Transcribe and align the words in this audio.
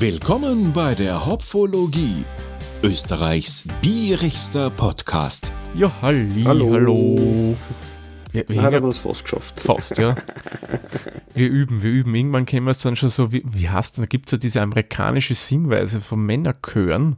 Willkommen 0.00 0.72
bei 0.72 0.94
der 0.94 1.26
Hopfologie, 1.26 2.24
Österreichs 2.84 3.64
bierigster 3.82 4.70
Podcast. 4.70 5.52
Ja, 5.74 5.90
halli, 6.00 6.44
Hallo. 6.44 6.72
hallo. 6.72 7.56
Wir, 8.30 8.48
wir, 8.48 8.62
Hat 8.62 8.74
es 8.74 8.98
fast 8.98 9.24
geschafft. 9.24 9.58
fast, 9.58 9.98
ja. 9.98 10.14
Wir 11.34 11.48
üben, 11.48 11.82
wir 11.82 11.90
üben. 11.90 12.14
Irgendwann 12.14 12.46
können 12.46 12.66
wir 12.66 12.70
es 12.70 12.78
dann 12.78 12.94
schon 12.94 13.08
so, 13.08 13.32
wie, 13.32 13.42
wie 13.50 13.68
heißt 13.68 13.96
denn, 13.96 14.04
da 14.04 14.06
gibt 14.06 14.28
es 14.28 14.32
ja 14.32 14.38
diese 14.38 14.62
amerikanische 14.62 15.34
Singweise 15.34 15.98
von 15.98 16.24
Männerchören. 16.24 17.16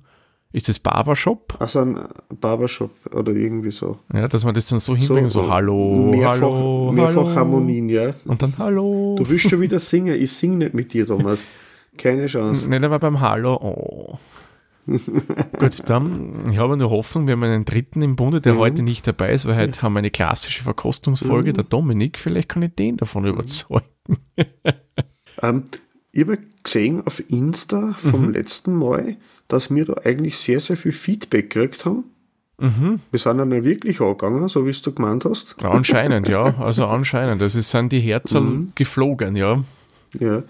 Ist 0.54 0.70
das 0.70 0.78
Barbershop? 0.78 1.56
Also 1.58 1.80
ein 1.80 2.00
Barbershop 2.40 2.92
oder 3.14 3.32
irgendwie 3.32 3.72
so. 3.72 3.98
Ja, 4.10 4.26
dass 4.26 4.46
man 4.46 4.54
das 4.54 4.68
dann 4.68 4.80
so 4.80 4.96
hinbringen, 4.96 5.28
so, 5.28 5.50
hallo, 5.50 6.12
mehrfach, 6.12 6.30
hallo, 6.30 6.92
Mehrfach 6.92 7.14
hallo. 7.14 7.34
Harmonien, 7.34 7.90
ja. 7.90 8.14
Und 8.24 8.40
dann 8.40 8.54
hallo. 8.56 9.16
Du 9.18 9.28
willst 9.28 9.50
schon 9.50 9.60
wieder 9.60 9.78
singen, 9.78 10.18
ich 10.18 10.32
sing 10.32 10.56
nicht 10.56 10.72
mit 10.72 10.94
dir, 10.94 11.06
Thomas. 11.06 11.46
Keine 12.00 12.26
Chance. 12.26 12.68
Nicht 12.68 12.82
einmal 12.82 12.98
beim 12.98 13.20
Hallo. 13.20 13.56
Oh. 13.60 14.18
Gut, 14.86 15.82
dann, 15.86 16.50
ich 16.50 16.58
habe 16.58 16.76
nur 16.76 16.90
Hoffnung, 16.90 17.26
wir 17.26 17.32
haben 17.32 17.42
einen 17.44 17.64
dritten 17.66 18.00
im 18.02 18.16
Bunde, 18.16 18.40
der 18.40 18.54
Mhm. 18.54 18.58
heute 18.58 18.82
nicht 18.82 19.06
dabei 19.06 19.32
ist, 19.32 19.46
weil 19.46 19.56
heute 19.56 19.82
haben 19.82 19.92
wir 19.92 19.98
eine 20.00 20.10
klassische 20.10 20.62
Verkostungsfolge, 20.62 21.52
der 21.52 21.64
Dominik, 21.64 22.18
vielleicht 22.18 22.48
kann 22.48 22.62
ich 22.62 22.74
den 22.74 22.96
davon 22.96 23.24
Mhm. 23.24 23.28
überzeugen. 23.30 23.84
Ähm, 25.42 25.64
ich 26.12 26.22
habe 26.22 26.38
gesehen 26.62 27.06
auf 27.06 27.22
Insta 27.30 27.94
vom 27.98 28.26
Mhm. 28.26 28.32
letzten 28.32 28.74
Mal, 28.74 29.16
dass 29.48 29.72
wir 29.74 29.86
da 29.86 29.94
eigentlich 30.04 30.36
sehr, 30.38 30.60
sehr 30.60 30.76
viel 30.76 30.92
Feedback 30.92 31.48
gekriegt 31.50 31.84
haben. 31.86 32.04
Mhm. 32.58 33.00
Wir 33.10 33.18
sind 33.18 33.38
dann 33.38 33.50
wirklich 33.64 34.00
angegangen, 34.02 34.46
so 34.50 34.66
wie 34.66 34.70
es 34.70 34.82
du 34.82 34.92
gemeint 34.92 35.24
hast. 35.24 35.56
Ja, 35.62 35.70
Anscheinend, 35.70 36.28
ja. 36.28 36.42
Also 36.58 36.84
anscheinend. 36.88 37.40
Also 37.40 37.58
es 37.60 37.70
sind 37.70 37.92
die 37.92 38.00
Herzen 38.00 38.44
Mhm. 38.44 38.72
geflogen, 38.74 39.34
ja. 39.36 39.62
Ja. 40.18 40.42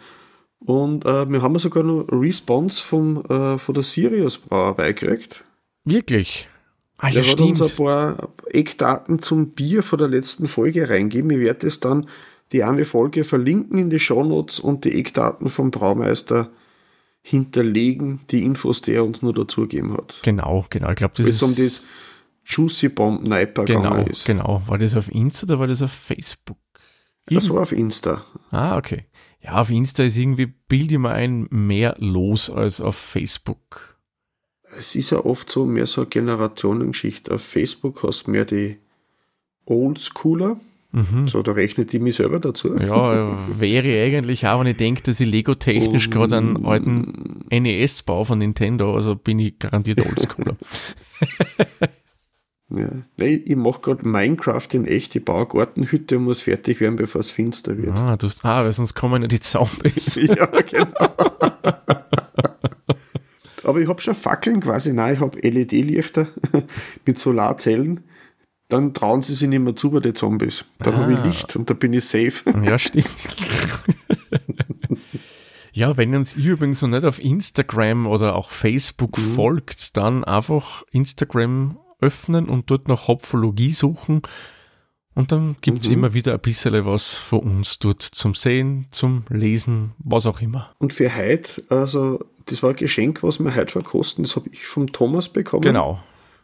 Und 0.61 1.05
äh, 1.07 1.29
wir 1.31 1.43
haben 1.43 1.59
sogar 1.59 1.83
noch 1.83 2.07
Response 2.11 2.83
vom, 2.83 3.25
äh, 3.29 3.59
von 3.59 3.75
der 3.75 3.83
Sirius 3.83 4.39
Brauerei 4.39 4.93
gekriegt. 4.93 5.45
Wirklich. 5.85 6.49
Ah, 6.99 7.09
ja, 7.09 7.23
Der 7.23 7.33
hat 7.33 7.41
uns 7.41 7.59
stimmt. 7.59 7.71
ein 7.81 7.85
paar 7.87 8.29
Eckdaten 8.51 9.19
zum 9.21 9.51
Bier 9.53 9.83
von 9.83 9.99
der 9.99 10.09
letzten 10.09 10.49
Folge 10.49 10.89
reingegeben. 10.91 11.31
Ich 11.31 11.39
werde 11.41 11.67
es 11.67 11.81
dann 11.81 12.07
die 12.53 12.63
eine 12.63 12.85
Folge 12.85 13.25
verlinken 13.25 13.79
in 13.79 13.91
die 13.91 14.01
Shownotes 14.01 14.61
und 14.61 14.85
die 14.85 14.99
Eckdaten 14.99 15.49
vom 15.49 15.71
Braumeister 15.71 16.51
hinterlegen, 17.23 18.21
die 18.31 18.45
Infos, 18.45 18.83
die 18.83 18.93
er 18.93 19.05
uns 19.05 19.23
nur 19.23 19.33
dazugegeben 19.33 19.95
hat. 19.95 20.19
Genau, 20.23 20.67
genau. 20.69 20.91
Ich 20.91 20.97
glaube, 20.97 21.15
das 21.17 21.27
Wenn 21.27 21.33
ist. 21.33 21.43
um 21.43 21.55
das 21.57 21.87
Juicy 22.45 22.89
Bomb 22.89 23.25
Sniper 23.25 23.65
genau, 23.65 24.05
ist. 24.05 24.25
genau. 24.25 24.63
War 24.67 24.79
das 24.79 24.97
auf 24.97 25.11
Insta 25.11 25.47
oder 25.47 25.59
war 25.59 25.67
das 25.69 25.83
auf 25.83 25.93
Facebook? 25.93 26.59
Das 27.27 27.49
war 27.49 27.63
auf 27.63 27.73
Insta. 27.73 28.25
Ah, 28.51 28.77
okay. 28.77 29.05
Ja, 29.43 29.61
auf 29.61 29.71
Insta 29.71 30.03
ist 30.03 30.17
irgendwie, 30.17 30.47
bilde 30.47 30.95
ich 30.95 31.01
mir 31.01 31.11
ein, 31.11 31.47
mehr 31.51 31.97
los 31.99 32.51
als 32.51 32.81
auf 32.81 32.97
Facebook. 32.97 33.99
Es 34.79 34.95
ist 34.95 35.11
ja 35.11 35.25
oft 35.25 35.51
so 35.51 35.65
mehr 35.65 35.87
so 35.87 36.03
eine 36.03 36.11
Generationengeschichte. 36.11 37.35
Auf 37.35 37.43
Facebook 37.43 38.03
hast 38.03 38.27
du 38.27 38.31
mehr 38.31 38.45
die 38.45 38.77
Oldschooler. 39.65 40.61
Mhm. 40.93 41.29
So, 41.29 41.43
da 41.43 41.53
rechnet 41.53 41.93
die 41.93 42.01
mich 42.01 42.17
selber 42.17 42.41
dazu. 42.41 42.77
Ja, 42.77 43.39
wäre 43.59 44.05
eigentlich 44.05 44.47
auch, 44.47 44.61
wenn 44.61 44.67
ich 44.67 44.77
denke, 44.77 45.03
dass 45.03 45.21
ich 45.21 45.29
Lego-technisch 45.29 46.09
Um, 46.09 46.13
gerade 46.13 46.37
einen 46.37 46.67
alten 46.67 47.45
NES 47.49 48.03
baue 48.03 48.25
von 48.25 48.39
Nintendo, 48.41 48.95
also 48.95 49.15
bin 49.15 49.39
ich 49.39 49.59
garantiert 49.59 50.05
oldschooler. 50.05 50.57
Ja. 52.75 52.89
Ich 53.27 53.57
mache 53.57 53.81
gerade 53.81 54.07
Minecraft 54.09 54.69
in 54.73 54.87
echt, 54.87 55.17
ich 55.17 55.25
baue 55.25 55.47
Gartenhütte 55.47 56.19
und 56.19 56.25
muss 56.25 56.43
fertig 56.43 56.81
werden, 56.81 56.97
bevor 56.97 57.21
es 57.21 57.31
finster 57.31 57.77
wird. 57.77 57.97
ah, 57.97 58.17
du 58.17 58.29
ah, 58.43 58.63
weil 58.65 58.73
sonst 58.73 58.95
kommen 58.95 59.23
ja 59.23 59.29
die 59.29 59.41
Zombies. 59.41 60.15
ja, 60.23 60.47
genau. 60.47 61.15
Aber 63.65 63.81
ich 63.81 63.89
habe 63.89 64.01
schon 64.01 64.15
Fackeln 64.15 64.61
quasi, 64.61 64.93
nein, 64.93 65.15
ich 65.15 65.21
habe 65.21 65.39
LED-Lichter 65.41 66.29
mit 67.07 67.19
Solarzellen. 67.19 68.05
Dann 68.69 68.95
trauen 68.95 69.21
sie 69.23 69.35
sich 69.35 69.49
nicht 69.49 69.59
mehr 69.61 69.75
zu 69.75 69.91
bei 69.91 69.99
den 70.01 70.15
Zombies. 70.15 70.65
Dann 70.79 70.97
habe 70.97 71.13
ich 71.13 71.19
Ah. 71.19 71.25
Licht 71.27 71.57
und 71.57 71.69
da 71.69 71.75
bin 71.75 71.93
ich 71.93 72.05
safe. 72.05 72.43
Ja, 72.65 72.79
stimmt. 72.79 73.09
ja, 75.73 75.97
wenn 75.97 76.15
uns 76.15 76.37
ihr 76.37 76.53
übrigens 76.53 76.83
noch 76.83 76.89
nicht 76.89 77.05
auf 77.05 77.19
Instagram 77.23 78.07
oder 78.07 78.37
auch 78.37 78.51
Facebook 78.51 79.19
Mhm. 79.19 79.35
folgt, 79.35 79.97
dann 79.97 80.25
einfach 80.25 80.85
Instagram 80.93 81.79
öffnen 82.01 82.49
und 82.49 82.71
dort 82.71 82.89
nach 82.89 83.09
Hopfologie 83.09 83.73
suchen. 83.73 84.23
Und 85.15 85.33
dann 85.33 85.57
gibt's 85.61 85.89
Mhm. 85.89 85.95
immer 85.95 86.15
wieder 86.15 86.33
ein 86.35 86.41
bisschen 86.41 86.85
was 86.87 87.15
von 87.15 87.41
uns 87.41 87.79
dort 87.81 88.03
zum 88.03 88.35
Sehen, 88.35 88.87
zum 88.91 89.25
Lesen, 89.29 89.93
was 89.99 90.25
auch 90.27 90.41
immer. 90.41 90.71
Und 90.79 90.93
für 90.93 91.15
heute, 91.15 91.63
also 91.69 92.25
das 92.47 92.63
war 92.63 92.71
ein 92.71 92.77
Geschenk, 92.77 93.23
was 93.23 93.39
wir 93.41 93.55
heute 93.55 93.73
verkosten, 93.73 94.25
das 94.25 94.37
habe 94.37 94.49
ich 94.51 94.65
vom 94.67 94.93
Thomas 94.93 95.29
bekommen. 95.29 95.63
Genau, 95.63 96.01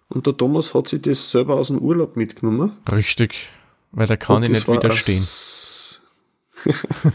Und 0.09 0.27
der 0.27 0.37
Thomas 0.37 0.75
hat 0.75 0.89
sich 0.89 1.01
das 1.03 1.31
selber 1.31 1.55
aus 1.55 1.69
dem 1.69 1.79
Urlaub 1.79 2.17
mitgenommen. 2.17 2.73
richtig. 2.91 3.49
Weil 3.93 4.07
da 4.09 4.17
kann 4.17 4.37
Und 4.39 4.43
ich 4.45 4.51
nicht 4.51 4.69
widerstehen. 4.69 5.25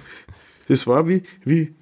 das 0.68 0.88
war 0.88 1.08
wie, 1.08 1.24
wie 1.44 1.76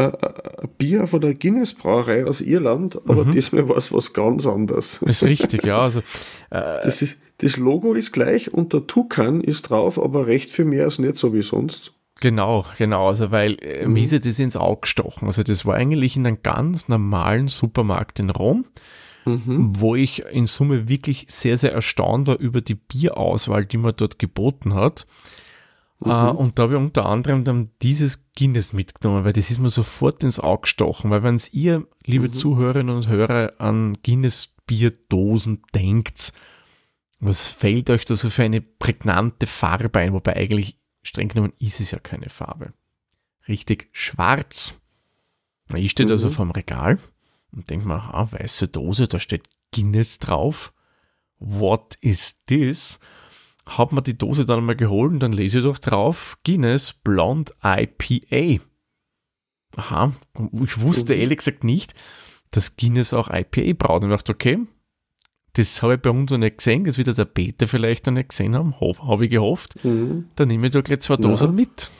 äh, 0.00 0.06
äh, 0.06 0.62
ein 0.62 0.68
Bier 0.78 1.06
von 1.06 1.20
der 1.20 1.34
Guinness 1.34 1.74
Brauerei 1.74 2.24
aus 2.26 2.40
Irland, 2.40 2.96
aber 3.06 3.24
Mhm. 3.24 3.32
diesmal 3.32 3.68
war 3.68 3.76
es 3.76 3.92
was 3.92 4.12
ganz 4.12 4.46
anderes. 4.46 4.98
Das 5.00 5.22
ist 5.22 5.28
richtig, 5.28 5.64
ja. 5.64 5.80
Also, 5.82 6.02
Das, 6.50 7.02
ist, 7.02 7.18
das 7.38 7.56
Logo 7.56 7.94
ist 7.94 8.12
gleich 8.12 8.52
und 8.52 8.72
der 8.72 8.86
Tukan 8.86 9.40
ist 9.40 9.70
drauf, 9.70 10.02
aber 10.02 10.26
recht 10.26 10.50
viel 10.50 10.64
mehr 10.64 10.86
ist 10.86 10.98
nicht 10.98 11.16
so 11.16 11.32
wie 11.32 11.42
sonst. 11.42 11.92
Genau, 12.20 12.66
genau, 12.76 13.08
also 13.08 13.30
weil 13.30 13.56
äh, 13.62 13.86
Mhm. 13.86 13.92
mir 13.94 14.02
ist 14.04 14.12
ja 14.12 14.18
das 14.18 14.38
ins 14.38 14.56
Auge 14.56 14.82
gestochen. 14.82 15.26
Also 15.26 15.42
das 15.42 15.64
war 15.64 15.74
eigentlich 15.76 16.16
in 16.16 16.26
einem 16.26 16.42
ganz 16.42 16.88
normalen 16.88 17.48
Supermarkt 17.48 18.18
in 18.20 18.28
Rom, 18.30 18.64
Mhm. 19.24 19.72
wo 19.78 19.94
ich 19.96 20.24
in 20.32 20.46
Summe 20.46 20.88
wirklich 20.88 21.26
sehr, 21.28 21.56
sehr 21.56 21.72
erstaunt 21.72 22.26
war 22.26 22.38
über 22.38 22.60
die 22.60 22.74
Bierauswahl, 22.74 23.64
die 23.66 23.76
man 23.78 23.94
dort 23.96 24.18
geboten 24.18 24.74
hat. 24.74 25.06
Mhm. 26.00 26.10
Äh, 26.10 26.30
und 26.30 26.58
da 26.58 26.64
habe 26.64 26.74
ich 26.74 26.78
unter 26.80 27.06
anderem 27.06 27.44
dann 27.44 27.70
dieses 27.82 28.30
Guinness 28.36 28.72
mitgenommen, 28.72 29.24
weil 29.24 29.32
das 29.34 29.50
ist 29.50 29.58
mir 29.58 29.70
sofort 29.70 30.22
ins 30.22 30.40
Auge 30.40 30.62
gestochen, 30.62 31.10
weil 31.10 31.22
wenn 31.22 31.40
ihr, 31.52 31.86
liebe 32.04 32.28
Mhm. 32.28 32.32
Zuhörerinnen 32.32 32.94
und 32.96 33.08
Hörer, 33.08 33.52
an 33.58 33.98
Guinness 34.02 34.54
Bierdosen 34.66 35.62
denkt, 35.74 36.32
was 37.18 37.48
fällt 37.48 37.90
euch 37.90 38.04
da 38.06 38.16
so 38.16 38.30
für 38.30 38.44
eine 38.44 38.60
prägnante 38.62 39.46
Farbe 39.46 39.98
ein? 39.98 40.12
Wobei 40.14 40.36
eigentlich 40.36 40.78
streng 41.02 41.28
genommen 41.28 41.52
ist 41.58 41.80
es 41.80 41.90
ja 41.90 41.98
keine 41.98 42.30
Farbe. 42.30 42.72
Richtig 43.48 43.88
schwarz. 43.92 44.80
Na, 45.68 45.76
Ich 45.78 45.90
stehe 45.90 46.08
also 46.10 46.28
Mhm. 46.28 46.32
vorm 46.32 46.50
Regal 46.52 46.98
und 47.52 47.68
denke 47.68 47.86
mir, 47.86 47.94
aha, 47.96 48.32
weiße 48.32 48.68
Dose, 48.68 49.06
da 49.06 49.18
steht 49.18 49.48
Guinness 49.72 50.18
drauf. 50.18 50.72
What 51.38 51.96
is 52.00 52.42
this? 52.46 52.98
Hab 53.66 53.92
mir 53.92 54.02
die 54.02 54.18
Dose 54.18 54.44
dann 54.44 54.64
mal 54.64 54.76
geholt 54.76 55.12
und 55.12 55.20
dann 55.20 55.32
lese 55.32 55.58
ich 55.58 55.64
doch 55.64 55.78
drauf 55.78 56.38
Guinness 56.44 56.92
Blonde 56.92 57.52
IPA. 57.62 58.62
Aha, 59.76 60.12
ich 60.64 60.80
wusste 60.80 61.14
ehrlich 61.14 61.38
gesagt 61.38 61.62
nicht, 61.62 61.94
dass 62.50 62.76
Guinness 62.76 63.12
auch 63.12 63.28
IPA 63.30 63.74
braut. 63.74 64.02
Und 64.02 64.10
ich 64.10 64.16
dachte, 64.16 64.32
okay, 64.32 64.58
das 65.54 65.82
habe 65.82 65.94
ich 65.94 66.00
bei 66.00 66.10
uns 66.10 66.30
noch 66.30 66.38
nicht 66.38 66.58
gesehen, 66.58 66.84
das 66.84 66.98
wird 66.98 67.08
ja 67.08 67.12
der 67.12 67.24
Peter 67.24 67.66
vielleicht 67.66 68.06
noch 68.06 68.12
nicht 68.12 68.30
gesehen 68.30 68.54
haben, 68.54 68.74
habe 68.80 69.24
ich 69.24 69.30
gehofft. 69.30 69.84
Mhm. 69.84 70.28
Dann 70.36 70.48
nehme 70.48 70.66
ich 70.66 70.72
da 70.72 70.80
gleich 70.80 71.00
zwei 71.00 71.14
Ja. 71.14 71.20
Dosen 71.20 71.54
mit. 71.54 71.90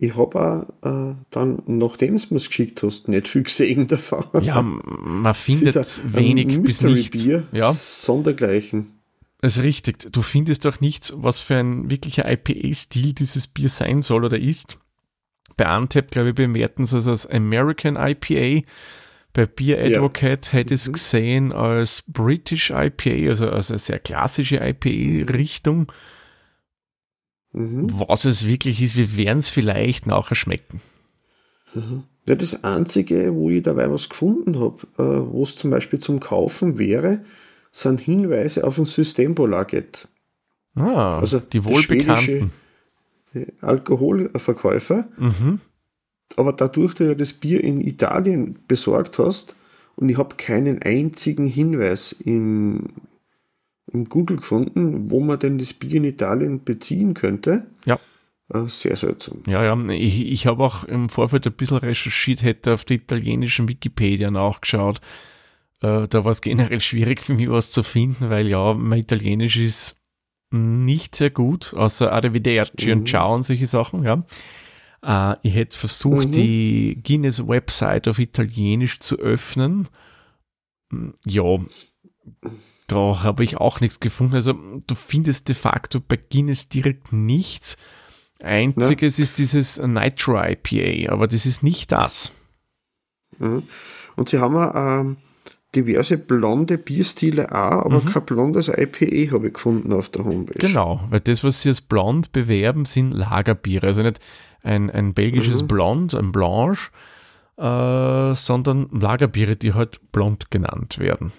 Ich 0.00 0.16
habe 0.16 0.40
auch 0.82 0.86
äh, 0.86 1.16
dann, 1.30 1.62
nachdem 1.66 2.16
du 2.16 2.26
mir 2.30 2.36
es 2.36 2.48
geschickt 2.48 2.82
hast, 2.84 3.08
nicht 3.08 3.26
viel 3.26 3.42
gesehen 3.42 3.88
davon. 3.88 4.24
Ja, 4.42 4.62
man 4.62 5.26
Es 5.34 5.38
findet 5.40 6.14
wenig 6.14 6.62
bis 6.62 6.82
nichts. 6.82 7.24
Bier, 7.24 7.48
Ja, 7.52 7.72
Sondergleichen. 7.72 8.97
Ist 9.42 9.62
richtig. 9.62 10.12
Du 10.12 10.22
findest 10.22 10.64
doch 10.64 10.80
nichts, 10.80 11.12
was 11.16 11.40
für 11.40 11.56
ein 11.56 11.90
wirklicher 11.90 12.30
IPA-Stil 12.30 13.12
dieses 13.12 13.46
Bier 13.46 13.68
sein 13.68 14.02
soll 14.02 14.24
oder 14.24 14.38
ist. 14.38 14.78
Bei 15.56 15.66
Antep, 15.66 16.10
glaube 16.10 16.30
ich, 16.30 16.34
bewerten 16.34 16.86
sie 16.86 16.98
es 16.98 17.06
als 17.06 17.26
American 17.26 17.96
IPA. 17.96 18.66
Bei 19.32 19.46
Beer 19.46 19.86
Ja. 19.86 19.96
Advocate 19.98 20.52
hätte 20.52 20.74
ich 20.74 20.80
es 20.82 20.88
Mhm. 20.88 20.92
gesehen 20.92 21.52
als 21.52 22.02
British 22.06 22.70
IPA, 22.70 23.28
also 23.28 23.48
als 23.50 23.70
eine 23.70 23.78
sehr 23.78 23.98
klassische 23.98 24.56
IPA-Richtung. 24.56 25.92
Mhm. 27.52 27.88
Was 28.08 28.24
es 28.24 28.46
wirklich 28.46 28.82
ist, 28.82 28.96
wir 28.96 29.16
werden 29.16 29.38
es 29.38 29.48
vielleicht 29.48 30.06
nachher 30.06 30.34
schmecken. 30.34 30.80
Mhm. 31.74 32.04
Ja, 32.26 32.34
das 32.34 32.62
Einzige, 32.62 33.34
wo 33.34 33.48
ich 33.50 33.62
dabei 33.62 33.90
was 33.90 34.08
gefunden 34.08 34.60
habe, 34.60 34.82
äh, 34.98 35.32
wo 35.32 35.42
es 35.44 35.56
zum 35.56 35.70
Beispiel 35.70 35.98
zum 35.98 36.20
Kaufen 36.20 36.76
wäre, 36.78 37.24
sind 37.70 38.00
Hinweise 38.00 38.64
auf 38.64 38.78
ein 38.78 38.84
Systembolaget. 38.86 40.08
Ah, 40.74 41.18
Also 41.18 41.40
die 41.40 41.64
wohlbekannten. 41.64 42.50
Alkoholverkäufer. 43.60 45.08
Mhm. 45.16 45.60
Aber 46.36 46.52
dadurch, 46.52 46.92
dass 46.94 46.98
du 46.98 47.04
ja 47.08 47.14
das 47.14 47.32
Bier 47.32 47.62
in 47.64 47.80
Italien 47.80 48.58
besorgt 48.68 49.18
hast 49.18 49.54
und 49.96 50.08
ich 50.08 50.18
habe 50.18 50.36
keinen 50.36 50.82
einzigen 50.82 51.46
Hinweis 51.46 52.12
im, 52.12 52.84
im 53.92 54.08
Google 54.08 54.36
gefunden, 54.38 55.10
wo 55.10 55.20
man 55.20 55.38
denn 55.38 55.58
das 55.58 55.72
Bier 55.72 55.94
in 55.96 56.04
Italien 56.04 56.64
beziehen 56.64 57.14
könnte, 57.14 57.66
Ja. 57.86 57.98
äh, 58.52 58.64
sehr 58.68 58.96
seltsam. 58.96 59.38
Ja, 59.46 59.64
ja, 59.64 59.76
ich, 59.90 60.30
ich 60.30 60.46
habe 60.46 60.62
auch 60.64 60.84
im 60.84 61.08
Vorfeld 61.08 61.46
ein 61.46 61.52
bisschen 61.54 61.78
recherchiert, 61.78 62.42
hätte 62.42 62.74
auf 62.74 62.84
der 62.84 62.98
italienischen 62.98 63.68
Wikipedia 63.68 64.30
nachgeschaut. 64.30 65.00
Äh, 65.80 66.08
da 66.08 66.24
war 66.24 66.32
es 66.32 66.40
generell 66.40 66.80
schwierig 66.80 67.22
für 67.22 67.34
mich 67.34 67.50
was 67.50 67.70
zu 67.70 67.82
finden, 67.82 68.30
weil 68.30 68.48
ja, 68.48 68.74
mein 68.74 69.00
Italienisch 69.00 69.56
ist 69.56 69.96
nicht 70.50 71.14
sehr 71.14 71.30
gut, 71.30 71.74
außer 71.74 72.12
Arrivederci 72.12 72.86
mhm. 72.86 73.00
und 73.00 73.08
Ciao 73.08 73.34
und 73.34 73.44
solche 73.44 73.66
Sachen, 73.66 74.02
ja. 74.02 74.24
Äh, 75.02 75.36
ich 75.42 75.54
hätte 75.54 75.76
versucht, 75.76 76.28
mhm. 76.28 76.32
die 76.32 77.00
Guinness-Website 77.04 78.08
auf 78.08 78.18
Italienisch 78.18 79.00
zu 79.00 79.18
öffnen. 79.18 79.88
Hm, 80.90 81.14
ja, 81.26 81.58
da 82.86 83.22
habe 83.22 83.44
ich 83.44 83.58
auch 83.58 83.80
nichts 83.80 84.00
gefunden. 84.00 84.34
Also 84.34 84.54
du 84.86 84.94
findest 84.94 85.48
de 85.48 85.54
facto 85.54 86.00
bei 86.00 86.16
Guinness 86.16 86.68
direkt 86.68 87.12
nichts. 87.12 87.76
Einziges 88.40 89.18
ja. 89.18 89.24
ist 89.24 89.38
dieses 89.38 89.78
Nitro 89.78 90.40
IPA, 90.40 91.12
aber 91.12 91.26
das 91.26 91.44
ist 91.44 91.62
nicht 91.62 91.92
das. 91.92 92.32
Mhm. 93.38 93.64
Und 94.16 94.28
sie 94.30 94.38
haben 94.38 94.56
ähm, 94.74 95.16
diverse 95.74 96.16
blonde 96.16 96.78
Bierstile 96.78 97.50
auch, 97.52 97.84
aber 97.84 98.00
mhm. 98.00 98.06
kein 98.06 98.24
blondes 98.24 98.68
IPA 98.68 99.32
habe 99.32 99.48
ich 99.48 99.54
gefunden 99.54 99.92
auf 99.92 100.08
der 100.08 100.24
Homepage. 100.24 100.58
Genau, 100.58 101.00
weil 101.10 101.20
das, 101.20 101.44
was 101.44 101.60
sie 101.60 101.68
als 101.68 101.80
blond 101.80 102.32
bewerben, 102.32 102.84
sind 102.84 103.12
Lagerbiere. 103.12 103.88
Also 103.88 104.02
nicht 104.02 104.20
ein, 104.62 104.90
ein 104.90 105.14
belgisches 105.14 105.62
mhm. 105.62 105.68
Blond, 105.68 106.14
ein 106.14 106.32
Blanche, 106.32 106.90
äh, 107.58 108.34
sondern 108.34 108.88
Lagerbiere, 108.92 109.56
die 109.56 109.74
halt 109.74 110.00
blond 110.12 110.50
genannt 110.50 110.98
werden. 110.98 111.32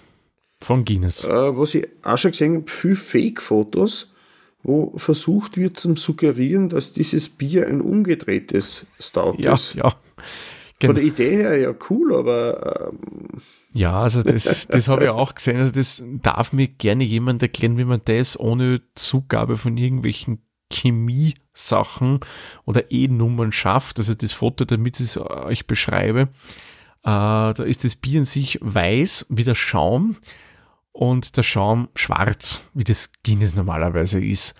Von 0.60 0.84
Guinness. 0.84 1.24
Äh, 1.24 1.56
was 1.56 1.74
ich 1.74 1.88
auch 2.02 2.18
schon 2.18 2.32
gesehen 2.32 2.54
habe, 2.56 2.70
viele 2.70 2.96
Fake-Fotos, 2.96 4.12
wo 4.62 4.92
versucht 4.96 5.56
wird 5.56 5.80
zu 5.80 5.96
suggerieren, 5.96 6.68
dass 6.68 6.92
dieses 6.92 7.30
Bier 7.30 7.66
ein 7.66 7.80
umgedrehtes 7.80 8.86
Stout 9.00 9.36
ja, 9.38 9.54
ist. 9.54 9.74
Ja, 9.74 9.94
Von 10.82 10.94
der 10.94 11.04
Idee 11.04 11.36
her 11.36 11.58
ja 11.58 11.74
cool, 11.88 12.14
aber. 12.14 12.92
Ähm, 12.92 13.40
ja, 13.72 14.00
also 14.00 14.22
das, 14.22 14.66
das 14.68 14.88
habe 14.88 15.04
ich 15.04 15.10
auch 15.10 15.34
gesehen. 15.34 15.58
Also 15.58 15.72
das 15.72 16.02
darf 16.22 16.52
mir 16.52 16.68
gerne 16.68 17.04
jemand 17.04 17.42
erklären, 17.42 17.78
wie 17.78 17.84
man 17.84 18.00
das 18.04 18.38
ohne 18.38 18.82
Zugabe 18.94 19.56
von 19.56 19.76
irgendwelchen 19.76 20.42
Chemie-Sachen 20.72 22.20
oder 22.64 22.90
E-Nummern 22.90 23.52
schafft. 23.52 23.98
Also 23.98 24.14
das 24.14 24.32
Foto, 24.32 24.64
damit 24.64 24.98
ich 25.00 25.06
es 25.06 25.18
euch 25.18 25.66
beschreibe. 25.66 26.28
Äh, 27.02 27.04
da 27.04 27.62
ist 27.62 27.84
das 27.84 27.96
Bier 27.96 28.18
in 28.18 28.24
sich 28.24 28.58
weiß 28.60 29.26
wie 29.30 29.44
der 29.44 29.54
Schaum 29.54 30.16
und 30.92 31.36
der 31.36 31.42
Schaum 31.42 31.88
schwarz, 31.94 32.68
wie 32.74 32.84
das 32.84 33.12
Guinness 33.24 33.54
normalerweise 33.54 34.22
ist. 34.22 34.54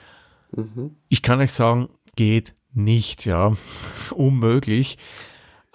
Mhm. 0.57 0.97
Ich 1.09 1.23
kann 1.23 1.41
euch 1.41 1.53
sagen, 1.53 1.89
geht 2.17 2.55
nicht, 2.73 3.27
ja. 3.27 3.53
Unmöglich. 4.15 4.99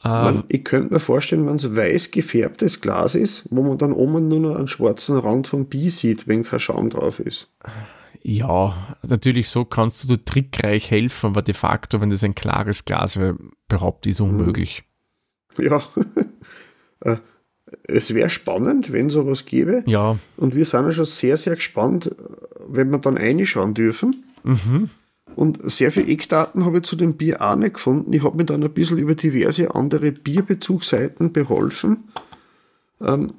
Man, 0.06 0.36
ähm, 0.36 0.44
ich 0.50 0.64
könnte 0.64 0.94
mir 0.94 1.00
vorstellen, 1.00 1.48
wenn 1.48 1.56
es 1.56 1.76
weiß 1.76 2.12
gefärbtes 2.12 2.80
Glas 2.80 3.16
ist, 3.16 3.48
wo 3.50 3.64
man 3.64 3.80
dann 3.80 3.92
oben 3.92 4.28
nur 4.28 4.40
noch 4.40 4.56
einen 4.56 4.68
schwarzen 4.68 5.18
Rand 5.18 5.48
vom 5.48 5.66
Bier 5.66 5.90
sieht, 5.90 6.28
wenn 6.28 6.44
kein 6.44 6.60
Schaum 6.60 6.92
drauf 6.92 7.20
ist. 7.20 7.50
Ja, 8.22 8.96
natürlich 9.02 9.50
so 9.50 9.66
kannst 9.66 10.04
du 10.04 10.08
dir 10.08 10.24
trickreich 10.24 10.92
helfen, 10.92 11.32
aber 11.32 11.42
de 11.42 11.56
facto, 11.56 12.02
wenn 12.02 12.12
das 12.12 12.24
ein 12.24 12.36
klares 12.36 12.86
Glas 12.86 13.18
wäre, 13.18 13.36
behaupte 13.68 14.10
ich, 14.10 14.16
ist 14.16 14.22
unmöglich. 14.22 14.84
Ja, 15.58 15.82
äh, 17.00 17.18
es 17.84 18.14
wäre 18.14 18.30
spannend, 18.30 18.92
wenn 18.92 19.10
sowas 19.10 19.46
gäbe. 19.46 19.84
Ja. 19.88 20.20
Und 20.38 20.54
wir 20.54 20.66
sind 20.66 20.86
ja 20.86 20.92
schon 20.92 21.06
sehr, 21.06 21.38
sehr 21.38 21.56
gespannt, 21.56 22.14
wenn 22.68 22.92
wir 22.92 23.00
dann 23.00 23.18
reinschauen 23.18 23.74
dürfen. 23.74 24.24
Mhm. 24.44 24.92
Und 25.36 25.60
sehr 25.70 25.92
viele 25.92 26.08
Eckdaten 26.08 26.66
habe 26.66 26.78
ich 26.78 26.84
zu 26.84 26.96
dem 26.96 27.16
Bier 27.16 27.42
auch 27.42 27.56
nicht 27.56 27.76
gefunden. 27.76 28.14
Ich 28.14 28.24
habe 28.24 28.38
mir 28.38 28.46
dann 28.46 28.64
ein 28.64 28.74
bisschen 28.74 28.98
über 28.98 29.16
diverse 29.16 29.76
andere 29.76 30.12
Bierbezugsseiten 30.12 31.34
beholfen. 31.34 32.06
Ähm, 33.02 33.34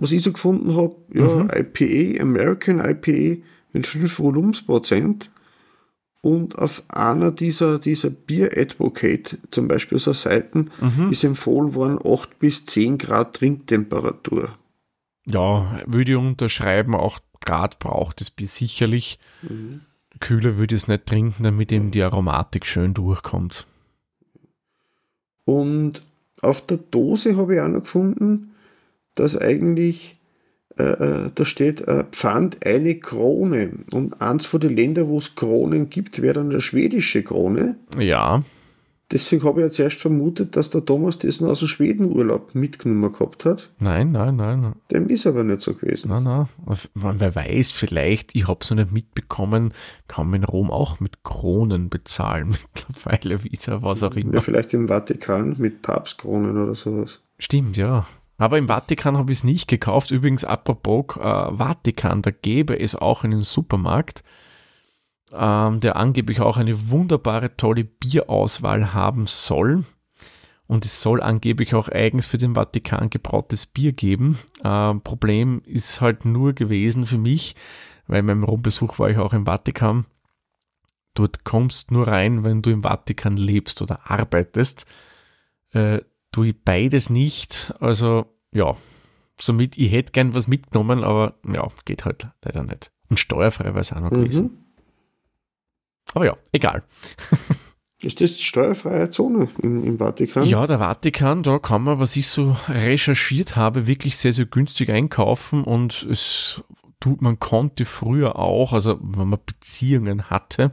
was 0.00 0.12
ich 0.12 0.22
so 0.22 0.32
gefunden 0.32 0.76
habe, 0.76 0.94
ja, 1.12 1.24
mhm. 1.24 1.50
IPA, 1.52 2.22
American 2.22 2.78
IPA 2.78 3.42
mit 3.72 3.86
5 3.86 4.18
Volumensprozent. 4.18 5.30
Und 6.22 6.56
auf 6.56 6.82
einer 6.88 7.32
dieser, 7.32 7.78
dieser 7.78 8.08
Bier 8.10 8.56
Advocate, 8.56 9.36
zum 9.50 9.68
Beispiel 9.68 9.98
so 9.98 10.12
Seiten, 10.12 10.70
mhm. 10.80 11.10
ist 11.10 11.24
empfohlen 11.24 11.74
worden 11.74 11.98
8 12.02 12.38
bis 12.38 12.64
10 12.64 12.96
Grad 12.96 13.34
Trinktemperatur. 13.36 14.56
Ja, 15.26 15.80
würde 15.86 16.12
ich 16.12 16.16
unterschreiben, 16.16 16.94
8 16.94 17.22
Grad 17.40 17.78
braucht 17.78 18.20
das 18.20 18.30
Bier 18.30 18.46
sicherlich. 18.46 19.18
Mhm. 19.42 19.80
Kühler 20.20 20.56
würde 20.56 20.74
ich 20.74 20.82
es 20.82 20.88
nicht 20.88 21.06
trinken, 21.06 21.42
damit 21.42 21.72
eben 21.72 21.90
die 21.90 22.02
Aromatik 22.02 22.66
schön 22.66 22.94
durchkommt. 22.94 23.66
Und 25.44 26.02
auf 26.40 26.64
der 26.66 26.78
Dose 26.78 27.36
habe 27.36 27.54
ich 27.54 27.60
auch 27.60 27.68
noch 27.68 27.82
gefunden, 27.82 28.54
dass 29.14 29.36
eigentlich 29.36 30.16
äh, 30.76 30.82
äh, 30.82 31.30
da 31.32 31.44
steht 31.44 31.82
äh, 31.82 32.04
Pfand 32.10 32.66
eine 32.66 32.96
Krone. 32.96 33.70
Und 33.92 34.20
eins 34.20 34.46
von 34.46 34.60
den 34.60 34.76
Ländern, 34.76 35.08
wo 35.08 35.18
es 35.18 35.34
Kronen 35.34 35.88
gibt, 35.88 36.20
wäre 36.20 36.34
dann 36.34 36.50
eine 36.50 36.60
schwedische 36.60 37.22
Krone. 37.22 37.76
Ja. 37.98 38.42
Deswegen 39.14 39.44
habe 39.44 39.60
ich 39.60 39.66
ja 39.66 39.70
zuerst 39.70 40.00
vermutet, 40.00 40.56
dass 40.56 40.70
der 40.70 40.84
Thomas 40.84 41.22
noch 41.40 41.50
aus 41.50 41.60
dem 41.60 41.68
Schwedenurlaub 41.68 42.52
mitgenommen 42.56 43.12
gehabt 43.12 43.44
hat. 43.44 43.70
Nein, 43.78 44.10
nein, 44.10 44.34
nein. 44.34 44.72
Dem 44.90 45.08
ist 45.08 45.24
aber 45.24 45.44
nicht 45.44 45.60
so 45.60 45.74
gewesen. 45.74 46.08
Nein, 46.08 46.24
nein. 46.24 46.48
Wer 46.94 47.34
weiß, 47.36 47.70
vielleicht, 47.70 48.34
ich 48.34 48.48
habe 48.48 48.58
es 48.60 48.70
noch 48.70 48.78
nicht 48.78 48.90
mitbekommen, 48.90 49.72
kann 50.08 50.28
man 50.30 50.42
in 50.42 50.44
Rom 50.44 50.68
auch 50.72 50.98
mit 50.98 51.22
Kronen 51.22 51.90
bezahlen 51.90 52.56
mittlerweile, 52.74 53.44
Visa, 53.44 53.82
was 53.82 54.02
auch 54.02 54.16
immer. 54.16 54.34
Ja, 54.34 54.40
vielleicht 54.40 54.74
im 54.74 54.88
Vatikan 54.88 55.54
mit 55.58 55.82
Papstkronen 55.82 56.60
oder 56.60 56.74
sowas. 56.74 57.20
Stimmt, 57.38 57.76
ja. 57.76 58.06
Aber 58.36 58.58
im 58.58 58.66
Vatikan 58.66 59.16
habe 59.16 59.30
ich 59.30 59.38
es 59.38 59.44
nicht 59.44 59.68
gekauft. 59.68 60.10
Übrigens, 60.10 60.44
apropos 60.44 61.16
äh, 61.16 61.20
Vatikan, 61.20 62.20
da 62.20 62.32
gäbe 62.32 62.80
es 62.80 62.96
auch 62.96 63.22
einen 63.22 63.42
Supermarkt, 63.42 64.24
ähm, 65.36 65.80
der 65.80 65.96
angeblich 65.96 66.40
auch 66.40 66.56
eine 66.56 66.90
wunderbare, 66.90 67.56
tolle 67.56 67.84
Bierauswahl 67.84 68.94
haben 68.94 69.26
soll. 69.26 69.84
Und 70.66 70.84
es 70.84 71.02
soll 71.02 71.22
angeblich 71.22 71.74
auch 71.74 71.88
eigens 71.88 72.26
für 72.26 72.38
den 72.38 72.54
Vatikan 72.54 73.10
gebrautes 73.10 73.66
Bier 73.66 73.92
geben. 73.92 74.38
Ähm, 74.64 75.02
Problem 75.02 75.60
ist 75.66 76.00
halt 76.00 76.24
nur 76.24 76.54
gewesen 76.54 77.04
für 77.04 77.18
mich, 77.18 77.54
weil 78.06 78.20
in 78.20 78.26
meinem 78.26 78.44
Rumbesuch 78.44 78.98
war 78.98 79.10
ich 79.10 79.18
auch 79.18 79.34
im 79.34 79.44
Vatikan. 79.44 80.06
Dort 81.12 81.44
kommst 81.44 81.90
nur 81.90 82.08
rein, 82.08 82.44
wenn 82.44 82.62
du 82.62 82.70
im 82.70 82.82
Vatikan 82.82 83.36
lebst 83.36 83.82
oder 83.82 84.10
arbeitest. 84.10 84.86
Äh, 85.72 86.00
tue 86.32 86.48
ich 86.48 86.64
beides 86.64 87.10
nicht. 87.10 87.74
Also 87.78 88.26
ja, 88.52 88.76
somit, 89.40 89.76
ich 89.76 89.92
hätte 89.92 90.12
gern 90.12 90.34
was 90.34 90.48
mitgenommen, 90.48 91.04
aber 91.04 91.34
ja, 91.46 91.68
geht 91.84 92.04
halt 92.04 92.28
leider 92.42 92.62
nicht. 92.62 92.90
Und 93.10 93.18
steuerfrei 93.18 93.74
war 93.74 93.80
es 93.80 93.92
auch 93.92 94.00
noch 94.00 94.10
mhm. 94.10 94.63
Aber 96.12 96.26
ja, 96.26 96.36
egal. 96.52 96.82
Ist 98.02 98.20
das 98.20 98.38
steuerfreie 98.38 99.08
Zone 99.08 99.48
im, 99.62 99.82
im, 99.82 99.98
Vatikan? 99.98 100.44
Ja, 100.46 100.66
der 100.66 100.78
Vatikan, 100.78 101.42
da 101.42 101.58
kann 101.58 101.82
man, 101.82 101.98
was 101.98 102.16
ich 102.16 102.28
so 102.28 102.54
recherchiert 102.68 103.56
habe, 103.56 103.86
wirklich 103.86 104.18
sehr, 104.18 104.34
sehr 104.34 104.44
günstig 104.44 104.90
einkaufen 104.90 105.64
und 105.64 106.02
es 106.10 106.62
tut, 107.00 107.22
man 107.22 107.38
konnte 107.38 107.86
früher 107.86 108.38
auch, 108.38 108.74
also 108.74 108.98
wenn 109.00 109.28
man 109.28 109.38
Beziehungen 109.46 110.28
hatte, 110.28 110.72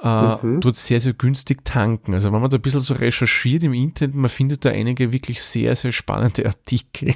äh, 0.00 0.46
mhm. 0.46 0.60
dort 0.60 0.76
sehr, 0.76 1.00
sehr 1.00 1.14
günstig 1.14 1.64
tanken. 1.64 2.14
Also 2.14 2.32
wenn 2.32 2.40
man 2.40 2.50
da 2.50 2.56
ein 2.56 2.62
bisschen 2.62 2.80
so 2.80 2.94
recherchiert 2.94 3.62
im 3.62 3.72
Internet, 3.72 4.14
man 4.14 4.28
findet 4.28 4.64
da 4.64 4.70
einige 4.70 5.12
wirklich 5.12 5.42
sehr, 5.42 5.74
sehr 5.74 5.92
spannende 5.92 6.46
Artikel. 6.46 7.14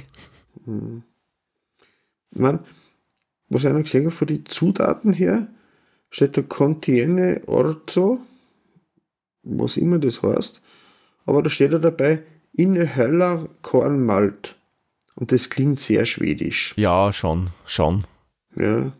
Mhm. 0.65 1.03
Ich 2.31 2.39
meine, 2.39 2.63
was 3.49 3.63
ich 3.63 3.71
noch 3.71 3.83
gesehen 3.83 4.05
habe, 4.05 4.15
von 4.15 4.27
den 4.27 4.45
Zutaten 4.45 5.13
her, 5.13 5.47
steht 6.11 6.37
da 6.37 6.43
Contiene 6.43 7.41
Orzo, 7.47 8.19
was 9.41 9.77
immer 9.77 9.97
das 9.97 10.21
heißt, 10.21 10.61
aber 11.25 11.41
da 11.41 11.49
steht 11.49 11.71
ja 11.71 11.79
dabei 11.79 12.23
Innehöller 12.53 13.47
Kornmalt. 13.61 14.57
Und 15.15 15.31
das 15.31 15.49
klingt 15.49 15.79
sehr 15.79 16.05
schwedisch. 16.05 16.73
Ja, 16.77 17.13
schon, 17.13 17.51
schon. 17.65 18.05
Ja. 18.55 18.91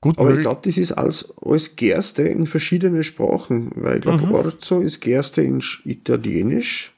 Gut 0.00 0.18
Aber 0.18 0.34
ich 0.34 0.40
glaube, 0.40 0.60
das 0.64 0.76
ist 0.76 0.92
alles, 0.92 1.32
alles 1.40 1.74
Gerste 1.76 2.22
in 2.22 2.46
verschiedene 2.46 3.02
Sprachen, 3.02 3.70
weil 3.76 3.96
ich 3.96 4.02
glaube, 4.02 4.26
mhm. 4.26 4.34
Orzo 4.34 4.80
ist 4.80 5.00
Gerste 5.00 5.42
in 5.42 5.62
Italienisch 5.84 6.92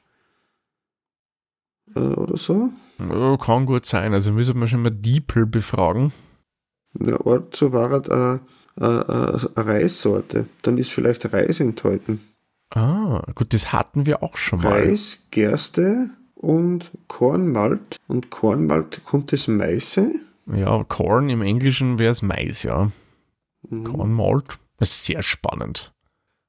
äh, 1.95 1.99
oder 1.99 2.37
so. 2.37 2.69
Ja, 2.99 3.37
kann 3.37 3.65
gut 3.65 3.85
sein. 3.85 4.13
Also 4.13 4.33
müssen 4.33 4.59
wir 4.59 4.67
schon 4.67 4.81
mal 4.81 4.91
Diepel 4.91 5.45
befragen. 5.45 6.11
Der 6.93 7.25
Orzo 7.25 7.71
war 7.73 7.91
halt 7.91 8.09
eine, 8.09 8.39
eine, 8.75 9.49
eine 9.55 9.67
Reissorte. 9.67 10.47
Dann 10.61 10.77
ist 10.77 10.91
vielleicht 10.91 11.31
Reis 11.31 11.59
enthalten. 11.59 12.21
Ah, 12.71 13.23
gut, 13.35 13.53
das 13.53 13.73
hatten 13.73 14.05
wir 14.05 14.21
auch 14.21 14.37
schon 14.37 14.61
mal. 14.61 14.73
Reis, 14.73 15.19
Gerste 15.31 16.09
und 16.35 16.91
Kornmalt. 17.07 17.97
Und 18.07 18.29
Kornmalt 18.29 19.03
kommt 19.05 19.31
das 19.31 19.47
Meiße. 19.47 20.11
Ja, 20.53 20.83
Corn 20.83 21.29
im 21.29 21.41
Englischen 21.41 21.99
wäre 21.99 22.11
es 22.11 22.21
Mais, 22.21 22.63
ja. 22.63 22.91
Mhm. 23.69 23.83
Corn 23.83 24.13
Malt. 24.13 24.59
Das 24.77 24.91
ist 24.91 25.05
sehr 25.05 25.21
spannend. 25.21 25.93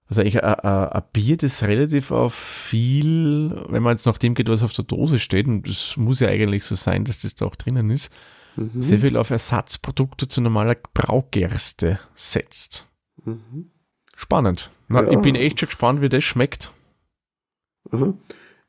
Also 0.07 0.23
eigentlich 0.23 0.43
ein, 0.43 0.55
ein, 0.55 0.89
ein 0.89 1.03
Bier, 1.13 1.37
das 1.37 1.63
relativ 1.63 2.11
auf 2.11 2.35
viel, 2.35 3.65
wenn 3.69 3.83
man 3.83 3.93
jetzt 3.93 4.07
nach 4.07 4.19
dem 4.19 4.35
geht, 4.35 4.49
was 4.49 4.63
auf 4.63 4.73
der 4.73 4.85
Dose 4.85 5.19
steht, 5.19 5.47
und 5.47 5.69
das 5.69 5.97
muss 5.97 6.21
ja 6.21 6.29
eigentlich 6.29 6.65
so 6.65 6.75
sein, 6.75 7.05
dass 7.05 7.23
das 7.23 7.35
da 7.35 7.47
auch 7.47 7.57
drinnen 7.57 7.91
ist, 7.91 8.11
Mhm. 8.57 8.83
sehr 8.83 8.99
viel 8.99 9.17
auf 9.17 9.31
Ersatzprodukte 9.31 10.29
zu 10.29 10.41
normaler 10.41 10.77
Braugerste 10.95 11.99
setzt. 12.15 12.87
Mhm. 13.25 13.71
Spannend. 14.17 14.71
Na, 14.89 15.03
Ja. 15.03 15.11
Ich 15.13 15.21
bin 15.21 15.35
echt 15.35 15.61
schon 15.61 15.69
gespannt, 15.69 16.01
wie 16.03 16.09
das 16.09 16.25
schmeckt. 16.25 16.71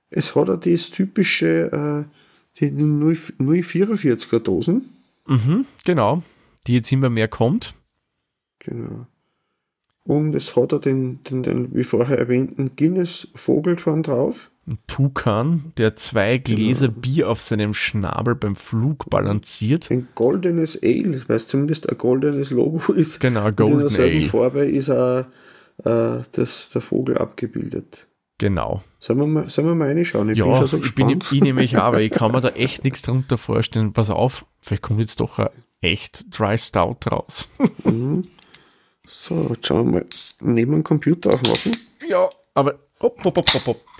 Es 0.09 0.35
hat 0.35 0.49
auch 0.49 0.59
das 0.59 0.89
typische, 0.91 2.07
äh, 2.07 2.59
die 2.59 2.71
0 2.71 3.17
044er 3.39 4.39
Dosen. 4.39 4.89
Mhm, 5.27 5.65
genau. 5.83 6.23
Die 6.67 6.73
jetzt 6.73 6.91
immer 6.91 7.09
mehr 7.09 7.27
kommt. 7.27 7.73
Genau. 8.59 9.07
Und 10.03 10.35
es 10.35 10.55
hat 10.55 10.73
auch 10.73 10.81
den, 10.81 11.23
den, 11.23 11.43
den 11.43 11.75
wie 11.75 11.83
vorher 11.83 12.17
erwähnten 12.17 12.75
Guinness 12.75 13.27
Vogelfan 13.35 14.03
drauf. 14.03 14.50
Ein 14.67 14.77
Tukan, 14.85 15.73
der 15.77 15.95
zwei 15.95 16.37
Gläser 16.37 16.87
Bier 16.87 17.29
auf 17.29 17.41
seinem 17.41 17.73
Schnabel 17.73 18.35
beim 18.35 18.55
Flug 18.55 19.09
balanciert. 19.09 19.89
Ein 19.89 20.07
goldenes 20.13 20.81
Ale, 20.83 21.23
weil 21.27 21.37
es 21.37 21.47
zumindest 21.47 21.89
ein 21.89 21.97
goldenes 21.97 22.51
Logo 22.51 22.93
ist. 22.93 23.19
Genau, 23.19 23.45
Und 23.45 23.49
in 23.49 23.55
Golden 23.55 23.79
derselben 23.79 24.19
Ale. 24.19 24.29
Farbe 24.29 24.65
ist 24.65 24.91
auch 24.91 25.25
äh, 25.83 26.23
das, 26.31 26.69
der 26.69 26.81
Vogel 26.81 27.17
abgebildet. 27.17 28.07
Genau. 28.37 28.83
Sollen 28.99 29.19
wir 29.19 29.27
mal, 29.27 29.49
sollen 29.49 29.67
wir 29.67 29.75
mal 29.75 29.87
reinschauen? 29.87 30.29
Ich 30.29 30.39
bin 30.39 30.47
ja, 30.47 30.57
schon 30.57 30.67
so 30.67 30.77
ich 30.77 30.95
bin 30.95 31.07
gespannt. 31.07 31.31
ich 31.31 31.41
nämlich 31.41 31.77
auch, 31.77 31.93
weil 31.93 32.01
ich 32.01 32.11
kann 32.15 32.31
mir 32.31 32.41
da 32.41 32.49
echt 32.49 32.83
nichts 32.83 33.01
drunter 33.01 33.37
vorstellen. 33.37 33.93
Pass 33.93 34.09
auf, 34.09 34.45
vielleicht 34.61 34.83
kommt 34.83 34.99
jetzt 34.99 35.19
doch 35.19 35.39
ein 35.39 35.49
echt 35.81 36.25
Dry 36.37 36.57
Stout 36.57 36.97
raus. 37.11 37.49
so, 39.07 39.47
jetzt 39.49 39.67
schauen 39.67 39.85
wir 39.85 39.91
mal 39.91 40.05
neben 40.39 40.71
dem 40.71 40.83
Computer 40.83 41.33
aufmachen. 41.33 41.75
Ja, 42.07 42.29
aber 42.53 42.79
hopp, 42.99 43.23
hopp, 43.23 43.37
hopp, 43.37 43.53
hopp, 43.53 43.65
hopp. 43.67 43.90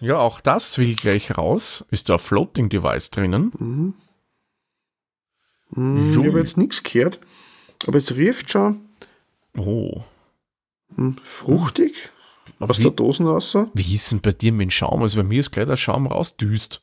Ja, 0.00 0.18
auch 0.18 0.40
das 0.40 0.78
will 0.78 0.94
gleich 0.94 1.36
raus. 1.36 1.84
Ist 1.90 2.08
da 2.08 2.14
ein 2.14 2.18
Floating 2.18 2.68
Device 2.68 3.10
drinnen? 3.10 3.94
Hm, 5.74 6.10
ich 6.10 6.14
Jui. 6.16 6.28
habe 6.28 6.38
jetzt 6.38 6.56
nichts 6.56 6.82
gehört, 6.82 7.20
aber 7.86 7.98
es 7.98 8.14
riecht 8.14 8.50
schon 8.50 8.80
Oh. 9.56 10.02
hm, 10.96 11.16
fruchtig 11.24 12.10
Aber 12.58 12.70
aus 12.70 12.78
der 12.78 12.86
wie, 12.92 12.96
Dosen 12.96 13.26
raus. 13.26 13.56
wie 13.72 13.94
ist 13.94 14.10
denn 14.12 14.20
bei 14.20 14.32
dir 14.32 14.52
mit 14.52 14.62
dem 14.62 14.70
Schaum? 14.70 15.02
Also 15.02 15.16
bei 15.16 15.22
mir 15.24 15.40
ist 15.40 15.52
gleich 15.52 15.66
der 15.66 15.76
Schaum 15.76 16.06
rausdüst. 16.06 16.82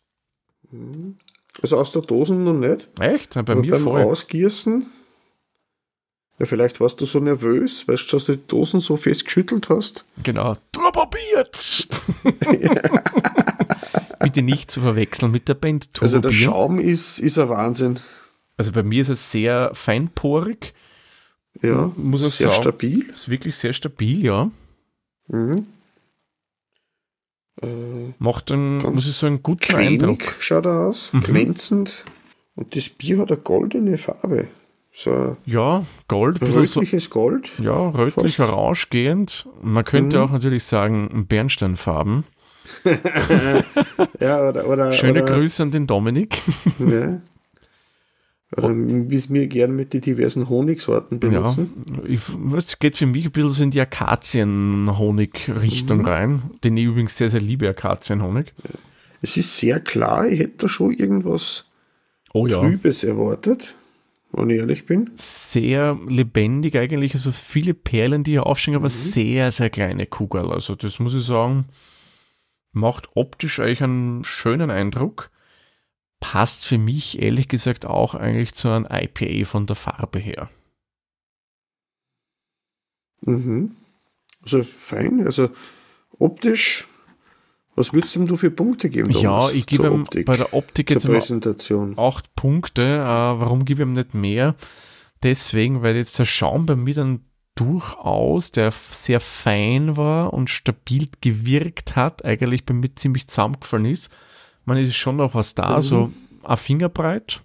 Also 1.62 1.78
aus 1.78 1.92
der 1.92 2.02
Dosen 2.02 2.44
noch 2.46 2.54
nicht. 2.54 2.90
Echt? 3.00 3.34
Bei 3.34 3.40
aber 3.42 3.56
mir 3.58 3.72
beim 3.72 3.84
voll. 3.84 4.02
Ausgießen, 4.04 4.86
ja, 6.42 6.48
vielleicht 6.48 6.80
warst 6.80 7.00
du 7.00 7.06
so 7.06 7.20
nervös, 7.20 7.88
weil 7.88 7.98
du 7.98 8.02
schon 8.02 8.20
die 8.28 8.40
Dosen 8.48 8.80
so 8.80 8.98
fest 8.98 9.26
geschüttelt 9.26 9.70
hast. 9.70 10.06
Genau. 10.24 10.56
Turbobiert! 10.72 11.88
Bitte 14.20 14.42
nicht 14.42 14.72
zu 14.72 14.82
verwechseln 14.82 15.32
mit 15.32 15.48
der 15.48 15.54
Band 15.54 15.90
Also 16.02 16.18
der 16.20 16.32
Turbobier. 16.32 16.44
Schaum 16.46 16.80
ist, 16.80 17.20
ist 17.20 17.38
ein 17.38 17.50
Wahnsinn. 17.50 18.00
Also 18.58 18.72
bei 18.72 18.82
mir 18.82 19.02
ist 19.04 19.10
es 19.10 19.32
sehr 19.32 19.70
feinporig. 19.74 20.74
Ja, 21.62 21.92
Muss 21.96 22.24
auch 22.24 22.32
sehr 22.32 22.50
sagen. 22.50 22.62
stabil. 22.64 23.10
Ist 23.12 23.30
wirklich 23.30 23.56
sehr 23.56 23.74
stabil, 23.74 24.24
ja. 24.26 24.50
Mhm. 25.28 25.68
Äh, 27.62 28.14
Macht 28.18 28.52
einen, 28.52 28.80
Ganz 28.80 28.96
muss 28.96 29.08
ich 29.08 29.16
sagen, 29.16 29.44
guten 29.44 29.60
cremig 29.60 30.02
Eindruck. 30.02 30.36
schaut 30.40 30.66
er 30.66 30.88
aus, 30.88 31.14
Mhm. 31.14 31.22
glänzend. 31.22 32.04
Und 32.56 32.76
das 32.76 32.90
Bier 32.90 33.20
hat 33.20 33.30
eine 33.32 33.40
goldene 33.42 34.00
Farbe. 34.00 34.48
So 34.94 35.38
Ja, 35.46 35.86
Gold, 36.08 36.40
bisschen 36.42 36.66
so, 36.66 36.80
rötliches 36.82 37.10
Gold. 37.10 37.50
ja, 37.62 37.90
rötlich-orange 37.90 38.90
gehend. 38.90 39.48
Man 39.62 39.86
könnte 39.86 40.18
Mhm. 40.18 40.24
auch 40.24 40.32
natürlich 40.32 40.64
sagen, 40.66 41.26
Bernsteinfarben. 41.30 42.26
Ja, 44.20 44.48
oder, 44.50 44.68
oder, 44.68 44.92
Schöne 44.94 45.24
oder, 45.24 45.34
Grüße 45.36 45.64
an 45.64 45.72
den 45.72 45.88
Dominik. 45.88 46.42
Ja. 46.80 47.22
Oder 48.58 48.76
wie 48.76 49.16
es 49.16 49.30
mir 49.30 49.48
gern 49.48 49.74
mit 49.78 49.94
den 49.94 50.02
diversen 50.02 50.50
Honigsorten 50.50 51.22
Ja, 51.24 51.30
benutzen. 51.30 51.72
ich, 52.06 52.20
es 52.58 52.80
geht 52.80 52.98
für 52.98 53.06
mich 53.06 53.24
ein 53.24 53.32
bisschen 53.32 53.50
so 53.50 53.64
in 53.64 53.72
die 53.72 53.80
Akazien-Honig-Richtung 53.80 56.00
Mhm. 56.00 56.06
rein, 56.06 56.42
den 56.62 56.76
ich 56.76 56.84
übrigens 56.86 57.16
sehr, 57.18 57.30
sehr 57.30 57.40
liebe, 57.40 57.70
Akazienhonig. 57.70 58.52
Es 59.22 59.38
ist 59.38 59.58
sehr 59.58 59.80
klar, 59.80 60.28
ich 60.28 60.42
hätte 60.42 60.58
da 60.58 60.68
schon 60.70 60.92
irgendwas 60.94 61.64
Oh 62.34 62.46
ja. 62.46 62.60
Trübes 62.60 63.06
erwartet, 63.06 63.74
wenn 64.34 64.50
ich 64.50 64.58
ehrlich 64.58 64.86
bin. 64.86 65.10
Sehr 65.16 66.00
lebendig 66.08 66.76
eigentlich, 66.78 67.14
also 67.14 67.32
viele 67.32 67.74
Perlen, 67.74 68.24
die 68.24 68.32
hier 68.32 68.46
aufstehen, 68.46 68.74
Mhm. 68.74 68.80
aber 68.80 68.90
sehr, 68.90 69.52
sehr 69.52 69.70
kleine 69.70 70.06
Kugel. 70.06 70.52
Also 70.52 70.76
das 70.76 71.00
muss 71.00 71.14
ich 71.14 71.24
sagen, 71.26 71.66
macht 72.72 73.10
optisch 73.16 73.60
eigentlich 73.60 73.84
einen 73.84 74.24
schönen 74.24 74.70
Eindruck. 74.72 75.30
Passt 76.20 76.66
für 76.68 76.78
mich 76.78 77.22
ehrlich 77.22 77.48
gesagt 77.48 77.86
auch 77.86 78.14
eigentlich 78.16 78.54
zu 78.54 78.70
einem 78.70 78.88
IPA 78.90 79.46
von 79.46 79.66
der 79.66 79.76
Farbe 79.76 80.20
her. 80.20 80.50
Mhm. 83.22 83.76
Also 84.44 84.64
fein, 84.64 85.26
also 85.26 85.50
optisch, 86.18 86.88
was 87.76 87.94
würdest 87.94 88.16
denn 88.16 88.28
du 88.28 88.36
für 88.38 88.52
Punkte 88.52 88.90
geben? 88.90 89.12
Ja, 89.12 89.22
Thomas, 89.22 89.54
ich 89.54 89.66
gebe 89.66 89.88
ihm 89.88 90.02
Optik, 90.04 90.26
bei 90.26 90.38
der 90.38 90.54
Optik 90.54 90.90
jetzt 90.90 91.06
Präsentation. 91.06 91.98
acht 91.98 92.34
Punkte. 92.36 92.82
Äh, 92.82 93.06
warum 93.06 93.66
gebe 93.66 93.82
ich 93.84 93.88
ihm 93.88 93.94
nicht 93.94 94.14
mehr? 94.14 94.56
Deswegen, 95.24 95.82
weil 95.82 95.96
jetzt 95.96 96.18
der 96.20 96.26
Schaum 96.26 96.66
bei 96.66 96.76
mir 96.76 96.94
dann 96.94 97.22
durchaus, 97.56 98.52
der 98.52 98.72
sehr 98.72 99.20
fein 99.20 99.96
war 99.98 100.34
und 100.34 100.50
stabil 100.50 101.10
gewirkt 101.22 101.96
hat, 101.96 102.26
eigentlich 102.26 102.66
bei 102.66 102.74
mir 102.74 102.94
ziemlich 102.96 103.28
zusammengefallen 103.28 103.86
ist. 103.86 104.12
Man 104.66 104.78
ist 104.78 104.96
schon 104.96 105.18
noch 105.18 105.36
was 105.36 105.54
da, 105.56 105.78
Mhm. 105.78 105.82
so 105.82 106.12
ein 106.44 106.58
Fingerbreit. 106.58 107.42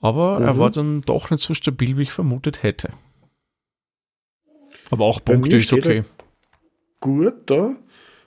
Aber 0.00 0.40
er 0.40 0.54
Mhm. 0.54 0.58
war 0.58 0.70
dann 0.70 1.00
doch 1.02 1.30
nicht 1.30 1.42
so 1.42 1.54
stabil, 1.54 1.96
wie 1.96 2.02
ich 2.02 2.12
vermutet 2.12 2.62
hätte. 2.62 2.90
Aber 4.90 5.04
auch 5.06 5.24
Punkte 5.24 5.56
ist 5.56 5.72
okay. 5.72 6.04
Gut 7.00 7.34
da. 7.46 7.74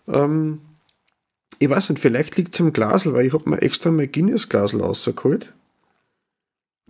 Ähm, 0.07 0.61
ich 1.61 1.69
weiß 1.69 1.89
nicht, 1.91 1.99
vielleicht 2.01 2.37
liegt 2.37 2.53
es 2.55 2.61
am 2.61 2.73
Glasl, 2.73 3.13
weil 3.13 3.25
ich 3.25 3.33
habe 3.33 3.49
mir 3.49 3.61
extra 3.61 3.91
mein 3.91 4.11
Guinness-Glasl 4.11 4.81
rausgeholt. 4.81 5.53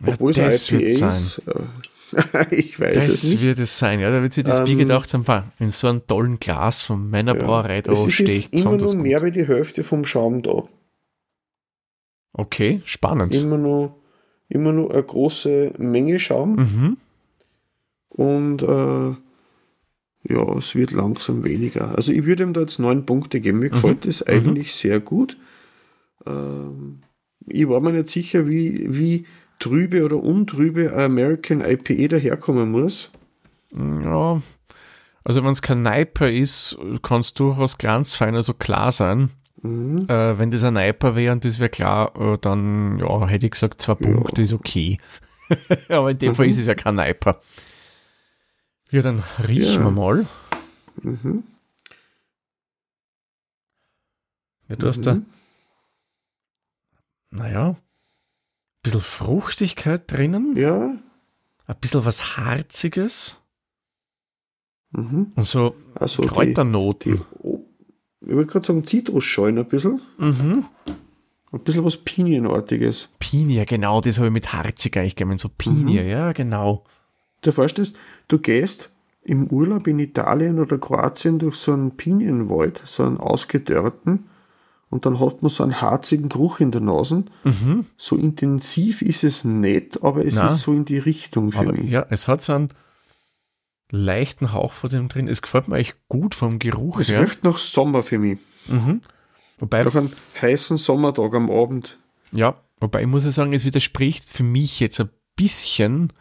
Ja, 0.06 0.14
Obwohl 0.14 0.34
das 0.34 0.56
es 0.56 0.72
ein 0.72 0.80
wird 0.80 0.92
IPA 0.94 1.12
sein. 1.12 1.20
ist. 1.22 1.42
Äh, 1.48 2.56
ich 2.56 2.80
weiß 2.80 2.98
es 2.98 3.22
Das 3.22 3.24
nicht. 3.32 3.42
wird 3.42 3.60
es 3.60 3.78
sein, 3.78 4.00
ja. 4.00 4.10
Da 4.12 4.22
wird 4.22 4.34
sich 4.34 4.44
das 4.44 4.64
Bier 4.64 4.74
Ähm, 4.74 4.80
gedacht 4.80 5.14
haben, 5.14 5.28
"Wow, 5.28 5.44
in 5.60 5.70
so 5.70 5.88
einem 5.88 6.06
tollen 6.08 6.40
Glas 6.40 6.82
von 6.82 7.10
meiner 7.10 7.36
Ja. 7.38 7.44
Brauerei, 7.44 7.82
da 7.82 7.94
es 7.94 8.12
stehe 8.14 8.30
ich 8.32 8.46
immer 8.46 8.52
besonders 8.64 8.90
noch 8.90 8.96
gut. 8.98 9.04
mehr 9.04 9.22
wie 9.24 9.32
die 9.32 9.48
Hälfte 9.48 9.84
vom 9.84 10.04
Schaum 10.06 10.42
da. 10.42 10.64
Okay, 12.34 12.82
spannend. 12.86 13.36
Immer 13.36 13.58
noch, 13.58 13.96
immer 14.50 14.70
eine 14.72 15.04
große 15.04 15.74
Menge 15.78 16.20
Schaum. 16.20 16.56
Mhm. 16.56 16.98
Und 18.10 18.64
äh, 18.64 19.16
ja, 20.28 20.58
es 20.58 20.76
wird 20.76 20.92
langsam 20.92 21.44
weniger. 21.44 21.96
Also 21.96 22.12
ich 22.12 22.26
würde 22.26 22.44
ihm 22.44 22.54
da 22.54 22.62
jetzt 22.62 22.80
neun 22.80 23.06
Punkte 23.06 23.40
geben. 23.42 23.60
Mir 23.60 23.70
gefällt 23.70 24.06
das 24.06 24.22
eigentlich 24.26 24.74
sehr 24.74 25.00
gut. 25.00 25.38
Ähm, 26.26 27.02
ich 27.48 27.68
war 27.68 27.82
mir 27.82 27.94
nicht 27.94 28.10
sicher, 28.10 28.48
wie, 28.48 28.86
wie 28.90 29.26
trübe 29.60 30.04
oder 30.06 30.18
untrübe 30.18 30.94
American 30.94 31.62
IPA 31.62 32.08
daherkommen 32.10 32.72
muss. 32.72 33.10
Ja, 33.76 34.42
also 35.24 35.44
wenn 35.44 35.52
es 35.52 35.62
kein 35.62 35.82
Neiper 35.82 36.30
ist, 36.30 36.78
kann 37.04 37.22
es 37.22 37.34
durchaus 37.34 37.78
glanzfein, 37.78 38.36
also 38.36 38.54
klar 38.54 38.92
sein. 38.92 39.30
Mhm. 39.62 40.08
Äh, 40.08 40.38
wenn 40.40 40.52
das 40.52 40.64
ein 40.64 40.74
Neiper 40.74 41.16
wäre 41.16 41.34
und 41.34 41.46
das 41.46 41.60
wäre 41.60 41.70
klar, 41.70 42.14
äh, 42.20 42.38
dann 42.42 42.98
ja, 43.00 43.28
hätte 43.28 43.46
ich 43.46 43.52
gesagt, 43.52 43.82
zwei 43.82 43.96
Punkte 43.96 44.42
ist 44.42 44.54
okay. 44.54 44.98
Aber 45.90 46.12
in 46.12 46.18
dem 46.20 46.36
Fall 46.36 46.46
Mhm. 46.48 46.52
ist 46.52 46.60
es 46.60 46.66
ja 46.68 46.76
kein 46.76 46.96
Neiper. 46.96 47.40
Ja, 48.92 49.02
dann 49.02 49.24
riechen 49.48 49.82
Ja. 49.82 49.86
wir 49.86 49.92
mal. 49.92 50.26
Mhm. 51.02 51.44
Ja, 54.68 54.76
du 54.76 54.88
hast 54.88 55.02
da, 55.06 55.16
Mhm. 55.16 55.26
naja, 57.30 57.70
ein 57.70 57.78
bisschen 58.84 59.02
Fruchtigkeit 59.02 60.10
drinnen, 60.12 60.56
Ja. 60.56 60.96
ein 61.68 61.76
bisschen 61.80 62.06
was 62.06 62.38
Harziges 62.38 63.38
Mhm. 64.92 65.32
und 65.36 65.44
so 65.44 65.76
Also 65.96 66.22
die, 66.24 66.28
Kräuternoten. 66.30 67.16
die, 67.18 67.22
oh, 67.44 67.66
ich 68.22 68.28
würde 68.28 68.46
gerade 68.52 68.66
sagen 68.66 68.84
Zitrusschalen 68.86 69.58
ein 69.58 69.68
bisschen. 69.68 70.02
Mhm. 70.18 70.66
Ein 71.54 71.64
bisschen 71.64 71.84
was 71.84 71.98
Pinienartiges. 71.98 73.10
Pinia, 73.20 73.66
genau, 73.66 74.00
das 74.00 74.18
habe 74.18 74.28
ich 74.28 74.34
mit 74.34 74.54
Harzig 74.54 74.96
eigentlich 74.98 75.18
gemeint, 75.18 75.40
so 75.42 75.50
Pinia, 75.50 76.02
ja, 76.02 76.32
genau. 76.32 76.86
Du 77.42 77.52
vorstellst, 77.52 77.96
du 78.28 78.40
gehst 78.40 78.90
im 79.24 79.48
Urlaub 79.48 79.88
in 79.88 80.00
Italien 80.00 80.60
oder 80.60 80.78
Kroatien 80.78 81.40
durch 81.40 81.56
so 81.56 81.74
einen 81.74 81.92
Pinienwald, 81.98 82.82
so 82.86 83.04
einen 83.04 83.18
ausgedörrten, 83.18 84.26
und 84.90 85.06
dann 85.06 85.20
hat 85.22 85.42
man 85.42 85.50
so 85.50 85.64
einen 85.64 85.80
harzigen 85.80 86.28
Geruch 86.28 86.60
in 86.60 86.72
der 86.72 86.82
Nase. 86.82 87.24
Mhm. 87.46 87.86
So 87.96 88.18
intensiv 88.18 89.02
ist 89.02 89.24
es 89.24 89.46
nicht, 89.46 90.04
aber 90.04 90.26
es 90.26 90.36
Na. 90.36 90.48
ist 90.48 90.60
so 90.60 90.74
in 90.74 90.84
die 90.84 90.98
Richtung 90.98 91.54
für 91.54 91.60
Aber 91.60 91.72
mich. 91.72 91.90
ja, 91.90 92.06
es 92.10 92.28
hat 92.28 92.42
so 92.42 92.52
einen 92.54 92.70
leichten 93.90 94.52
Hauch 94.52 94.74
von 94.74 94.90
dem 94.90 95.08
drin. 95.08 95.30
Es 95.30 95.42
gefällt 95.42 95.68
mir 95.70 95.78
echt 95.78 95.96
gut 96.10 96.36
vom 96.36 96.60
Geruch 96.60 97.00
Es 97.00 97.10
her. 97.10 97.22
riecht 97.22 97.44
nach 97.46 97.58
Sommer 97.58 98.04
für 98.04 98.20
mich. 98.20 98.40
Mhm. 98.68 99.02
Wobei, 99.60 99.84
Nach 99.84 99.96
einem 99.96 100.12
heißen 100.42 100.76
Sommertag 100.78 101.34
am 101.36 101.50
Abend. 101.50 101.98
ja, 102.34 102.56
wobei 102.80 103.02
ich 103.02 103.08
muss 103.08 103.24
ja 103.24 103.32
sagen, 103.32 103.54
es 103.54 103.64
widerspricht 103.64 104.30
für 104.30 104.44
mich 104.44 104.80
jetzt 104.82 105.00
ein 105.00 105.10
bisschen 105.38 106.12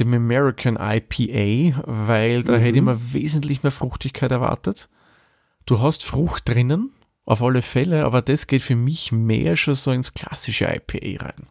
dem 0.00 0.12
American 0.14 0.76
IPA, 0.80 1.82
weil 1.86 2.42
da 2.42 2.56
Mhm. 2.56 2.60
hätte 2.62 2.78
ich 2.78 2.84
mir 2.84 3.12
wesentlich 3.12 3.62
mehr 3.62 3.72
Fruchtigkeit 3.72 4.30
erwartet. 4.32 4.88
Du 5.66 5.80
hast 5.80 6.04
Frucht 6.04 6.48
drinnen, 6.48 6.90
auf 7.24 7.42
alle 7.42 7.62
Fälle, 7.62 8.04
aber 8.04 8.22
das 8.22 8.46
geht 8.46 8.62
für 8.62 8.74
mich 8.76 9.12
mehr 9.12 9.54
schon 9.56 9.74
so 9.74 9.92
ins 9.92 10.14
klassische 10.14 10.64
IPA 10.64 11.24
rein. 11.24 11.46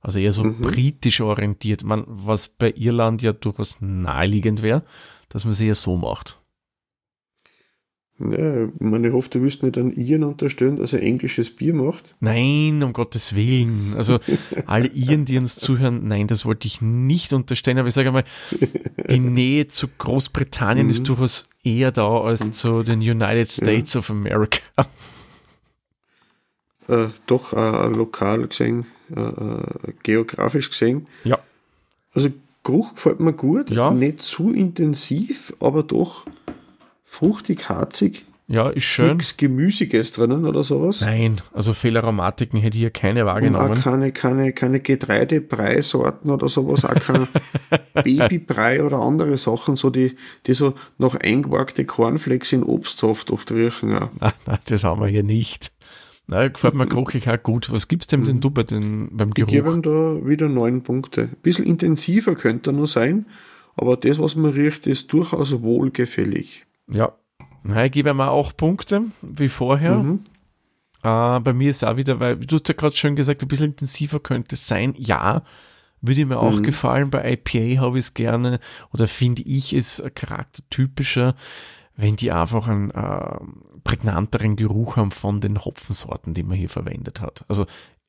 Also 0.00 0.18
eher 0.18 0.32
so 0.32 0.42
Mhm. 0.42 0.62
britisch 0.62 1.20
orientiert, 1.20 1.84
man, 1.84 2.02
was 2.06 2.48
bei 2.48 2.72
Irland 2.76 3.22
ja 3.22 3.32
durchaus 3.32 3.76
naheliegend 3.80 4.62
wäre, 4.62 4.82
dass 5.28 5.44
man 5.44 5.52
es 5.52 5.60
eher 5.60 5.76
so 5.76 5.96
macht. 5.96 6.40
Ja, 8.30 8.68
meine, 8.78 9.08
ich 9.08 9.12
hoffe, 9.14 9.30
du 9.30 9.42
wirst 9.42 9.62
nicht 9.62 9.76
an 9.78 9.90
Iren 9.92 10.22
unterstellen, 10.24 10.76
dass 10.76 10.92
er 10.92 11.02
englisches 11.02 11.50
Bier 11.50 11.74
macht. 11.74 12.14
Nein, 12.20 12.82
um 12.82 12.92
Gottes 12.92 13.34
Willen. 13.34 13.94
Also 13.96 14.20
alle 14.66 14.86
Iren, 14.88 15.24
die 15.24 15.38
uns 15.38 15.56
zuhören, 15.56 16.06
nein, 16.06 16.26
das 16.28 16.44
wollte 16.44 16.66
ich 16.68 16.80
nicht 16.80 17.32
unterstellen, 17.32 17.78
aber 17.78 17.88
ich 17.88 17.94
sage 17.94 18.12
mal, 18.12 18.24
die 19.10 19.18
Nähe 19.18 19.66
zu 19.66 19.88
Großbritannien 19.98 20.88
ist 20.90 21.08
durchaus 21.08 21.46
eher 21.64 21.90
da 21.90 22.20
als 22.20 22.52
zu 22.52 22.82
den 22.82 23.00
United 23.00 23.48
States 23.50 23.96
of 23.96 24.10
America. 24.10 24.60
Äh, 26.88 27.08
doch 27.26 27.52
äh, 27.52 27.86
lokal 27.88 28.46
gesehen, 28.48 28.86
äh, 29.14 29.20
äh, 29.20 29.92
geografisch 30.02 30.70
gesehen. 30.70 31.06
Ja, 31.24 31.38
Also 32.14 32.30
Geruch 32.64 32.94
gefällt 32.94 33.20
mir 33.20 33.32
gut, 33.32 33.70
Ja. 33.70 33.90
nicht 33.90 34.22
zu 34.22 34.50
intensiv, 34.52 35.52
aber 35.60 35.82
doch 35.82 36.26
fruchtig, 37.12 37.68
harzig, 37.68 38.24
ja, 38.48 38.70
ist 38.70 38.84
schön. 38.84 39.16
nichts 39.16 39.36
Gemüsiges 39.36 40.12
drinnen 40.12 40.46
oder 40.46 40.64
sowas. 40.64 41.00
Nein, 41.02 41.40
also 41.52 41.74
Fehlaromatiken 41.74 42.58
hätte 42.58 42.76
ich 42.76 42.80
hier 42.80 42.90
keine 42.90 43.22
Und 43.22 43.28
auch 43.28 43.34
wahrgenommen. 43.34 43.74
keine, 43.74 44.12
keine, 44.12 44.52
keine 44.52 44.80
Getreidebreisorten 44.80 46.30
oder 46.30 46.48
sowas, 46.48 46.84
auch 46.86 46.94
kein 46.94 47.28
Babybrei 48.04 48.82
oder 48.82 48.98
andere 48.98 49.36
Sachen, 49.36 49.76
so 49.76 49.90
die, 49.90 50.16
die 50.46 50.54
so 50.54 50.74
noch 50.98 51.14
eingeworkte 51.14 51.84
Cornflakes 51.84 52.52
in 52.52 52.62
Obstsaft 52.62 53.30
oft 53.30 53.52
riechen. 53.52 53.94
Auch. 53.94 54.10
Nein, 54.20 54.32
nein, 54.46 54.58
das 54.64 54.84
haben 54.84 55.00
wir 55.00 55.08
hier 55.08 55.22
nicht. 55.22 55.70
Nein, 56.26 56.52
gefällt 56.52 56.74
mir 56.74 56.86
geruchlich 56.86 57.28
auch 57.28 57.42
gut. 57.42 57.70
Was 57.70 57.88
gibt's 57.88 58.06
dem 58.06 58.24
denn 58.24 58.40
du 58.40 58.50
bei 58.50 58.62
den, 58.62 59.10
beim 59.12 59.28
Mhm. 59.28 59.34
Ich 59.36 59.46
gebe 59.46 59.62
Geruch? 59.62 59.74
ihm 59.74 59.82
da 59.82 60.26
wieder 60.26 60.48
neun 60.48 60.82
Punkte. 60.82 61.22
Ein 61.22 61.36
bisschen 61.42 61.66
intensiver 61.66 62.34
könnte 62.34 62.70
er 62.70 62.72
noch 62.72 62.86
sein, 62.86 63.26
aber 63.76 63.96
das, 63.98 64.18
was 64.18 64.34
man 64.34 64.52
riecht, 64.52 64.86
ist 64.86 65.12
durchaus 65.12 65.60
wohlgefällig. 65.62 66.64
Ja, 66.90 67.12
Nein, 67.64 67.86
ich 67.86 67.92
gebe 67.92 68.10
ihm 68.10 68.20
auch 68.20 68.56
Punkte, 68.56 69.02
wie 69.22 69.48
vorher. 69.48 69.98
Mhm. 69.98 70.24
Äh, 71.04 71.38
bei 71.40 71.52
mir 71.52 71.70
ist 71.70 71.84
auch 71.84 71.96
wieder, 71.96 72.18
weil 72.18 72.36
du 72.36 72.56
hast 72.56 72.68
ja 72.68 72.74
gerade 72.74 72.96
schon 72.96 73.14
gesagt, 73.14 73.40
ein 73.42 73.48
bisschen 73.48 73.70
intensiver 73.70 74.18
könnte 74.18 74.56
es 74.56 74.66
sein. 74.66 74.94
Ja, 74.98 75.42
würde 76.00 76.26
mir 76.26 76.40
auch 76.40 76.56
Mhm. 76.58 76.62
gefallen. 76.64 77.10
Bei 77.10 77.32
IPA 77.32 77.80
habe 77.80 77.98
ich 78.00 78.06
es 78.06 78.14
gerne 78.14 78.58
oder 78.92 79.06
finde 79.06 79.42
ich 79.42 79.72
es 79.72 80.02
charaktertypischer, 80.16 81.34
wenn 81.96 82.16
die 82.16 82.32
einfach 82.32 82.66
einen 82.66 82.90
äh, 82.90 83.36
prägnanteren 83.84 84.56
Geruch 84.56 84.96
haben 84.96 85.12
von 85.12 85.40
den 85.40 85.64
Hopfensorten, 85.64 86.34
die 86.34 86.42
man 86.42 86.56
hier 86.56 86.68
verwendet 86.68 87.20
hat. 87.20 87.44
Also 87.48 87.66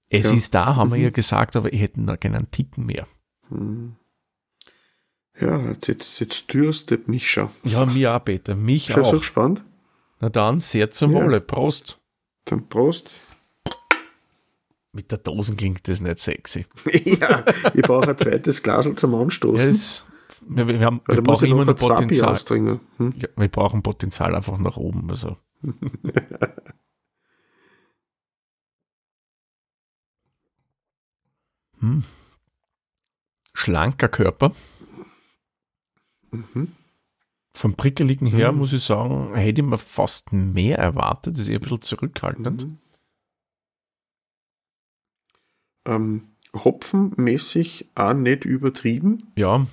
es 0.09 0.29
Ja. 0.31 0.35
ist 0.35 0.55
da, 0.55 0.75
haben 0.75 0.89
wir 0.91 0.97
Mhm. 0.97 1.03
ja 1.03 1.09
gesagt, 1.11 1.55
aber 1.55 1.71
ich 1.71 1.79
hätte 1.81 2.01
noch 2.01 2.19
gerne 2.19 2.37
einen 2.37 2.49
Ticken 2.51 2.85
mehr. 2.87 3.05
Hm. 3.49 3.95
Ja, 5.39 5.59
jetzt, 5.87 6.19
jetzt, 6.19 6.53
dürstet 6.53 7.07
mich 7.07 7.31
schon. 7.31 7.49
Ja, 7.63 7.85
mir 7.85 8.15
auch, 8.15 8.23
Peter. 8.23 8.55
Mich 8.55 8.85
Schon 8.85 9.03
so 9.03 9.09
auch. 9.09 9.13
gespannt. 9.19 9.63
Na 10.19 10.29
dann, 10.29 10.59
sehr 10.59 10.91
zum 10.91 11.11
Ja. 11.11 11.23
Wohle. 11.23 11.41
Prost. 11.41 11.99
Dann 12.45 12.69
Prost. 12.69 13.09
Mit 14.91 15.11
der 15.11 15.17
Dosen 15.17 15.57
klingt 15.57 15.87
das 15.87 16.01
nicht 16.01 16.19
sexy. 16.19 16.67
ja, 17.03 17.43
ich 17.73 17.81
brauche 17.81 18.09
ein 18.09 18.17
zweites 18.17 18.61
Glas 18.61 18.87
zum 18.95 19.15
Anstoßen. 19.15 19.69
es, 19.69 20.05
wir, 20.47 20.67
wir, 20.67 20.79
haben, 20.81 21.01
wir 21.07 21.23
brauchen 21.23 21.47
immer 21.49 21.65
noch 21.65 21.75
Potenzial. 21.75 22.37
Hm? 22.97 23.13
Ja, 23.17 23.27
wir 23.35 23.47
brauchen 23.47 23.81
Potenzial 23.81 24.35
einfach 24.35 24.59
nach 24.59 24.77
oben. 24.77 25.09
Also. 25.09 25.37
hm. 31.79 32.03
Schlanker 33.53 34.09
Körper. 34.09 34.53
Mhm. 36.33 36.71
Vom 37.55 37.75
Prickeligen 37.75 38.27
her 38.27 38.51
Mhm. 38.51 38.57
muss 38.59 38.73
ich 38.73 38.83
sagen, 38.83 39.35
hätte 39.35 39.61
ich 39.61 39.67
mir 39.67 39.77
fast 39.77 40.33
mehr 40.33 40.77
erwartet. 40.79 41.35
Das 41.35 41.41
ist 41.41 41.47
eher 41.49 41.59
ein 41.59 41.61
bisschen 41.61 41.81
zurückhaltend. 41.81 42.63
Mhm. 42.65 42.77
Ähm, 45.85 46.27
hopfenmäßig 46.55 47.89
auch 47.95 48.13
nicht 48.13 48.45
übertrieben. 48.45 49.31
Ja, 49.35 49.65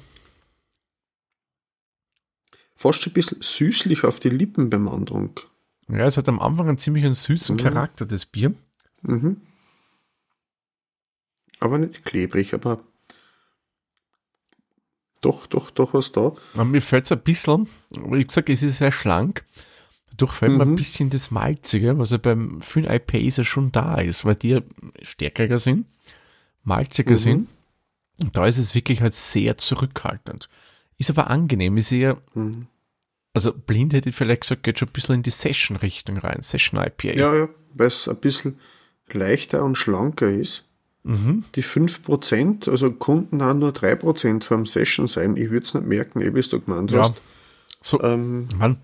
Fast 2.76 3.06
ein 3.06 3.12
bisschen 3.12 3.42
süßlich 3.42 4.04
auf 4.04 4.20
die 4.20 4.30
Lippen 4.30 4.70
beim 4.70 4.88
Andrunk. 4.88 5.46
ja, 5.88 6.06
es 6.06 6.16
hat 6.16 6.30
am 6.30 6.40
Anfang 6.40 6.66
einen 6.68 6.78
ziemlich 6.78 7.04
einen 7.04 7.12
süßen 7.12 7.56
Mhm. 7.56 7.60
Charakter, 7.60 8.06
das 8.06 8.24
Bier. 8.24 8.54
Mhm. 9.02 9.42
Aber 11.58 11.76
nicht 11.76 12.02
klebrig, 12.06 12.54
aber 12.54 12.82
doch, 15.20 15.46
doch, 15.46 15.70
doch 15.70 15.94
was 15.94 16.12
da. 16.12 16.32
Aber 16.54 16.64
mir 16.64 16.80
fällt 16.82 17.04
es 17.06 17.12
ein 17.12 17.20
bisschen, 17.20 17.68
aber 17.96 18.16
ich 18.16 18.28
gesagt, 18.28 18.48
es 18.48 18.62
ist 18.62 18.78
sehr 18.78 18.92
schlank. 18.92 19.44
Dadurch 20.10 20.32
fällt 20.32 20.52
mir 20.52 20.62
ein 20.62 20.70
Mhm. 20.70 20.76
bisschen 20.76 21.10
das 21.10 21.30
Malzige, 21.30 21.98
was 21.98 22.10
ja 22.10 22.18
beim 22.18 22.60
vielen 22.62 22.90
IPAs 22.90 23.36
ja 23.38 23.44
schon 23.44 23.72
da 23.72 23.96
ist, 23.96 24.24
weil 24.24 24.36
die 24.36 24.48
ja 24.50 24.60
stärkerer 25.02 25.58
sind, 25.58 25.86
malziger 26.62 27.12
Mhm. 27.12 27.16
sind. 27.16 27.48
Und 28.18 28.36
da 28.36 28.46
ist 28.46 28.58
es 28.58 28.74
wirklich 28.74 29.00
halt 29.00 29.14
sehr 29.14 29.56
zurückhaltend. 29.56 30.48
Ist 30.98 31.10
aber 31.10 31.30
angenehm, 31.30 31.76
ist 31.78 31.90
eher, 31.92 32.18
Mhm. 32.34 32.66
also 33.32 33.52
blind 33.52 33.94
hätte 33.94 34.10
ich 34.10 34.14
vielleicht 34.14 34.42
gesagt, 34.42 34.62
geht 34.62 34.78
schon 34.78 34.88
ein 34.88 34.92
bisschen 34.92 35.14
in 35.16 35.22
die 35.22 35.30
Session-Richtung 35.30 36.18
rein, 36.18 36.42
Session-IPA. 36.42 37.16
Ja, 37.16 37.34
ja, 37.34 37.48
weil 37.74 37.86
es 37.86 38.08
ein 38.08 38.16
bisschen 38.16 38.58
leichter 39.12 39.64
und 39.64 39.76
schlanker 39.76 40.28
ist. 40.28 40.66
Mhm. 41.02 41.44
Die 41.54 41.62
5%, 41.64 42.68
also 42.68 42.90
Kunden 42.92 43.42
haben 43.42 43.58
nur 43.60 43.72
3% 43.72 44.44
vom 44.44 44.66
Session 44.66 45.06
sein. 45.06 45.36
Ich 45.36 45.50
würde 45.50 45.64
es 45.64 45.72
nicht 45.74 45.86
merken, 45.86 46.20
eh, 46.20 46.30
bis 46.30 46.48
du 46.50 46.60
gemeint 46.60 46.90
Ja. 46.90 47.02
hast. 47.04 47.14
So, 47.80 48.02
Ähm, 48.02 48.48
Mann, 48.56 48.76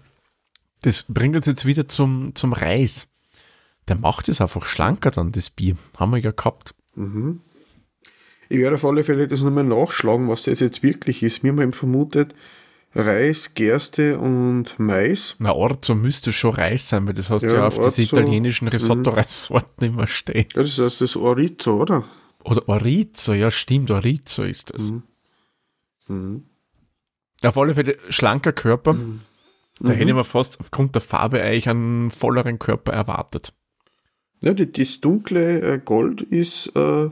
das 0.83 1.05
bringt 1.09 1.37
uns 1.37 1.47
jetzt 1.47 1.67
wieder 1.67 1.87
zum, 1.89 2.35
zum 2.35 2.53
Reis. 2.55 3.07
Der 3.89 3.97
macht 3.97 4.29
es 4.29 4.41
einfach 4.41 4.65
schlanker 4.65 5.11
dann, 5.11 5.33
das 5.33 5.51
Bier. 5.51 5.77
Haben 5.99 6.13
wir 6.13 6.19
ja 6.19 6.31
gehabt. 6.31 6.75
mhm. 6.95 7.41
Ich 8.49 8.59
werde 8.59 8.77
auf 8.77 8.85
alle 8.85 9.03
Fälle 9.03 9.27
das 9.27 9.41
nochmal 9.41 9.65
nachschlagen, 9.65 10.29
was 10.29 10.45
das 10.45 10.61
jetzt 10.61 10.85
wirklich 10.85 11.25
ist. 11.25 11.43
Wir 11.43 11.51
haben 11.51 11.61
eben 11.61 11.73
vermutet, 11.73 12.33
Reis, 12.99 13.53
Gerste 13.55 14.19
und 14.19 14.75
Mais. 14.79 15.37
Na, 15.39 15.53
Orzo 15.53 15.95
müsste 15.95 16.33
schon 16.33 16.55
Reis 16.55 16.89
sein, 16.89 17.07
weil 17.07 17.15
das 17.15 17.29
hast 17.29 17.43
du 17.43 17.49
ja, 17.49 17.55
Ja, 17.57 17.67
auf 17.67 17.75
diese 17.75 17.85
Orzo, 17.87 18.01
Mhm. 18.17 18.23
italienischen 18.23 18.69
Risotto-Reissorten 18.69 19.87
immer 19.87 20.07
stehen. 20.07 20.47
Ja, 20.55 20.63
das 20.63 20.79
heißt 20.79 21.01
das 21.03 21.15
Orizo, 21.17 21.81
oder? 21.83 22.05
Oder 22.45 22.69
Orizo, 22.69 23.35
ja 23.35 23.51
stimmt, 23.51 23.91
Orizo 23.91 24.45
ist 24.45 24.73
das. 24.73 24.91
Mhm. 24.91 25.03
Mhm. 26.09 26.45
Auf 27.43 27.59
alle 27.59 27.75
Fälle 27.75 27.97
schlanker 28.09 28.53
Körper. 28.53 28.95
Mhm. 28.95 29.21
Da 29.81 29.93
hätte 29.93 30.09
ich 30.09 30.15
mir 30.15 30.25
fast 30.25 30.59
aufgrund 30.59 30.95
der 30.95 31.03
Farbe 31.03 31.43
eigentlich 31.43 31.69
einen 31.69 32.11
volleren 32.11 32.59
Körper 32.59 32.93
erwartet. 32.93 33.53
Ja, 34.41 34.55
das 34.55 35.01
dunkle 35.01 35.61
äh, 35.61 35.79
Gold 35.85 36.23
ist, 36.23 36.69
äh, 36.75 37.11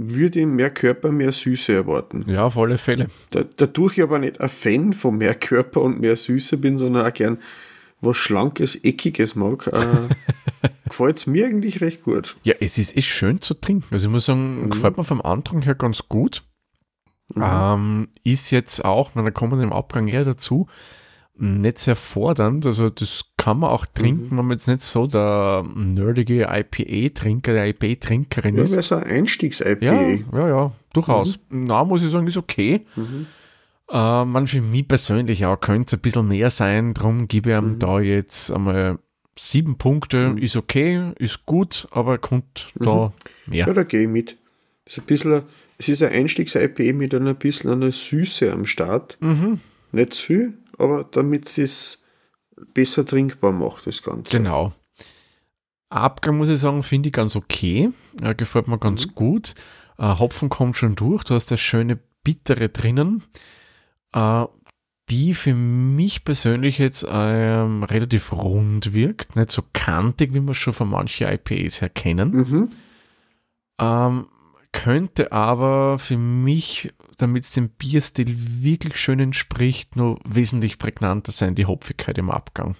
würde 0.00 0.46
mehr 0.46 0.70
Körper, 0.70 1.10
mehr 1.12 1.32
Süße 1.32 1.72
erwarten. 1.74 2.24
Ja, 2.28 2.44
auf 2.44 2.56
alle 2.56 2.78
Fälle. 2.78 3.08
Da, 3.30 3.42
dadurch 3.56 3.98
ich 3.98 4.04
aber 4.04 4.18
nicht 4.20 4.40
ein 4.40 4.48
Fan 4.48 4.92
von 4.92 5.18
mehr 5.18 5.34
Körper 5.34 5.82
und 5.82 6.00
mehr 6.00 6.14
Süße 6.16 6.56
bin, 6.56 6.78
sondern 6.78 7.04
auch 7.06 7.12
gern 7.12 7.38
was 8.00 8.16
Schlankes, 8.16 8.76
Eckiges 8.84 9.34
mag, 9.34 9.66
äh, 9.66 10.68
gefällt 10.88 11.16
es 11.16 11.26
mir 11.26 11.46
eigentlich 11.46 11.80
recht 11.80 12.04
gut. 12.04 12.36
Ja, 12.44 12.54
es 12.60 12.78
ist 12.78 12.96
echt 12.96 13.08
schön 13.08 13.40
zu 13.40 13.54
trinken. 13.54 13.86
Also 13.90 14.06
ich 14.06 14.12
muss 14.12 14.26
sagen, 14.26 14.66
Mhm. 14.66 14.70
gefällt 14.70 14.96
mir 14.96 15.02
vom 15.04 15.20
Andrang 15.20 15.62
her 15.62 15.74
ganz 15.74 16.08
gut. 16.08 16.44
Ähm, 17.36 18.08
ist 18.24 18.50
jetzt 18.52 18.84
auch, 18.84 19.10
na, 19.14 19.22
da 19.22 19.30
kommen 19.30 19.58
wir 19.58 19.62
im 19.62 19.72
Abgang 19.72 20.08
eher 20.08 20.24
dazu, 20.24 20.68
nicht 21.38 21.78
sehr 21.78 21.96
fordernd. 21.96 22.66
Also 22.66 22.90
das 22.90 23.24
kann 23.36 23.60
man 23.60 23.70
auch 23.70 23.86
Mhm. 23.86 23.94
trinken, 24.00 24.30
wenn 24.30 24.44
man 24.46 24.50
jetzt 24.52 24.66
nicht 24.68 24.80
so 24.80 25.06
der 25.06 25.64
nerdige 25.74 26.48
IPA-Trinker, 26.50 27.52
der 27.52 27.68
IPA-Trinkerin 27.68 28.56
Ja, 28.56 28.62
ist. 28.62 28.76
weil 28.76 28.82
so 28.82 28.94
ein 28.96 29.04
Einstiegs-IPA. 29.04 29.84
Ja, 29.84 30.08
ja, 30.32 30.48
ja, 30.48 30.72
durchaus. 30.92 31.38
Na, 31.50 31.84
muss 31.84 32.02
ich 32.02 32.10
sagen, 32.10 32.26
ist 32.26 32.36
okay. 32.36 32.86
Mhm. 32.96 33.26
Äh, 33.90 34.24
man 34.24 34.46
für 34.46 34.60
mich 34.60 34.86
persönlich 34.86 35.46
auch 35.46 35.58
könnte 35.60 35.86
es 35.88 35.98
ein 35.98 36.02
bisschen 36.02 36.28
mehr 36.28 36.50
sein, 36.50 36.92
darum 36.94 37.26
gebe 37.28 37.50
ich 37.52 37.56
ihm 37.56 37.72
Mhm. 37.74 37.78
da 37.78 38.00
jetzt 38.00 38.50
einmal 38.50 38.98
sieben 39.36 39.78
Punkte, 39.78 40.30
Mhm. 40.30 40.38
ist 40.38 40.56
okay, 40.56 41.12
ist 41.18 41.46
gut, 41.46 41.86
aber 41.92 42.18
kommt 42.18 42.72
da 42.74 43.12
mehr. 43.46 43.66
Ja, 43.66 43.72
da 43.72 43.84
gehe 43.84 44.02
ich 44.02 44.08
mit. 44.08 44.36
Ist 44.84 44.98
ein 44.98 45.04
bisschen 45.04 45.42
es 45.80 45.88
ist 45.88 46.02
ein 46.02 46.12
Einstiegs-IPA 46.12 46.92
mit 46.92 47.14
einer 47.14 47.34
bisschen 47.34 47.70
einer 47.70 47.92
Süße 47.92 48.52
am 48.52 48.66
Start. 48.66 49.16
Mhm. 49.20 49.60
Nicht 49.92 50.14
zu 50.14 50.22
viel, 50.26 50.54
aber 50.78 51.04
damit 51.04 51.58
es 51.58 52.02
besser 52.74 53.04
trinkbar 53.04 53.52
macht, 53.52 53.86
das 53.86 54.02
Ganze. 54.02 54.30
Genau. 54.30 54.72
Abgang 55.90 56.36
muss 56.36 56.48
ich 56.48 56.58
sagen, 56.58 56.82
finde 56.82 57.08
ich 57.08 57.12
ganz 57.12 57.34
okay. 57.34 57.90
Äh, 58.22 58.34
gefällt 58.34 58.68
mir 58.68 58.78
ganz 58.78 59.14
gut. 59.14 59.54
Äh, 59.98 60.18
Hopfen 60.18 60.48
kommt 60.48 60.76
schon 60.76 60.96
durch. 60.96 61.24
Du 61.24 61.34
hast 61.34 61.50
das 61.50 61.60
schöne 61.60 61.98
Bittere 62.22 62.68
drinnen, 62.68 63.22
äh, 64.12 64.44
die 65.08 65.32
für 65.32 65.54
mich 65.54 66.24
persönlich 66.24 66.78
jetzt 66.78 67.06
ähm, 67.08 67.82
relativ 67.84 68.32
rund 68.32 68.92
wirkt. 68.92 69.36
Nicht 69.36 69.50
so 69.50 69.62
kantig, 69.72 70.34
wie 70.34 70.40
wir 70.40 70.54
schon 70.54 70.74
von 70.74 70.90
manchen 70.90 71.28
IPAs 71.28 71.80
her 71.80 71.88
kennen. 71.88 72.30
Mhm. 72.32 72.70
Ähm, 73.80 74.26
könnte 74.72 75.32
aber 75.32 75.98
für 75.98 76.18
mich, 76.18 76.92
damit 77.18 77.44
es 77.44 77.52
dem 77.52 77.68
Bierstil 77.68 78.34
wirklich 78.62 78.96
schön 78.96 79.20
entspricht, 79.20 79.96
nur 79.96 80.18
wesentlich 80.24 80.78
prägnanter 80.78 81.32
sein, 81.32 81.54
die 81.54 81.66
Hopfigkeit 81.66 82.16
im 82.18 82.30
Abgang. 82.30 82.76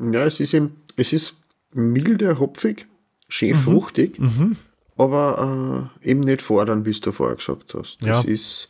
Ja, 0.00 0.24
es 0.26 0.40
ist 0.40 0.54
eben, 0.54 0.82
es 0.96 1.12
ist 1.12 1.40
milde, 1.72 2.38
hopfig, 2.38 2.86
schön 3.28 3.56
fruchtig, 3.56 4.18
Mhm. 4.18 4.56
aber 4.96 5.90
äh, 6.02 6.10
eben 6.10 6.20
nicht 6.20 6.42
fordern, 6.42 6.84
wie 6.84 6.92
du 6.92 7.12
vorher 7.12 7.36
gesagt 7.36 7.74
hast. 7.74 7.98
Das 8.02 8.24
Ja. 8.24 8.30
ist, 8.30 8.68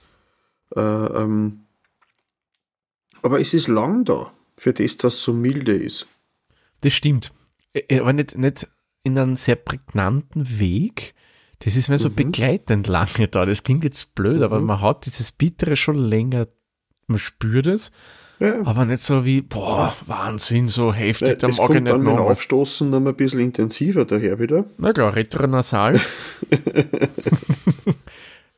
äh, 0.76 0.80
ähm, 0.80 1.60
aber 3.22 3.40
es 3.40 3.54
ist 3.54 3.68
lang 3.68 4.04
da, 4.04 4.32
für 4.56 4.72
das, 4.72 4.96
dass 4.96 5.14
es 5.14 5.22
so 5.22 5.32
milde 5.32 5.72
ist. 5.74 6.06
Das 6.80 6.92
stimmt. 6.92 7.32
Äh, 7.72 8.00
Aber 8.00 8.12
nicht, 8.12 8.36
nicht 8.38 8.66
in 9.02 9.18
einem 9.18 9.36
sehr 9.36 9.56
prägnanten 9.56 10.58
Weg. 10.58 11.14
Das 11.60 11.74
ist 11.76 11.88
mir 11.88 11.98
so 11.98 12.08
begleitend 12.10 12.86
lange 12.86 13.26
da. 13.28 13.44
Das 13.44 13.62
klingt 13.64 13.82
jetzt 13.84 14.14
blöd, 14.14 14.42
aber 14.42 14.60
Mhm. 14.60 14.66
man 14.66 14.80
hat 14.80 15.06
dieses 15.06 15.32
Bittere 15.32 15.74
schon 15.76 15.96
länger. 15.96 16.46
Man 17.08 17.18
spürt 17.18 17.66
es, 17.66 17.90
Ja, 18.38 18.62
aber 18.64 18.84
nicht 18.84 19.02
so 19.02 19.24
wie, 19.24 19.40
boah, 19.40 19.96
Wahnsinn, 20.06 20.68
so 20.68 20.92
heftig, 20.92 21.28
ja, 21.28 21.34
da 21.34 21.48
mag 21.48 21.58
ich 21.70 21.80
nicht 21.80 21.86
dann 21.88 22.02
noch. 22.04 22.18
Aufstoßen 22.20 22.88
noch 22.88 23.00
mal 23.00 23.10
ein 23.10 23.16
bisschen 23.16 23.40
intensiver 23.40 24.04
daher 24.04 24.38
wieder. 24.38 24.66
Na 24.76 24.92
klar, 24.92 25.16
retronasal. 25.16 26.00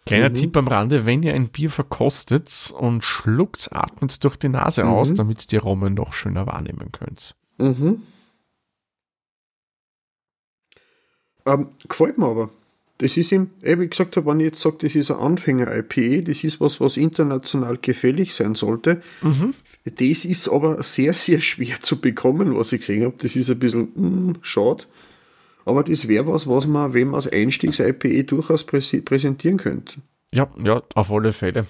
Kleiner 0.07 0.31
Mhm. 0.31 0.35
Tipp 0.35 0.57
am 0.57 0.67
Rande, 0.69 1.07
wenn 1.07 1.23
ihr 1.23 1.33
ein 1.35 1.49
Bier 1.49 1.71
verkostet 1.71 2.73
und 2.77 3.05
schluckt, 3.05 3.69
atmet 3.73 4.23
durch 4.25 4.37
die 4.37 4.49
Nase 4.49 4.85
Mhm. 4.85 4.91
aus, 4.91 5.15
damit 5.15 5.43
ihr 5.45 5.47
die 5.49 5.59
Aromen 5.59 5.95
noch 5.95 6.13
schöner 6.13 6.47
wahrnehmen 6.47 6.91
könnt. 6.93 7.37
Mhm. 7.59 8.03
Ähm, 11.47 11.69
gefällt 11.89 12.19
mir 12.19 12.27
aber. 12.27 12.51
Das 13.03 13.17
ist 13.17 13.33
ihm, 13.33 13.49
eh, 13.63 13.79
wie 13.79 13.85
ich 13.85 13.91
gesagt 13.91 14.19
habe, 14.19 14.27
wenn 14.27 14.41
ich 14.41 14.47
jetzt 14.47 14.61
sage, 14.61 14.77
das 14.83 14.95
ist 14.95 15.11
ein 15.11 15.17
Anfänger-IPA, 15.17 16.21
das 16.21 16.45
ist 16.45 16.61
was, 16.61 16.81
was 16.81 16.99
international 16.99 17.79
gefällig 17.79 18.35
sein 18.35 18.55
sollte. 18.55 19.01
Mhm. 19.23 19.55
Das 19.87 20.27
ist 20.27 20.49
aber 20.51 20.83
sehr, 20.83 21.15
sehr 21.15 21.41
schwer 21.41 21.81
zu 21.81 21.99
bekommen, 21.99 22.55
was 22.55 22.75
ich 22.75 22.81
gesehen 22.81 23.05
habe. 23.05 23.15
Das 23.17 23.37
ist 23.37 23.49
ein 23.51 23.59
bisschen 23.59 23.85
mm, 23.95 24.39
schade. 24.43 24.85
Aber 25.65 25.83
das 25.83 26.09
wäre 26.09 26.27
was, 26.27 26.47
was 26.47 26.67
man, 26.67 26.93
wenn 26.93 27.07
man 27.07 27.15
als 27.15 27.27
Einstiegs-IPA 27.33 28.25
durchaus 28.25 28.69
präsi- 28.69 29.03
präsentieren 29.03 29.57
könnte. 29.57 30.03
Ja, 30.33 30.51
ja, 30.63 30.83
auf 30.95 31.11
alle 31.11 31.33
Fälle. 31.33 31.67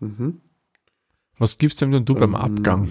Mhm. 0.00 0.42
Was 1.38 1.56
gibt's 1.56 1.76
denn 1.76 1.90
denn 1.90 2.04
du 2.04 2.12
beim 2.12 2.34
Ähm, 2.34 2.36
Abgang? 2.36 2.90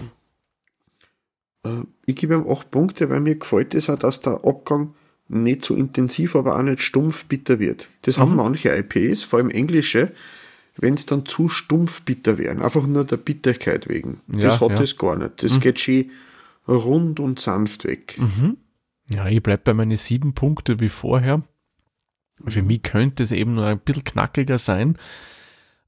Äh, 1.64 1.84
ich 2.08 2.16
gebe 2.16 2.34
ihm 2.34 2.50
8 2.50 2.72
Punkte, 2.72 3.12
weil 3.12 3.20
mir 3.20 3.36
gefällt 3.36 3.76
es 3.76 3.92
auch, 3.92 4.00
dass 4.00 4.22
der 4.22 4.44
Abgang 4.44 4.96
nicht 5.32 5.66
so 5.66 5.76
intensiv, 5.76 6.36
aber 6.36 6.58
auch 6.58 6.62
nicht 6.62 6.82
stumpf 6.82 7.26
bitter 7.26 7.60
wird. 7.60 7.90
Das 8.04 8.18
haben 8.18 8.36
manche 8.36 8.70
IPs, 8.70 9.24
vor 9.24 9.40
allem 9.40 9.50
englische, 9.50 10.12
wenn 10.78 10.94
es 10.94 11.06
dann 11.06 11.26
zu 11.26 11.50
stumpf 11.50 12.02
bitter 12.02 12.38
wären. 12.38 12.62
Einfach 12.62 12.86
nur 12.86 13.06
der 13.06 13.18
Bitterkeit 13.18 13.88
wegen. 13.88 14.22
Ja, 14.28 14.42
das 14.42 14.62
hat 14.62 14.72
ja. 14.72 14.82
es 14.82 14.98
gar 14.98 15.18
nicht. 15.18 15.44
Das 15.44 15.60
geht 15.60 15.80
schön 15.80 16.12
rund 16.68 17.20
und 17.20 17.40
sanft 17.40 17.86
weg. 17.86 18.20
Ja, 19.10 19.28
ich 19.28 19.42
bleib 19.42 19.64
bei 19.64 19.74
meinen 19.74 19.98
sieben 19.98 20.34
Punkte 20.34 20.80
wie 20.80 20.90
vorher. 20.90 21.44
Für 22.48 22.64
mich 22.64 22.82
könnte 22.82 23.24
es 23.24 23.32
eben 23.32 23.56
nur 23.56 23.66
ein 23.66 23.80
bisschen 23.80 24.04
knackiger 24.04 24.58
sein. 24.58 24.98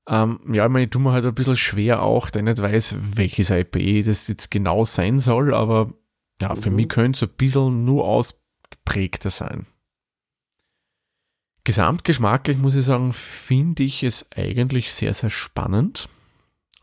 Ähm, 0.07 0.39
ja, 0.51 0.65
ich 0.65 0.71
meine, 0.71 0.85
ich 0.85 0.91
tue 0.91 1.01
mir 1.01 1.13
halt 1.13 1.25
ein 1.25 1.33
bisschen 1.33 1.55
schwer 1.55 2.01
auch, 2.01 2.29
da 2.29 2.39
ich 2.39 2.45
nicht 2.45 2.61
weiß, 2.61 2.97
welches 3.15 3.49
IPA 3.49 4.05
das 4.05 4.27
jetzt 4.27 4.51
genau 4.51 4.83
sein 4.83 5.19
soll, 5.19 5.53
aber 5.53 5.93
ja, 6.41 6.55
für 6.55 6.71
mich 6.71 6.89
könnte 6.89 7.17
es 7.17 7.23
ein 7.23 7.35
bisschen 7.37 7.85
nur 7.85 8.05
ausgeprägter 8.73 9.29
sein. 9.29 9.65
Gesamtgeschmacklich 11.63 12.57
muss 12.57 12.75
ich 12.75 12.85
sagen, 12.85 13.13
finde 13.13 13.83
ich 13.83 14.03
es 14.03 14.27
eigentlich 14.35 14.93
sehr, 14.93 15.13
sehr 15.13 15.29
spannend. 15.29 16.09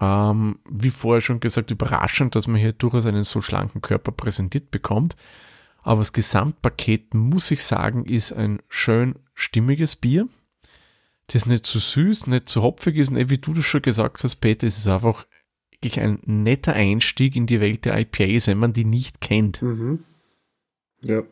Ähm, 0.00 0.58
wie 0.68 0.88
vorher 0.88 1.20
schon 1.20 1.40
gesagt, 1.40 1.70
überraschend, 1.70 2.34
dass 2.34 2.46
man 2.46 2.60
hier 2.60 2.72
durchaus 2.72 3.04
einen 3.04 3.24
so 3.24 3.42
schlanken 3.42 3.82
Körper 3.82 4.12
präsentiert 4.12 4.70
bekommt. 4.70 5.16
Aber 5.82 6.00
das 6.00 6.14
Gesamtpaket, 6.14 7.12
muss 7.12 7.50
ich 7.50 7.62
sagen, 7.62 8.06
ist 8.06 8.32
ein 8.32 8.62
schön 8.68 9.16
stimmiges 9.34 9.96
Bier. 9.96 10.28
Das 11.26 11.46
nicht 11.46 11.66
zu 11.66 11.78
süß, 11.78 12.26
nicht 12.26 12.48
zu 12.48 12.62
hopfig 12.62 12.96
ist. 12.96 13.10
Und 13.10 13.30
wie 13.30 13.38
du 13.38 13.52
das 13.52 13.64
schon 13.66 13.82
gesagt 13.82 14.24
hast, 14.24 14.36
Peter, 14.36 14.66
es 14.66 14.78
ist 14.78 14.88
einfach 14.88 15.26
wirklich 15.70 16.00
ein 16.00 16.20
netter 16.24 16.72
Einstieg 16.72 17.36
in 17.36 17.46
die 17.46 17.60
Welt 17.60 17.84
der 17.84 17.98
IPAs, 17.98 18.46
wenn 18.46 18.58
man 18.58 18.72
die 18.72 18.84
nicht 18.84 19.20
kennt. 19.20 19.60
Mhm. 19.60 20.04
Ja. 21.02 21.22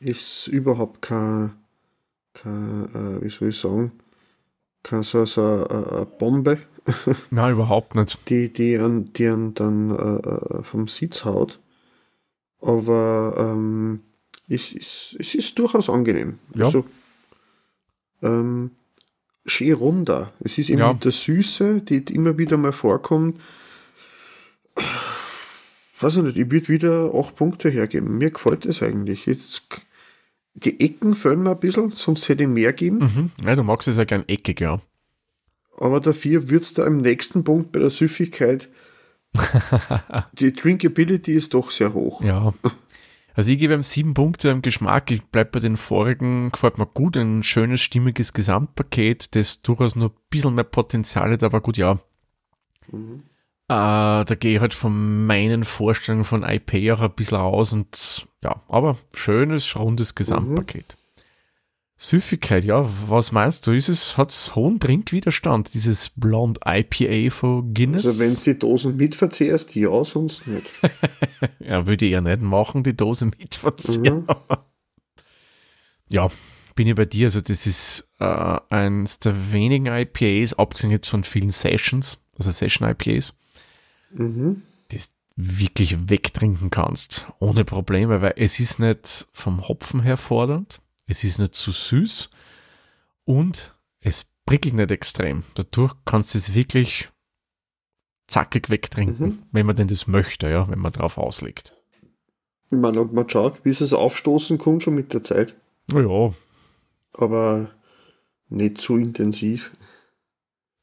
Ist 0.00 0.46
überhaupt 0.46 1.02
kein, 1.02 1.52
kein 2.34 2.88
äh, 2.94 3.22
wie 3.24 3.30
soll 3.30 3.48
ich 3.48 3.58
sagen, 3.58 3.92
kein 4.82 5.02
so, 5.02 5.24
so 5.26 5.42
eine, 5.42 5.90
eine 5.92 6.06
Bombe, 6.06 6.58
Nein, 7.30 7.52
überhaupt 7.52 7.94
nicht. 7.96 8.18
die, 8.30 8.50
die, 8.52 8.78
an, 8.78 9.12
die 9.12 9.26
an 9.26 9.52
dann 9.54 9.90
äh, 9.90 10.28
äh, 10.58 10.62
vom 10.62 10.88
Sitz 10.88 11.24
haut. 11.26 11.60
Aber 12.62 13.34
ähm, 13.38 14.00
es, 14.48 14.72
ist, 14.72 15.14
es 15.18 15.34
ist 15.34 15.58
durchaus 15.58 15.90
angenehm. 15.90 16.38
Ja. 16.54 16.64
Also, 16.66 16.86
ähm, 18.22 18.70
schön 19.44 19.74
runder. 19.74 20.32
Es 20.40 20.56
ist 20.56 20.70
eben 20.70 20.78
Ja. 20.78 20.92
mit 20.94 21.04
der 21.04 21.12
Süße, 21.12 21.82
die, 21.82 22.04
die 22.04 22.14
immer 22.14 22.38
wieder 22.38 22.56
mal 22.56 22.72
vorkommt. 22.72 23.38
Weiß 26.00 26.16
ich 26.16 26.22
nicht, 26.22 26.36
ich 26.38 26.50
würde 26.50 26.68
wieder 26.68 27.12
8 27.14 27.36
Punkte 27.36 27.68
hergeben. 27.68 28.16
Mir 28.18 28.30
gefällt 28.30 28.64
es 28.64 28.82
eigentlich. 28.82 29.26
Jetzt, 29.26 29.68
die 30.64 30.80
Ecken 30.80 31.14
fehlen 31.14 31.42
mir 31.42 31.52
ein 31.52 31.60
bisschen, 31.60 31.92
sonst 31.92 32.28
hätte 32.28 32.42
ich 32.42 32.48
mehr 32.48 32.72
geben. 32.72 32.98
Mhm. 32.98 33.30
Ja, 33.44 33.56
du 33.56 33.62
magst 33.62 33.88
es 33.88 33.96
ja 33.96 34.04
gern 34.04 34.24
eckig, 34.26 34.60
ja. 34.60 34.80
Aber 35.76 36.00
dafür 36.00 36.48
wird 36.50 36.64
es 36.64 36.74
da 36.74 36.86
im 36.86 36.98
nächsten 36.98 37.44
Punkt 37.44 37.72
bei 37.72 37.78
der 37.78 37.90
Süffigkeit. 37.90 38.68
die 40.32 40.52
Drinkability 40.52 41.32
ist 41.32 41.54
doch 41.54 41.70
sehr 41.70 41.94
hoch. 41.94 42.22
Ja. 42.22 42.52
Also 43.34 43.52
ich 43.52 43.58
gebe 43.58 43.74
ihm 43.74 43.84
sieben 43.84 44.14
Punkte 44.14 44.48
im 44.48 44.62
Geschmack. 44.62 45.12
Ich 45.12 45.22
bleibe 45.22 45.50
bei 45.52 45.60
den 45.60 45.76
vorigen, 45.76 46.50
gefällt 46.50 46.78
mir 46.78 46.86
gut. 46.86 47.16
Ein 47.16 47.44
schönes, 47.44 47.80
stimmiges 47.80 48.32
Gesamtpaket, 48.32 49.36
das 49.36 49.62
durchaus 49.62 49.94
nur 49.94 50.08
ein 50.08 50.16
bisschen 50.30 50.54
mehr 50.54 50.64
Potenzial 50.64 51.30
hat, 51.30 51.44
aber 51.44 51.60
gut, 51.60 51.76
ja. 51.76 52.00
Äh, 53.68 54.24
da 54.24 54.34
gehe 54.38 54.56
ich 54.56 54.60
halt 54.60 54.72
von 54.72 55.26
meinen 55.26 55.64
Vorstellungen 55.64 56.24
von 56.24 56.42
IP 56.42 56.90
auch 56.92 57.00
ein 57.00 57.12
bisschen 57.12 57.38
raus 57.38 57.72
und 57.72 58.26
ja, 58.42 58.62
aber 58.68 58.96
schönes, 59.14 59.76
rundes 59.76 60.14
Gesamtpaket. 60.14 60.96
Süffigkeit, 62.00 62.64
ja, 62.64 62.88
was 63.08 63.32
meinst 63.32 63.66
du? 63.66 63.72
Ist 63.72 63.88
es, 63.88 64.16
hat 64.16 64.30
es 64.30 64.54
hohen 64.54 64.78
Trinkwiderstand, 64.78 65.74
dieses 65.74 66.10
Blond 66.10 66.60
IPA 66.64 67.34
von 67.34 67.74
Guinness? 67.74 68.06
Also 68.06 68.20
wenn 68.20 68.34
du 68.34 68.40
die 68.40 68.58
Dosen 68.58 68.96
mitverzehrst, 68.96 69.74
ja, 69.74 70.04
sonst 70.04 70.46
nicht. 70.46 70.72
Ja, 71.60 71.86
würde 71.86 72.06
ich 72.06 72.12
ja 72.12 72.22
nicht 72.22 72.40
machen, 72.40 72.82
die 72.82 72.96
Dose 72.96 73.26
mitverziehen. 73.26 74.20
Mhm. 74.20 74.26
Ja, 76.10 76.28
bin 76.74 76.86
ich 76.86 76.94
bei 76.94 77.04
dir. 77.04 77.26
Also, 77.26 77.42
das 77.42 77.66
ist 77.66 78.08
äh, 78.18 78.58
eines 78.70 79.18
der 79.18 79.52
wenigen 79.52 79.86
IPAs, 79.86 80.54
abgesehen 80.54 80.90
jetzt 80.90 81.08
von 81.08 81.22
vielen 81.22 81.50
Sessions, 81.50 82.24
also 82.38 82.50
Session-IPAs, 82.50 83.34
Mhm. 84.10 84.62
das 84.88 85.12
wirklich 85.36 86.08
wegtrinken 86.08 86.70
kannst, 86.70 87.26
ohne 87.38 87.64
Probleme, 87.64 88.20
weil 88.22 88.34
es 88.36 88.58
ist 88.60 88.78
nicht 88.80 89.26
vom 89.32 89.68
Hopfen 89.68 90.00
her 90.02 90.16
fordernd, 90.16 90.80
es 91.06 91.24
ist 91.24 91.38
nicht 91.38 91.54
zu 91.54 91.70
süß 91.70 92.30
und 93.24 93.74
es 94.00 94.26
prickelt 94.46 94.74
nicht 94.74 94.90
extrem. 94.90 95.44
Dadurch 95.54 95.94
kannst 96.04 96.34
du 96.34 96.38
es 96.38 96.54
wirklich 96.54 97.08
zackig 98.26 98.68
wegtrinken, 98.70 99.26
Mhm. 99.26 99.42
wenn 99.52 99.66
man 99.66 99.76
denn 99.76 99.88
das 99.88 100.06
möchte, 100.06 100.48
ja, 100.48 100.68
wenn 100.68 100.78
man 100.78 100.92
drauf 100.92 101.18
auslegt. 101.18 101.74
Ich 102.70 102.76
meine, 102.76 103.00
ob 103.00 103.12
man 103.12 103.28
schaut, 103.28 103.62
bis 103.62 103.80
es 103.80 103.94
aufstoßen 103.94 104.58
kommt, 104.58 104.82
schon 104.82 104.94
mit 104.94 105.14
der 105.14 105.22
Zeit. 105.24 105.54
Ja, 105.90 106.32
Aber 107.14 107.70
nicht 108.50 108.78
zu 108.78 108.96
intensiv. 108.98 109.74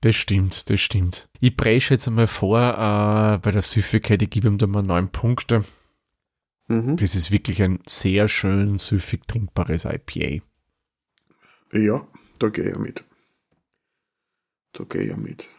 Das 0.06 0.16
stimmt, 0.16 0.70
das 0.70 0.82
stimmt. 0.82 1.28
Ich 1.40 1.58
presche 1.58 1.96
jetzt 1.96 2.08
einmal 2.08 2.28
vor, 2.28 2.60
äh, 2.60 3.40
bei 3.40 3.50
der 3.50 3.64
Süffigkeit, 3.64 4.22
ich 4.22 4.30
gebe 4.30 4.48
ihm 4.48 4.60
da 4.60 4.68
mal 4.68 4.84
neun 4.84 5.12
Punkte. 5.12 5.66
Mhm. 6.68 6.96
Das 6.98 7.16
ist 7.16 7.32
wirklich 7.32 7.60
ein 7.64 7.80
sehr 7.88 8.28
schön 8.28 8.78
süffig 8.78 9.26
trinkbares 9.28 9.86
IPA. 9.86 10.44
Ja, 11.74 12.08
da 12.38 12.50
gehe 12.50 12.70
ich 12.70 12.78
mit. 12.78 13.04
Da 14.74 14.84
gehe 14.84 15.10
ich 15.10 15.18
mit. 15.18 15.50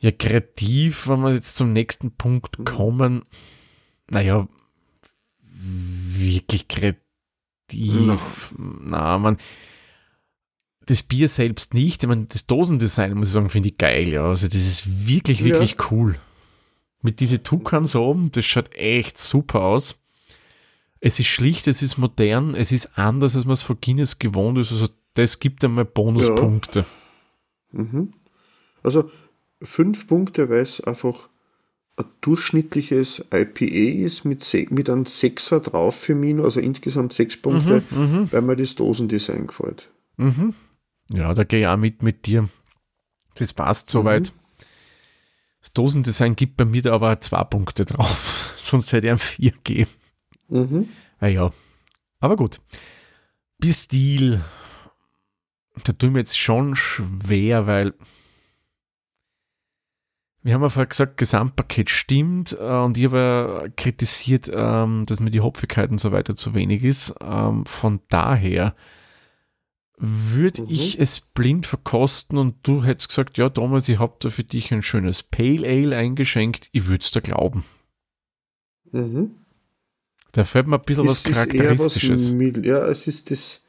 Ja, 0.00 0.10
kreativ, 0.10 1.06
wenn 1.06 1.20
wir 1.20 1.32
jetzt 1.32 1.54
zum 1.54 1.72
nächsten 1.72 2.16
Punkt 2.16 2.58
Mhm. 2.58 2.64
kommen, 2.64 3.22
naja, 4.10 4.48
wirklich 5.38 6.66
kreativ. 6.66 6.98
No. 7.70 8.18
Na, 8.58 9.16
man, 9.16 9.38
das 10.86 11.02
Bier 11.02 11.28
selbst 11.28 11.74
nicht. 11.74 12.02
Ich 12.02 12.08
meine, 12.08 12.26
das 12.26 12.46
Dosendesign, 12.46 13.14
muss 13.14 13.28
ich 13.28 13.34
sagen, 13.34 13.48
finde 13.48 13.68
ich 13.70 13.78
geil. 13.78 14.08
Ja, 14.08 14.24
also 14.24 14.46
das 14.46 14.56
ist 14.56 15.06
wirklich, 15.06 15.40
Ja. 15.40 15.46
wirklich 15.46 15.76
cool. 15.90 16.16
Mit 17.02 17.20
diese 17.20 17.42
Tukans 17.42 17.96
oben, 17.96 18.30
das 18.32 18.44
schaut 18.44 18.72
echt 18.74 19.18
super 19.18 19.62
aus. 19.62 19.98
Es 21.00 21.18
ist 21.18 21.26
schlicht, 21.26 21.66
es 21.66 21.82
ist 21.82 21.98
modern, 21.98 22.54
es 22.54 22.70
ist 22.70 22.96
anders, 22.96 23.34
als 23.34 23.44
man 23.44 23.54
es 23.54 23.62
von 23.62 23.76
Guinness 23.80 24.18
gewohnt 24.20 24.56
ist. 24.58 24.70
Also 24.70 24.88
das 25.14 25.40
gibt 25.40 25.64
einmal 25.64 25.84
Bonuspunkte. 25.84 26.84
Mhm. 27.72 28.12
Also 28.84 29.10
fünf 29.60 30.06
Punkte, 30.06 30.48
weil 30.48 30.60
es 30.60 30.80
einfach 30.80 31.28
ein 31.96 32.04
durchschnittliches 32.20 33.24
IPA 33.34 34.04
ist 34.06 34.24
mit, 34.24 34.46
mit 34.70 34.88
einem 34.88 35.04
Sechser 35.06 35.60
drauf 35.60 35.96
für 35.96 36.14
mich, 36.14 36.38
also 36.38 36.60
insgesamt 36.60 37.12
sechs 37.12 37.36
Punkte, 37.36 37.82
Mhm, 37.90 38.28
weil 38.32 38.42
mir 38.42 38.56
das 38.56 38.74
Dosendesign 38.76 39.46
gefällt. 39.48 39.88
mhm. 40.16 40.54
Ja, 41.12 41.34
da 41.34 41.44
gehe 41.44 41.60
ich 41.60 41.66
auch 41.66 41.76
mit 41.76 42.02
mit 42.02 42.26
dir. 42.26 42.48
Das 43.34 43.52
passt 43.52 43.90
soweit. 43.90 44.32
Das 45.60 45.72
Dosendesign 45.72 46.36
gibt 46.36 46.56
bei 46.56 46.64
mir 46.64 46.82
da 46.82 46.92
aber 46.92 47.20
zwei 47.20 47.44
Punkte 47.44 47.84
drauf. 47.84 48.54
Sonst 48.58 48.92
hätte 48.92 49.06
ich 49.06 49.12
ihm 49.12 49.18
vier 49.18 49.52
gegeben. 49.52 49.90
Mhm. 50.48 50.88
Ja, 51.20 51.28
ja. 51.28 51.50
Aber 52.20 52.36
gut. 52.36 52.60
Bistil. 53.58 54.40
Da 55.84 55.92
tue 55.92 56.08
ich 56.08 56.12
mir 56.12 56.18
jetzt 56.18 56.38
schon 56.38 56.74
schwer, 56.74 57.66
weil 57.66 57.94
wir 60.42 60.54
haben 60.54 60.62
ja 60.62 60.68
vorher 60.68 60.88
gesagt, 60.88 61.18
Gesamtpaket 61.18 61.88
stimmt 61.88 62.56
äh, 62.58 62.78
und 62.78 62.98
ich 62.98 63.04
habe 63.04 63.18
ja 63.18 63.68
kritisiert, 63.76 64.50
ähm, 64.52 65.06
dass 65.06 65.20
mir 65.20 65.30
die 65.30 65.40
Hopfigkeit 65.40 65.90
und 65.90 65.98
so 65.98 66.10
weiter 66.10 66.34
zu 66.34 66.52
wenig 66.54 66.82
ist. 66.82 67.14
Ähm, 67.22 67.64
von 67.64 68.00
daher 68.08 68.74
würde 70.04 70.62
Mhm. 70.62 70.68
ich 70.68 70.98
es 70.98 71.20
blind 71.20 71.64
verkosten 71.64 72.36
und 72.36 72.56
du 72.66 72.82
hättest 72.82 73.08
gesagt, 73.10 73.38
ja 73.38 73.48
Thomas, 73.48 73.88
ich 73.88 73.98
habe 74.00 74.16
da 74.18 74.30
für 74.30 74.42
dich 74.42 74.72
ein 74.72 74.82
schönes 74.82 75.22
Pale 75.22 75.66
Ale 75.66 75.96
eingeschenkt, 75.96 76.68
ich 76.72 76.86
würde 76.86 77.02
es 77.04 77.12
da 77.12 77.20
glauben. 77.20 77.64
Mhm. 78.90 79.36
Da 80.32 80.44
fällt 80.44 80.66
mir 80.66 80.78
ein 80.78 80.84
bisschen 80.84 81.06
was 81.06 81.20
Es 81.20 81.26
eher 81.26 81.32
Charakteristisches. 81.34 82.32
mild- 82.32 82.64
ja, 82.66 82.84
es 82.86 83.06
ist 83.06 83.30
das, 83.30 83.62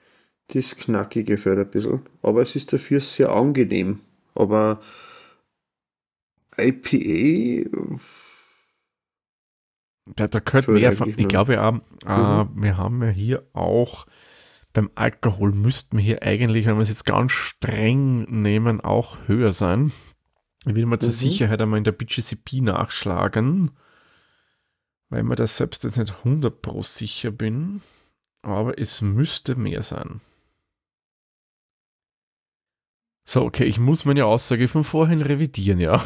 das 0.48 0.76
Knackige 0.76 1.38
fällt 1.38 1.60
ein 1.60 1.70
bisschen, 1.70 2.02
aber 2.24 2.42
es 2.42 2.56
ist 2.56 2.74
dafür 2.74 3.00
sehr 3.00 3.30
angenehm. 3.32 4.00
Aber 4.34 4.82
IPA, 6.58 7.70
Da, 10.16 10.28
da 10.28 10.40
gehört 10.40 10.68
mehr 10.68 10.94
von. 10.94 11.14
Ich 11.18 11.28
glaube 11.28 11.62
auch, 11.62 11.76
äh, 12.06 12.46
wir 12.56 12.78
haben 12.78 13.02
ja 13.04 13.10
hier 13.10 13.48
auch 13.54 14.06
beim 14.74 14.90
Alkohol 14.96 15.52
müssten 15.52 15.98
wir 15.98 16.04
hier 16.04 16.24
eigentlich, 16.24 16.66
wenn 16.66 16.76
wir 16.76 16.82
es 16.82 16.90
jetzt 16.90 17.06
ganz 17.06 17.32
streng 17.32 18.24
nehmen, 18.42 18.82
auch 18.82 19.18
höher 19.28 19.52
sein. 19.52 19.92
Ich 20.66 20.74
will 20.74 20.86
mal 20.86 21.00
zur 21.00 21.10
Mhm. 21.10 21.14
Sicherheit 21.14 21.62
einmal 21.62 21.78
in 21.78 21.84
der 21.84 21.92
BGCP 21.92 22.62
nachschlagen, 22.62 23.72
weil 25.10 25.24
mir 25.24 25.36
das 25.36 25.58
selbst 25.58 25.84
jetzt 25.84 25.98
nicht 25.98 26.14
100 26.24 26.62
pro 26.62 26.82
sicher 26.82 27.32
bin. 27.32 27.82
Aber 28.42 28.78
es 28.78 29.02
müsste 29.02 29.56
mehr 29.56 29.84
sein. 29.84 30.20
So, 33.26 33.44
okay, 33.44 33.64
ich 33.64 33.80
muss 33.80 34.04
meine 34.04 34.26
Aussage 34.26 34.68
von 34.68 34.84
vorhin 34.84 35.22
revidieren, 35.22 35.80
ja. 35.80 36.04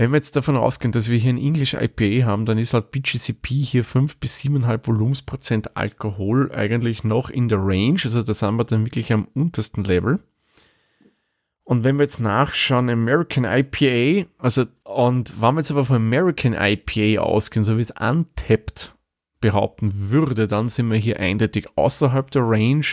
Wenn 0.00 0.12
wir 0.12 0.16
jetzt 0.16 0.34
davon 0.34 0.56
ausgehen, 0.56 0.92
dass 0.92 1.10
wir 1.10 1.18
hier 1.18 1.34
ein 1.34 1.36
English 1.36 1.74
IPA 1.74 2.24
haben, 2.24 2.46
dann 2.46 2.56
ist 2.56 2.72
halt 2.72 2.90
BGCP 2.90 3.48
hier 3.48 3.84
5 3.84 4.16
bis 4.16 4.40
7,5 4.40 4.86
Volumensprozent 4.86 5.76
Alkohol 5.76 6.50
eigentlich 6.52 7.04
noch 7.04 7.28
in 7.28 7.50
der 7.50 7.58
Range. 7.58 8.00
Also 8.02 8.22
da 8.22 8.32
sind 8.32 8.56
wir 8.56 8.64
dann 8.64 8.86
wirklich 8.86 9.12
am 9.12 9.28
untersten 9.34 9.84
Level. 9.84 10.20
Und 11.64 11.84
wenn 11.84 11.98
wir 11.98 12.04
jetzt 12.04 12.18
nachschauen, 12.18 12.88
American 12.88 13.44
IPA, 13.44 14.26
also 14.38 14.64
und 14.84 15.38
wenn 15.38 15.54
wir 15.56 15.60
jetzt 15.60 15.70
aber 15.70 15.84
von 15.84 15.96
American 15.96 16.54
IPA 16.54 17.20
ausgehen, 17.20 17.62
so 17.62 17.76
wie 17.76 17.82
es 17.82 17.90
Untapped 17.90 18.94
behaupten 19.42 19.92
würde, 20.08 20.48
dann 20.48 20.70
sind 20.70 20.90
wir 20.90 20.96
hier 20.96 21.20
eindeutig 21.20 21.68
außerhalb 21.76 22.30
der 22.30 22.48
Range, 22.48 22.86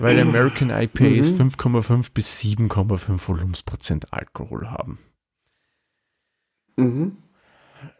weil 0.00 0.18
American 0.18 0.70
IPAs 0.70 1.38
5,5 1.38 2.12
bis 2.12 2.40
7,5 2.40 3.28
Volumensprozent 3.28 4.12
Alkohol 4.12 4.68
haben. 4.72 4.98
Mhm. 6.76 7.16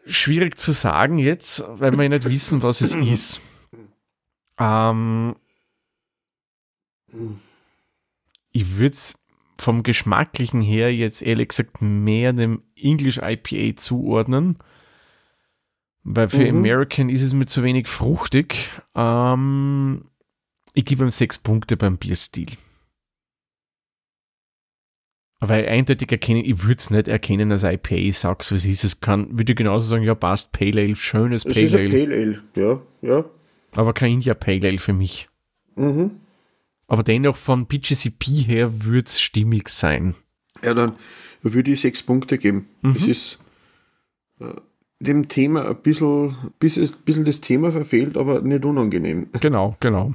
Schwierig 0.05 0.57
zu 0.57 0.71
sagen 0.71 1.17
jetzt, 1.17 1.63
weil 1.67 1.93
wir 1.93 2.03
ja 2.03 2.09
nicht 2.09 2.29
wissen, 2.29 2.61
was 2.61 2.81
es 2.81 2.93
ist. 2.95 3.41
Ähm, 4.59 5.35
ich 8.51 8.77
würde 8.77 8.93
es 8.93 9.15
vom 9.57 9.83
Geschmacklichen 9.83 10.61
her 10.61 10.93
jetzt 10.93 11.21
ehrlich 11.21 11.49
gesagt 11.49 11.81
mehr 11.81 12.33
dem 12.33 12.63
English 12.75 13.17
IPA 13.17 13.77
zuordnen. 13.77 14.57
Weil 16.03 16.27
für 16.27 16.51
Mhm. 16.51 16.57
American 16.57 17.09
ist 17.09 17.21
es 17.21 17.33
mir 17.33 17.45
zu 17.45 17.63
wenig 17.63 17.87
fruchtig. 17.87 18.69
Ähm, 18.93 20.05
ich 20.73 20.85
gebe 20.85 21.03
ihm 21.03 21.11
sechs 21.11 21.37
Punkte 21.37 21.77
beim 21.77 21.97
Bierstil. 21.97 22.57
Weil 25.47 25.67
eindeutig 25.67 26.09
erkennen, 26.11 26.43
ich 26.45 26.63
würde 26.63 26.77
es 26.77 26.89
nicht 26.89 27.07
erkennen 27.09 27.51
als 27.51 27.63
IPA, 27.63 28.11
sag's, 28.13 28.51
was 28.51 28.63
ist. 28.63 28.83
Es 28.83 29.01
kann, 29.01 29.37
würde 29.37 29.51
ich 29.51 29.57
genauso 29.57 29.87
sagen, 29.87 30.03
ja, 30.03 30.15
passt, 30.15 30.51
Pale 30.53 30.81
Ale, 30.81 30.95
schönes 30.95 31.45
Es 31.45 31.53
Pale 31.53 31.65
ist 31.65 31.75
ein 31.75 31.79
Ale, 31.81 31.89
Pale 31.89 32.15
Ale, 32.15 32.43
ja, 32.55 32.81
ja. 33.01 33.25
aber 33.73 33.93
kein 33.93 34.13
India 34.13 34.33
Pale 34.33 34.67
Ale 34.67 34.79
für 34.79 34.93
mich. 34.93 35.27
Mhm. 35.75 36.11
Aber 36.87 37.03
dennoch 37.03 37.35
von 37.35 37.65
BGCP 37.65 38.45
her 38.47 38.83
würde 38.83 39.07
es 39.07 39.19
stimmig 39.19 39.67
sein. 39.69 40.15
Ja, 40.63 40.73
dann 40.73 40.93
würde 41.41 41.71
ich 41.71 41.81
sechs 41.81 42.03
Punkte 42.03 42.37
geben. 42.37 42.67
Mhm. 42.81 42.95
Es 42.95 43.07
ist 43.07 43.39
äh, 44.39 44.53
dem 44.99 45.27
Thema 45.27 45.67
ein 45.67 45.75
bisschen, 45.77 46.35
bisschen, 46.59 46.89
bisschen 47.03 47.25
das 47.25 47.41
Thema 47.41 47.71
verfehlt, 47.71 48.15
aber 48.15 48.41
nicht 48.41 48.63
unangenehm. 48.63 49.27
Genau, 49.39 49.75
genau. 49.79 50.13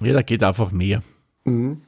Ja, 0.00 0.14
da 0.14 0.22
geht 0.22 0.42
einfach 0.42 0.72
mehr. 0.72 1.02
Mhm. 1.44 1.82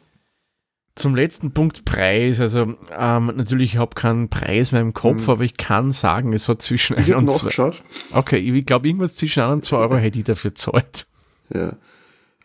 Zum 0.96 1.14
letzten 1.14 1.52
Punkt 1.52 1.84
Preis. 1.84 2.40
Also 2.40 2.74
ähm, 2.96 3.26
natürlich, 3.36 3.74
ich 3.74 3.78
habe 3.78 3.94
keinen 3.94 4.28
Preis 4.28 4.72
mehr 4.72 4.80
im 4.82 4.92
Kopf, 4.92 5.24
Mhm. 5.26 5.30
aber 5.30 5.44
ich 5.44 5.56
kann 5.56 5.92
sagen, 5.92 6.32
es 6.32 6.48
hat 6.48 6.60
zwischen 6.62 6.94
Ich 6.94 7.04
1 7.04 7.08
habe 7.14 7.18
und 7.18 7.30
2 7.30 7.32
nachgeschaut. 7.44 7.82
Okay, 8.12 8.36
ich 8.38 8.66
glaube, 8.66 8.88
irgendwas 8.88 9.14
zwischen 9.14 9.40
1 9.42 9.52
und 9.52 9.64
2 9.64 9.76
Euro 9.76 9.96
hätte 9.96 10.18
ich 10.18 10.24
dafür 10.24 10.54
zahlt. 10.54 11.06
Ja. 11.54 11.76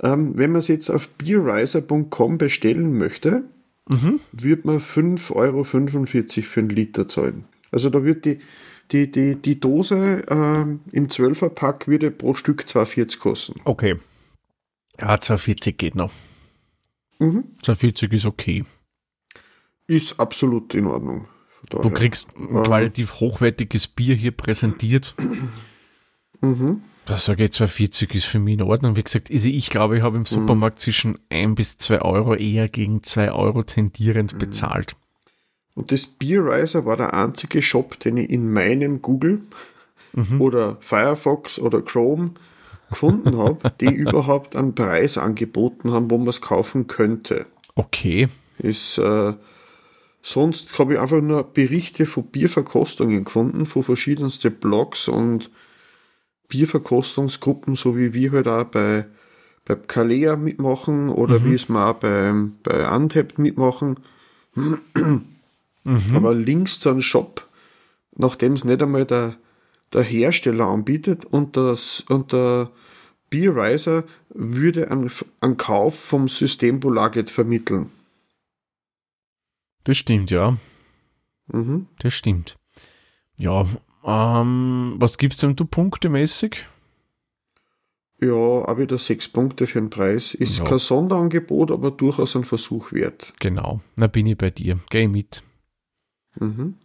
Ähm, 0.01 0.37
wenn 0.37 0.51
man 0.51 0.59
es 0.59 0.67
jetzt 0.67 0.89
auf 0.89 1.07
beerriser.com 1.17 2.37
bestellen 2.37 2.97
möchte, 2.97 3.43
Mhm. 3.87 4.19
wird 4.31 4.65
man 4.65 4.79
5,45 4.79 5.35
Euro 5.35 5.63
für 5.63 6.59
einen 6.59 6.69
Liter 6.69 7.07
zahlen. 7.07 7.45
Also 7.71 7.89
da 7.89 8.03
wird 8.03 8.25
die, 8.25 8.39
die, 8.91 9.11
die, 9.11 9.35
die 9.35 9.59
Dose 9.59 10.23
ähm, 10.27 10.79
im 10.91 11.07
12er 11.07 11.49
Pack 11.49 11.87
würde 11.87 12.09
pro 12.11 12.35
Stück 12.35 12.63
2,40 12.67 13.19
kosten. 13.19 13.61
Okay. 13.63 13.97
Ja, 14.99 15.19
240 15.19 15.77
geht 15.77 15.95
noch. 15.95 16.11
Mhm. 17.19 17.45
240 17.61 18.13
ist 18.13 18.25
okay. 18.25 18.63
Ist 19.87 20.19
absolut 20.19 20.73
in 20.73 20.87
Ordnung. 20.87 21.27
Du 21.69 21.89
kriegst 21.89 22.27
ein 22.37 22.63
qualitativ 22.63 23.19
hochwertiges 23.19 23.87
Bier 23.87 24.15
hier 24.15 24.31
präsentiert. 24.31 25.15
Mhm. 26.41 26.81
Da 27.05 27.17
sage 27.17 27.45
ich, 27.45 27.51
240 27.51 28.15
ist 28.15 28.25
für 28.25 28.39
mich 28.39 28.55
in 28.55 28.63
Ordnung. 28.63 28.95
Wie 28.95 29.03
gesagt, 29.03 29.31
also 29.31 29.47
ich 29.47 29.69
glaube, 29.69 29.97
ich 29.97 30.03
habe 30.03 30.17
im 30.17 30.25
Supermarkt 30.25 30.79
zwischen 30.79 31.19
1 31.29 31.55
bis 31.55 31.77
2 31.77 32.01
Euro 32.01 32.35
eher 32.35 32.67
gegen 32.67 33.03
2 33.03 33.31
Euro 33.31 33.63
tendierend 33.63 34.39
bezahlt. 34.39 34.95
Und 35.75 35.91
das 35.91 36.07
Beerriser 36.07 36.85
war 36.85 36.97
der 36.97 37.13
einzige 37.13 37.61
Shop, 37.61 37.99
den 37.99 38.17
ich 38.17 38.29
in 38.29 38.51
meinem 38.51 39.01
Google 39.01 39.41
oder 40.39 40.77
Firefox 40.79 41.59
oder 41.59 41.81
Chrome 41.81 42.31
gefunden 42.89 43.37
habe, 43.37 43.71
die 43.81 43.85
überhaupt 43.93 44.55
einen 44.55 44.75
Preis 44.75 45.17
angeboten 45.17 45.91
haben, 45.91 46.09
wo 46.09 46.17
man 46.17 46.27
es 46.27 46.41
kaufen 46.41 46.87
könnte. 46.87 47.45
Okay. 47.75 48.29
Ist, 48.57 48.97
äh, 48.97 49.33
sonst 50.21 50.77
habe 50.79 50.93
ich 50.93 50.99
einfach 50.99 51.21
nur 51.21 51.43
Berichte 51.43 52.05
von 52.05 52.25
Bierverkostungen 52.25 53.25
gefunden, 53.25 53.65
von 53.65 53.83
verschiedensten 53.83 54.53
Blogs 54.53 55.07
und 55.07 55.49
Bierverkostungsgruppen, 56.47 57.75
so 57.75 57.97
wie 57.97 58.13
wir 58.13 58.31
halt 58.31 58.47
auch 58.47 58.65
bei, 58.65 59.05
bei 59.65 59.75
Kalea 59.75 60.35
mitmachen 60.35 61.09
oder 61.09 61.43
wie 61.43 61.55
es 61.55 61.69
auch 61.69 61.93
bei, 61.93 62.33
bei 62.63 62.95
Untapped 62.95 63.39
mitmachen. 63.39 63.99
Aber 66.13 66.33
Links 66.33 66.79
zu 66.79 66.89
einem 66.89 67.01
Shop, 67.01 67.47
nachdem 68.15 68.53
es 68.53 68.63
nicht 68.63 68.81
einmal 68.81 69.05
der, 69.05 69.35
der 69.93 70.03
Hersteller 70.03 70.65
anbietet 70.65 71.25
und, 71.25 71.57
das, 71.57 72.01
und 72.09 72.31
der 72.31 72.71
Beerriser 73.29 74.03
würde 74.29 74.91
einen, 74.91 75.09
einen 75.41 75.57
Kauf 75.57 75.97
vom 75.99 76.27
System 76.27 76.79
Bolaget 76.79 77.31
vermitteln. 77.31 77.91
Das 79.83 79.97
stimmt, 79.97 80.31
ja. 80.31 80.57
Mhm. 81.47 81.87
Das 81.99 82.13
stimmt. 82.13 82.57
Ja, 83.37 83.65
ähm, 84.03 84.95
was 84.97 85.17
gibt's 85.17 85.37
denn 85.37 85.55
du 85.55 85.65
punktemäßig? 85.65 86.65
Ja, 88.21 88.31
auch 88.33 88.77
wieder 88.77 88.97
sechs 88.97 89.27
Punkte 89.27 89.67
für 89.67 89.79
den 89.79 89.89
Preis. 89.89 90.33
Ist 90.33 90.59
Ja. 90.59 90.63
kein 90.63 90.79
Sonderangebot, 90.79 91.69
aber 91.71 91.91
durchaus 91.91 92.35
ein 92.35 92.45
Versuch 92.45 92.91
wert. 92.93 93.33
Genau, 93.39 93.81
na 93.95 94.07
bin 94.07 94.25
ich 94.25 94.37
bei 94.37 94.49
dir. 94.51 94.79
Geh 94.89 95.07
mit. 95.07 95.43
Mhm. 96.39 96.75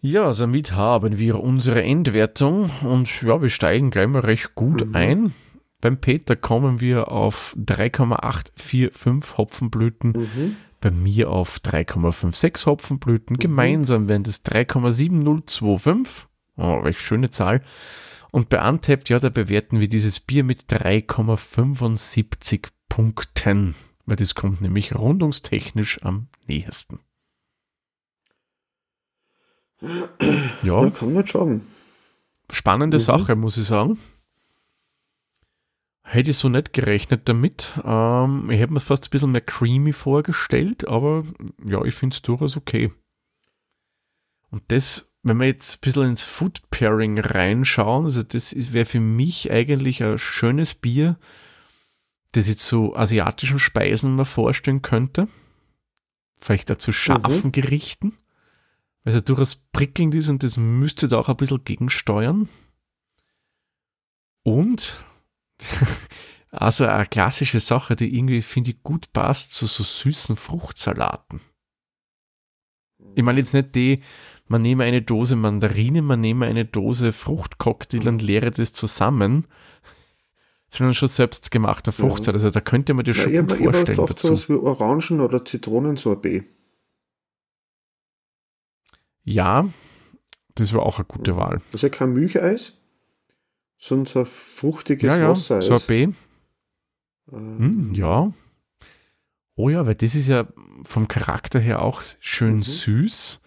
Ja, 0.00 0.32
somit 0.32 0.72
haben 0.72 1.18
wir 1.18 1.40
unsere 1.40 1.82
Endwertung 1.82 2.70
und 2.82 3.20
ja, 3.22 3.42
wir 3.42 3.50
steigen 3.50 3.90
gleich 3.90 4.06
mal 4.06 4.20
recht 4.20 4.54
gut 4.54 4.86
Mhm. 4.86 4.94
ein. 4.96 5.34
Beim 5.80 5.98
Peter 6.00 6.36
kommen 6.36 6.80
wir 6.80 7.10
auf 7.10 7.54
3,845 7.58 9.36
Hopfenblüten, 9.38 10.12
Mhm. 10.12 10.56
bei 10.80 10.90
mir 10.92 11.30
auf 11.30 11.58
3,56 11.60 12.66
Hopfenblüten. 12.66 13.34
Mhm. 13.36 13.40
Gemeinsam 13.40 14.08
wären 14.08 14.22
das 14.22 14.44
3,7025. 14.44 16.26
Oh, 16.56 16.74
recht 16.78 17.00
schöne 17.00 17.30
Zahl. 17.30 17.62
Und 18.30 18.48
bei 18.50 18.66
Untapped, 18.68 19.08
ja, 19.08 19.18
da 19.18 19.30
bewerten 19.30 19.80
wir 19.80 19.88
dieses 19.88 20.20
Bier 20.20 20.44
mit 20.44 20.68
3,75 20.68 22.68
Punkten, 22.88 23.74
weil 24.06 24.16
das 24.16 24.34
kommt 24.34 24.60
nämlich 24.60 24.94
rundungstechnisch 24.94 26.02
am 26.02 26.28
nächsten. 26.46 27.00
Ja, 29.80 30.08
Ja, 30.62 30.90
kann 30.90 31.12
nicht 31.12 31.28
schaden. 31.28 31.62
spannende 32.50 32.98
Mhm. 32.98 33.02
Sache, 33.02 33.36
muss 33.36 33.56
ich 33.56 33.64
sagen. 33.66 33.98
Hätte 36.02 36.30
ich 36.30 36.38
so 36.38 36.48
nicht 36.48 36.72
gerechnet 36.72 37.28
damit. 37.28 37.78
Ähm, 37.84 38.50
ich 38.50 38.58
hätte 38.58 38.72
mir 38.72 38.80
fast 38.80 39.06
ein 39.06 39.10
bisschen 39.10 39.30
mehr 39.30 39.42
creamy 39.42 39.92
vorgestellt, 39.92 40.88
aber 40.88 41.24
ja, 41.64 41.84
ich 41.84 41.94
finde 41.94 42.14
es 42.14 42.22
durchaus 42.22 42.56
okay. 42.56 42.90
Und 44.50 44.62
das, 44.68 45.12
wenn 45.22 45.36
wir 45.36 45.46
jetzt 45.46 45.76
ein 45.76 45.80
bisschen 45.82 46.04
ins 46.04 46.22
Food 46.22 46.62
Pairing 46.70 47.18
reinschauen, 47.18 48.06
also 48.06 48.22
das 48.22 48.54
wäre 48.72 48.86
für 48.86 49.00
mich 49.00 49.50
eigentlich 49.52 50.02
ein 50.02 50.16
schönes 50.18 50.74
Bier, 50.74 51.18
das 52.32 52.48
jetzt 52.48 52.66
so 52.66 52.96
asiatischen 52.96 53.58
Speisen 53.58 54.14
mal 54.16 54.24
vorstellen 54.24 54.80
könnte. 54.80 55.28
Vielleicht 56.40 56.70
dazu 56.70 56.90
scharfen 56.92 57.52
Gerichten. 57.52 58.16
Weil 59.08 59.14
es 59.14 59.22
ja 59.22 59.24
durchaus 59.24 59.56
prickelnd 59.72 60.14
ist 60.14 60.28
und 60.28 60.42
das 60.42 60.58
müsste 60.58 61.08
da 61.08 61.18
auch 61.18 61.30
ein 61.30 61.36
bisschen 61.38 61.64
gegensteuern. 61.64 62.46
Und 64.42 65.02
also 66.50 66.84
eine 66.84 67.06
klassische 67.06 67.58
Sache, 67.58 67.96
die 67.96 68.14
irgendwie, 68.14 68.42
finde 68.42 68.72
ich, 68.72 68.82
gut 68.82 69.10
passt 69.14 69.54
zu 69.54 69.64
so 69.64 69.82
süßen 69.82 70.36
Fruchtsalaten. 70.36 71.40
Ich 73.14 73.22
meine 73.22 73.38
jetzt 73.38 73.54
nicht 73.54 73.74
die, 73.74 74.02
man 74.46 74.60
nehme 74.60 74.84
eine 74.84 75.00
Dose 75.00 75.36
Mandarine, 75.36 76.02
man 76.02 76.20
nehme 76.20 76.44
eine 76.44 76.66
Dose 76.66 77.12
Fruchtcocktail 77.12 78.06
und 78.08 78.20
leere 78.20 78.50
das 78.50 78.74
zusammen, 78.74 79.46
sondern 80.68 80.92
schon 80.92 81.08
selbstgemachter 81.08 81.92
Fruchtsalat. 81.92 82.42
Also 82.42 82.50
da 82.50 82.60
könnte 82.60 82.92
man 82.92 83.06
das 83.06 83.16
Ja, 83.16 83.22
schon 83.22 83.32
ich 83.32 83.38
gut 83.38 83.50
hab 83.52 83.56
vorstellen 83.58 83.86
gedacht, 83.96 84.10
dazu. 84.10 84.26
sowas 84.36 84.48
wie 84.50 84.52
Orangen- 84.52 85.22
oder 85.22 85.46
Zitronensorbet. 85.46 86.57
Ja, 89.28 89.68
das 90.54 90.72
war 90.72 90.82
auch 90.82 90.98
eine 90.98 91.04
gute 91.06 91.36
Wahl. 91.36 91.60
Das 91.72 91.76
ist 91.78 91.82
ja 91.82 91.88
kein 91.90 92.12
Milcheis, 92.14 92.80
sondern 93.78 94.06
so 94.06 94.20
ein 94.20 94.26
fruchtiges 94.26 95.06
Ja, 95.06 95.18
ja, 95.20 95.28
Wassereis. 95.30 95.66
Sorbet. 95.66 96.14
Ähm, 97.32 97.58
Hm, 97.58 97.94
ja. 97.94 98.32
Oh 99.54 99.68
ja, 99.68 99.86
weil 99.86 99.94
das 99.94 100.14
ist 100.14 100.28
ja 100.28 100.46
vom 100.84 101.08
Charakter 101.08 101.58
her 101.60 101.82
auch 101.82 102.02
schön 102.20 102.56
Mhm. 102.56 102.62
süß. 102.62 103.40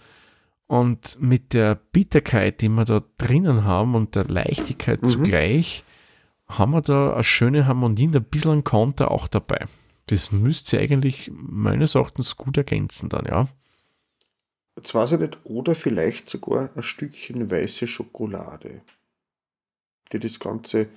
Und 0.67 1.17
mit 1.21 1.53
der 1.53 1.75
Bitterkeit, 1.75 2.61
die 2.61 2.69
wir 2.69 2.85
da 2.85 3.01
drinnen 3.17 3.63
haben 3.65 3.95
und 3.95 4.15
der 4.15 4.25
Leichtigkeit 4.25 5.01
Mhm. 5.01 5.07
zugleich, 5.07 5.83
haben 6.47 6.71
wir 6.73 6.81
da 6.81 7.13
eine 7.13 7.23
schöne 7.23 7.65
Harmonie 7.65 8.07
und 8.07 8.15
ein 8.15 8.23
bisschen 8.23 8.51
ein 8.51 8.63
Konter 8.63 9.11
auch 9.11 9.27
dabei. 9.27 9.65
Das 10.07 10.31
müsste 10.31 10.79
eigentlich 10.79 11.31
meines 11.33 11.95
Erachtens 11.95 12.35
gut 12.37 12.57
ergänzen 12.57 13.09
dann, 13.09 13.25
ja. 13.25 13.47
Jetzt 14.77 14.95
weiß 14.95 15.13
ich 15.13 15.19
nicht, 15.19 15.37
oder 15.43 15.75
vielleicht 15.75 16.29
sogar 16.29 16.69
ein 16.75 16.83
Stückchen 16.83 17.51
weiße 17.51 17.87
Schokolade, 17.87 18.81
die 20.11 20.19
das 20.19 20.39
Ganze 20.39 20.87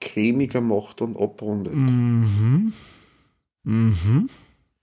cremiger 0.00 0.60
macht 0.60 1.00
und 1.02 1.16
abrundet. 1.16 1.74
Mhm. 1.74 2.72
Mhm. 3.64 4.28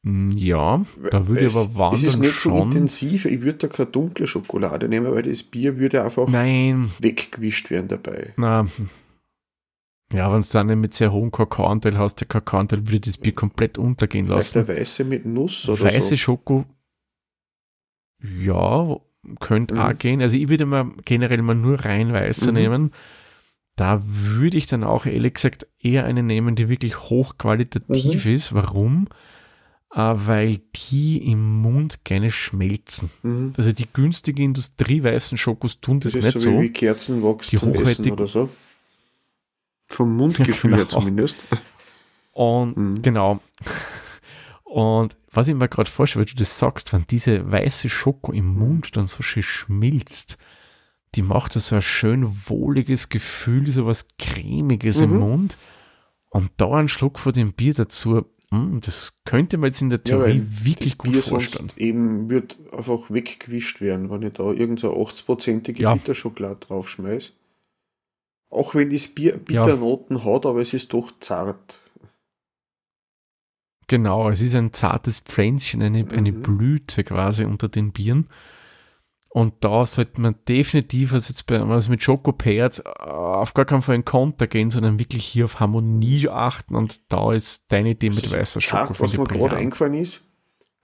Mm, 0.03 0.31
Ja, 0.31 0.85
da 1.09 1.27
würde 1.27 1.47
ich 1.47 1.55
aber 1.55 1.93
Es 1.93 2.03
ist 2.03 2.17
nicht 2.19 2.33
so 2.33 2.51
schon. 2.51 2.61
intensiv, 2.67 3.25
ich 3.25 3.41
würde 3.41 3.57
da 3.57 3.67
keine 3.67 3.89
dunkle 3.89 4.27
Schokolade 4.27 4.87
nehmen, 4.87 5.11
weil 5.11 5.23
das 5.23 5.41
Bier 5.41 5.79
würde 5.79 6.03
einfach 6.03 6.27
Nein, 6.27 6.91
weggewischt 6.99 7.71
werden 7.71 7.87
dabei. 7.87 8.33
Na, 8.37 8.67
ja, 10.13 10.31
wenn 10.31 10.41
du 10.41 10.47
dann 10.51 10.67
nicht 10.67 10.75
mit 10.77 10.93
sehr 10.93 11.11
hohem 11.11 11.31
Kakaoanteil 11.31 11.97
hast, 11.97 12.15
der 12.17 12.27
Kakaoanteil 12.27 12.85
würde 12.85 12.99
das 12.99 13.17
Bier 13.17 13.33
komplett 13.33 13.79
untergehen 13.79 14.27
Vielleicht 14.27 14.53
lassen. 14.53 14.67
der 14.67 14.77
weiße 14.77 15.03
mit 15.03 15.25
Nuss 15.25 15.67
oder 15.67 15.85
Weiße 15.85 16.09
so. 16.09 16.17
Schoko, 16.17 16.65
ja, 18.43 18.97
könnte 19.39 19.75
Mhm. 19.75 19.79
auch 19.81 19.97
gehen. 19.97 20.21
Also 20.21 20.37
ich 20.37 20.47
würde 20.49 20.65
mal 20.65 20.91
generell 21.03 21.41
mal 21.41 21.55
nur 21.55 21.83
rein 21.83 22.13
weiße 22.13 22.47
Mhm. 22.51 22.57
nehmen. 22.57 22.91
Da 23.75 24.01
würde 24.05 24.55
ich 24.57 24.67
dann 24.67 24.83
auch 24.83 25.05
ehrlich 25.05 25.33
gesagt 25.33 25.67
eher 25.79 26.05
eine 26.05 26.23
nehmen, 26.23 26.55
die 26.55 26.69
wirklich 26.69 26.97
hochqualitativ 27.09 28.25
Mhm. 28.25 28.31
ist. 28.31 28.53
Warum? 28.53 29.07
Äh, 29.93 30.13
weil 30.15 30.59
die 30.89 31.29
im 31.29 31.61
Mund 31.61 32.03
gerne 32.03 32.31
schmelzen. 32.31 33.09
Mhm. 33.23 33.53
Also 33.57 33.71
die 33.71 33.87
günstige 33.91 34.43
Industrieweißen 34.43 35.37
Schokos 35.37 35.79
tun 35.81 35.99
das, 36.01 36.13
Das, 36.13 36.23
nicht 36.23 36.33
so. 36.39 36.51
so 36.51 36.61
wie, 36.61 36.69
Kerzenwachs 36.69 37.49
Die 37.49 37.57
hochwertig- 37.59 38.11
oder 38.11 38.27
so. 38.27 38.49
Vom 39.87 40.15
Mundgefühl 40.15 40.71
her 40.75 40.85
Genau. 40.85 40.99
zumindest. 40.99 41.43
Und 42.33 42.75
Mhm. 42.77 43.01
genau. 43.01 43.39
Und 44.75 45.15
was 45.31 45.47
ich 45.47 45.55
mir 45.55 45.69
gerade 45.69 45.89
vorstelle, 45.89 46.25
weil 46.25 46.33
du 46.33 46.37
das 46.37 46.59
sagst, 46.59 46.91
wenn 46.91 47.05
diese 47.09 47.49
weiße 47.49 47.87
Schoko 47.87 48.33
im 48.33 48.47
Mund 48.55 48.97
dann 48.97 49.07
so 49.07 49.23
schön 49.23 49.41
schmilzt, 49.41 50.37
die 51.15 51.21
macht 51.21 51.53
so 51.53 51.75
ein 51.75 51.81
schön 51.81 52.27
wohliges 52.49 53.07
Gefühl, 53.07 53.71
so 53.71 53.85
was 53.85 54.09
Cremiges 54.19 54.99
im 54.99 55.11
Mhm. 55.13 55.19
Mund. 55.19 55.57
Und 56.29 56.51
da 56.57 56.71
ein 56.73 56.89
Schluck 56.89 57.19
von 57.19 57.31
dem 57.31 57.53
Bier 57.53 57.73
dazu, 57.73 58.25
mm, 58.51 58.79
das 58.81 59.13
könnte 59.23 59.57
man 59.57 59.67
jetzt 59.67 59.81
in 59.81 59.91
der 59.91 59.99
Ja, 59.99 60.03
Theorie 60.17 60.41
weil 60.41 60.65
wirklich 60.65 60.97
gut 60.97 61.13
Bier 61.13 61.23
vorstellen. 61.23 61.71
eben 61.77 62.29
wird 62.29 62.57
einfach 62.73 63.09
weggewischt 63.09 63.79
werden, 63.79 64.09
wenn 64.09 64.23
ich 64.23 64.33
da 64.33 64.51
irgendeine 64.51 64.91
80-prozentige 64.93 65.83
Ja. 65.83 65.93
Bitterschokolade 65.93 66.59
draufschmeiß. 66.59 67.31
Auch 68.49 68.75
wenn 68.75 68.89
das 68.89 69.07
Bier 69.07 69.37
Bitternoten 69.37 70.25
hat, 70.25 70.45
aber 70.45 70.59
es 70.61 70.73
ist 70.73 70.91
doch 70.91 71.13
zart. 71.21 71.79
Genau, 73.87 74.29
es 74.29 74.41
ist 74.41 74.55
ein 74.55 74.73
zartes 74.73 75.19
Pflänzchen, 75.19 75.81
eine, 75.81 76.05
eine 76.11 76.31
Mhm. 76.31 76.41
Blüte 76.41 77.03
quasi 77.03 77.45
unter 77.45 77.69
den 77.69 77.91
Bieren. 77.91 78.27
Und 79.29 79.53
da 79.65 79.85
sollte 79.85 80.21
man 80.21 80.35
definitiv, 80.47 81.11
also 81.11 81.27
jetzt 81.29 81.45
bei, 81.45 81.55
es 81.57 81.89
mit 81.89 82.01
Schoko 82.01 82.31
pairt, 82.31 82.79
äh, 82.85 82.89
auf 83.03 83.53
gar 83.53 83.65
keinen 83.65 83.81
Fall 83.81 83.95
in 83.95 84.05
Konter 84.05 84.47
gehen, 84.47 84.71
sondern 84.71 84.97
wirklich 84.97 85.25
hier 85.25 85.45
auf 85.45 85.59
Harmonie 85.59 86.29
achten. 86.29 86.73
Und 86.75 87.01
da 87.11 87.33
ist 87.33 87.65
deine 87.67 87.89
Idee 87.91 88.11
mit 88.11 88.31
weißer 88.31 88.61
Schoko, 88.61 88.93
zart, 88.93 88.99
was 89.01 89.17
mir 89.17 89.25
gerade 89.25 89.57
eingefallen 89.57 89.95
ist, 89.95 90.23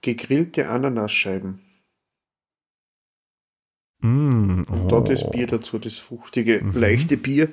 gegrillte 0.02 0.68
Ananasscheiben. 0.68 1.62
Mm, 4.02 4.64
Und 4.68 4.92
da 4.92 5.00
das 5.00 5.24
oh. 5.24 5.30
Bier 5.30 5.48
dazu, 5.48 5.80
das 5.80 5.96
fruchtige, 5.96 6.62
Mhm. 6.64 6.80
leichte 6.80 7.18
Bier. 7.18 7.50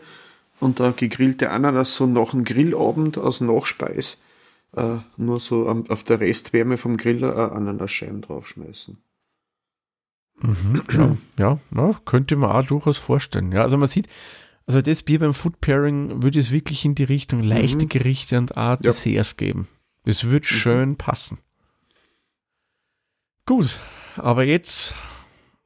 Und 0.61 0.81
da 0.81 0.91
gegrillte 0.91 1.51
Ananas 1.51 1.95
so 1.95 2.07
nach 2.07 2.31
dem 2.33 2.43
Grillabend 2.45 3.19
als 3.19 3.41
Nachspeis. 3.41 4.21
Äh, 4.75 4.99
nur 5.17 5.41
so 5.41 5.69
am, 5.69 5.87
auf 5.89 6.05
der 6.05 6.21
Restwärme 6.21 6.77
vom 6.77 6.97
Griller 6.99 7.35
äh, 7.37 7.55
Ananasscheiben 7.57 8.21
draufschmeißen. 8.21 8.99
Mhm, 10.41 10.83
ja, 10.93 11.17
ja, 11.39 11.59
ja, 11.75 12.01
könnte 12.05 12.37
man 12.37 12.51
auch 12.53 12.67
durchaus 12.67 12.99
vorstellen. 12.99 13.51
Ja, 13.53 13.63
also 13.63 13.77
man 13.79 13.89
sieht, 13.89 14.09
also 14.67 14.83
das 14.83 15.03
Bier 15.03 15.19
beim 15.19 15.33
Food 15.35 15.61
Pairing 15.61 16.23
würde 16.23 16.39
es 16.39 16.51
wirklich 16.51 16.85
in 16.85 16.95
die 16.95 17.05
Richtung 17.05 17.43
leichte 17.43 17.85
Mhm. 17.85 17.89
Gerichte 17.89 18.39
und 18.39 18.57
auch 18.57 18.77
Desserts 18.77 19.37
geben. 19.37 19.69
Das 20.05 20.25
wird 20.25 20.45
Mhm. 20.45 20.47
schön 20.55 20.97
passen. 20.97 21.39
Gut, 23.47 23.81
aber 24.17 24.45
jetzt 24.45 24.95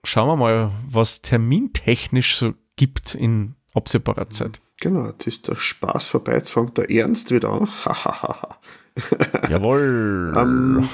schauen 0.05 0.29
wir 0.29 0.37
mal, 0.37 0.71
was 0.89 1.21
termintechnisch 1.23 2.37
so 2.37 2.55
gibt 2.77 3.15
in 3.17 3.57
absehbarer 3.75 4.31
Zeit. 4.31 4.62
Genau, 4.83 5.07
jetzt 5.07 5.29
ist 5.29 5.47
der 5.47 5.55
Spaß 5.55 6.09
vorbei, 6.09 6.33
jetzt 6.35 6.51
fängt 6.51 6.77
der 6.77 6.91
Ernst 6.91 7.31
wieder 7.31 7.51
an. 7.51 7.69
Jawohl. 9.49 10.35
ähm, 10.37 10.89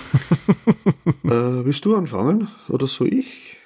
äh, 1.25 1.65
willst 1.65 1.87
du 1.87 1.97
anfangen 1.97 2.49
oder 2.69 2.87
so 2.87 3.07
ich? 3.07 3.57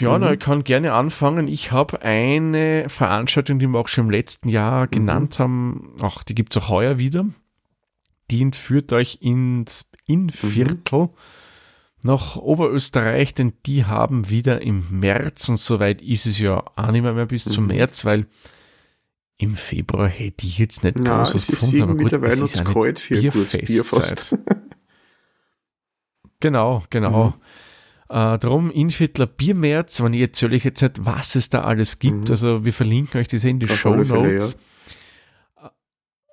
ja, 0.00 0.18
mhm. 0.18 0.24
na, 0.24 0.32
ich 0.32 0.40
kann 0.40 0.64
gerne 0.64 0.94
anfangen. 0.94 1.46
Ich 1.46 1.70
habe 1.70 2.02
eine 2.02 2.88
Veranstaltung, 2.88 3.60
die 3.60 3.68
wir 3.68 3.78
auch 3.78 3.86
schon 3.86 4.06
im 4.06 4.10
letzten 4.10 4.48
Jahr 4.48 4.86
mhm. 4.86 4.90
genannt 4.90 5.38
haben, 5.38 5.94
ach, 6.02 6.24
die 6.24 6.34
gibt 6.34 6.56
es 6.56 6.60
auch 6.60 6.68
heuer 6.68 6.98
wieder. 6.98 7.26
Die 8.32 8.42
entführt 8.42 8.92
euch 8.92 9.18
ins 9.20 9.92
Innviertel. 10.06 11.02
Mhm 11.02 11.10
nach 12.02 12.36
Oberösterreich, 12.36 13.34
denn 13.34 13.52
die 13.66 13.84
haben 13.84 14.30
wieder 14.30 14.62
im 14.62 14.84
März, 14.90 15.48
und 15.48 15.58
soweit 15.58 16.02
ist 16.02 16.26
es 16.26 16.38
ja 16.38 16.62
auch 16.76 16.90
nicht 16.90 17.02
mehr, 17.02 17.26
bis 17.26 17.46
mhm. 17.46 17.50
zum 17.50 17.66
März, 17.66 18.04
weil 18.04 18.26
im 19.36 19.56
Februar 19.56 20.08
hätte 20.08 20.46
ich 20.46 20.58
jetzt 20.58 20.84
nicht 20.84 20.98
Na, 20.98 21.22
groß 21.22 21.34
was 21.34 21.46
gefunden, 21.46 21.82
aber 21.82 21.94
gut, 21.94 22.12
es 22.12 22.40
ist 22.40 22.60
eine 22.60 22.72
kalt 22.72 22.98
für 23.00 23.18
Bierfestzeit. 23.18 24.38
genau, 26.40 26.82
genau. 26.90 27.28
Mhm. 27.28 27.34
Äh, 28.10 28.38
drum 28.38 28.70
Inviertler 28.70 29.26
Biermärz, 29.26 30.02
wenn 30.02 30.12
ich 30.12 30.20
erzähle 30.20 30.56
ich 30.56 30.64
jetzt 30.64 30.82
nicht, 30.82 31.06
was 31.06 31.36
es 31.36 31.48
da 31.48 31.62
alles 31.62 31.98
gibt. 31.98 32.28
Mhm. 32.28 32.30
Also 32.30 32.64
wir 32.64 32.72
verlinken 32.72 33.20
euch 33.20 33.28
das 33.28 33.44
in 33.44 33.60
die 33.60 33.68
Show 33.68 33.94
Notes. 33.94 34.52
Ja. 34.52 34.58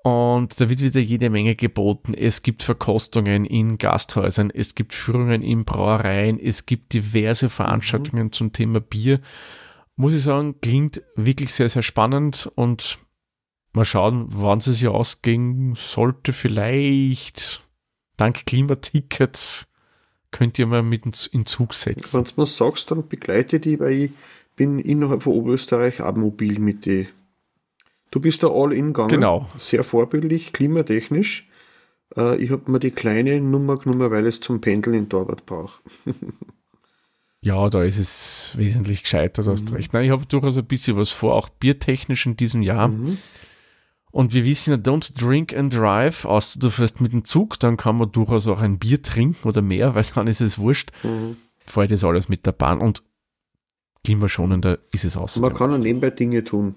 Und 0.08 0.62
da 0.62 0.70
wird 0.70 0.82
wieder 0.82 1.01
jede 1.01 1.30
Menge 1.30 1.55
geboten. 1.55 2.14
Es 2.14 2.43
gibt 2.43 2.64
Verkostungen 2.64 3.45
in 3.45 3.78
Gasthäusern, 3.78 4.51
es 4.51 4.76
gibt 4.76 4.93
Führungen 4.93 5.41
in 5.41 5.66
Brauereien, 5.66 6.39
es 6.39 6.66
gibt 6.66 6.93
diverse 6.93 7.49
Veranstaltungen 7.49 8.26
mhm. 8.26 8.32
zum 8.32 8.53
Thema 8.53 8.80
Bier 8.80 9.20
muss 9.97 10.14
ich 10.14 10.24
sagen, 10.24 10.62
klingt 10.62 11.01
wirklich 11.16 11.53
sehr, 11.53 11.68
sehr 11.68 11.82
spannend 11.82 12.49
und 12.55 12.99
mal 13.74 13.84
schauen, 13.84 14.28
wann 14.30 14.60
es 14.60 14.66
sich 14.66 14.88
ausgehen 14.88 15.74
sollte. 15.76 16.34
Vielleicht 16.34 17.64
dank 18.16 18.45
Klimatickets 18.45 19.68
könnt 20.32 20.60
ihr 20.60 20.68
mal 20.68 20.84
mit 20.84 21.26
in 21.34 21.45
Zug 21.45 21.74
setzen. 21.74 22.18
Wenn 22.18 22.24
du 22.26 22.32
mir 22.38 22.45
sagst, 22.45 22.91
dann 22.91 23.08
begleite 23.08 23.60
die, 23.60 23.80
weil 23.80 23.91
ich 23.91 24.12
bin 24.55 24.80
innerhalb 24.80 25.24
von 25.24 25.34
Oberösterreich 25.34 25.99
auch 26.01 26.16
mobil 26.16 26.60
mit 26.60 26.86
die. 26.86 27.08
Du 28.12 28.20
bist 28.20 28.43
da 28.43 28.47
all 28.47 28.74
in 28.74 28.88
gegangen. 28.88 29.10
Genau. 29.10 29.47
Sehr 29.58 29.84
vorbildlich, 29.84 30.53
klimatechnisch. 30.53 31.49
Äh, 32.16 32.38
ich 32.38 32.51
habe 32.51 32.72
mir 32.72 32.80
die 32.80 32.91
kleine 32.91 33.41
Nummer 33.41 33.78
genommen, 33.78 34.12
weil 34.12 34.26
es 34.28 34.39
zum 34.39 34.62
Pendeln 34.62 34.95
in 34.95 35.10
Torwart 35.10 35.45
brauche. 35.45 35.82
Ja, 37.41 37.70
da 37.70 37.84
ist 37.84 37.97
es 37.97 38.53
wesentlich 38.58 39.03
gescheiter, 39.03 39.43
du 39.43 39.49
mhm. 39.49 39.53
hast 39.53 39.74
recht. 39.74 39.93
Nein, 39.93 40.05
ich 40.05 40.12
habe 40.12 40.26
durchaus 40.26 40.58
ein 40.58 40.66
bisschen 40.66 40.97
was 40.97 41.12
vor, 41.12 41.36
auch 41.36 41.49
biertechnisch 41.49 42.26
in 42.26 42.36
diesem 42.36 42.62
Jahr. 42.62 42.89
Mhm. 42.89 43.20
Und 44.12 44.34
wir 44.34 44.43
wissen 44.43 44.72
ja, 44.72 44.78
don't 44.78 45.18
drink 45.18 45.55
and 45.55 45.74
drive, 45.74 46.26
außer 46.26 46.60
du 46.60 46.70
fährst 46.70 46.99
mit 46.99 47.14
dem 47.14 47.24
Zug, 47.24 47.60
dann 47.60 47.78
kann 47.78 47.97
man 47.97 48.12
durchaus 48.12 48.47
auch 48.47 48.60
ein 48.60 48.80
Bier 48.80 49.01
trinken 49.01 49.47
oder 49.47 49.62
mehr, 49.62 49.95
weil 49.95 50.03
dann 50.16 50.28
ist 50.28 50.41
es 50.41 50.58
wurscht. 50.58 50.91
Mhm. 51.03 51.38
Vorher 51.66 51.88
das 51.88 52.03
alles 52.03 52.28
mit 52.28 52.45
der 52.45 52.53
Bahn 52.53 52.80
und 52.80 53.03
klimaschonender 54.03 54.80
ist 54.91 55.05
es 55.05 55.16
außerdem. 55.16 55.49
Man 55.49 55.58
kann 55.58 55.74
auch 55.74 55.78
nebenbei 55.78 56.10
Dinge 56.10 56.43
tun. 56.43 56.76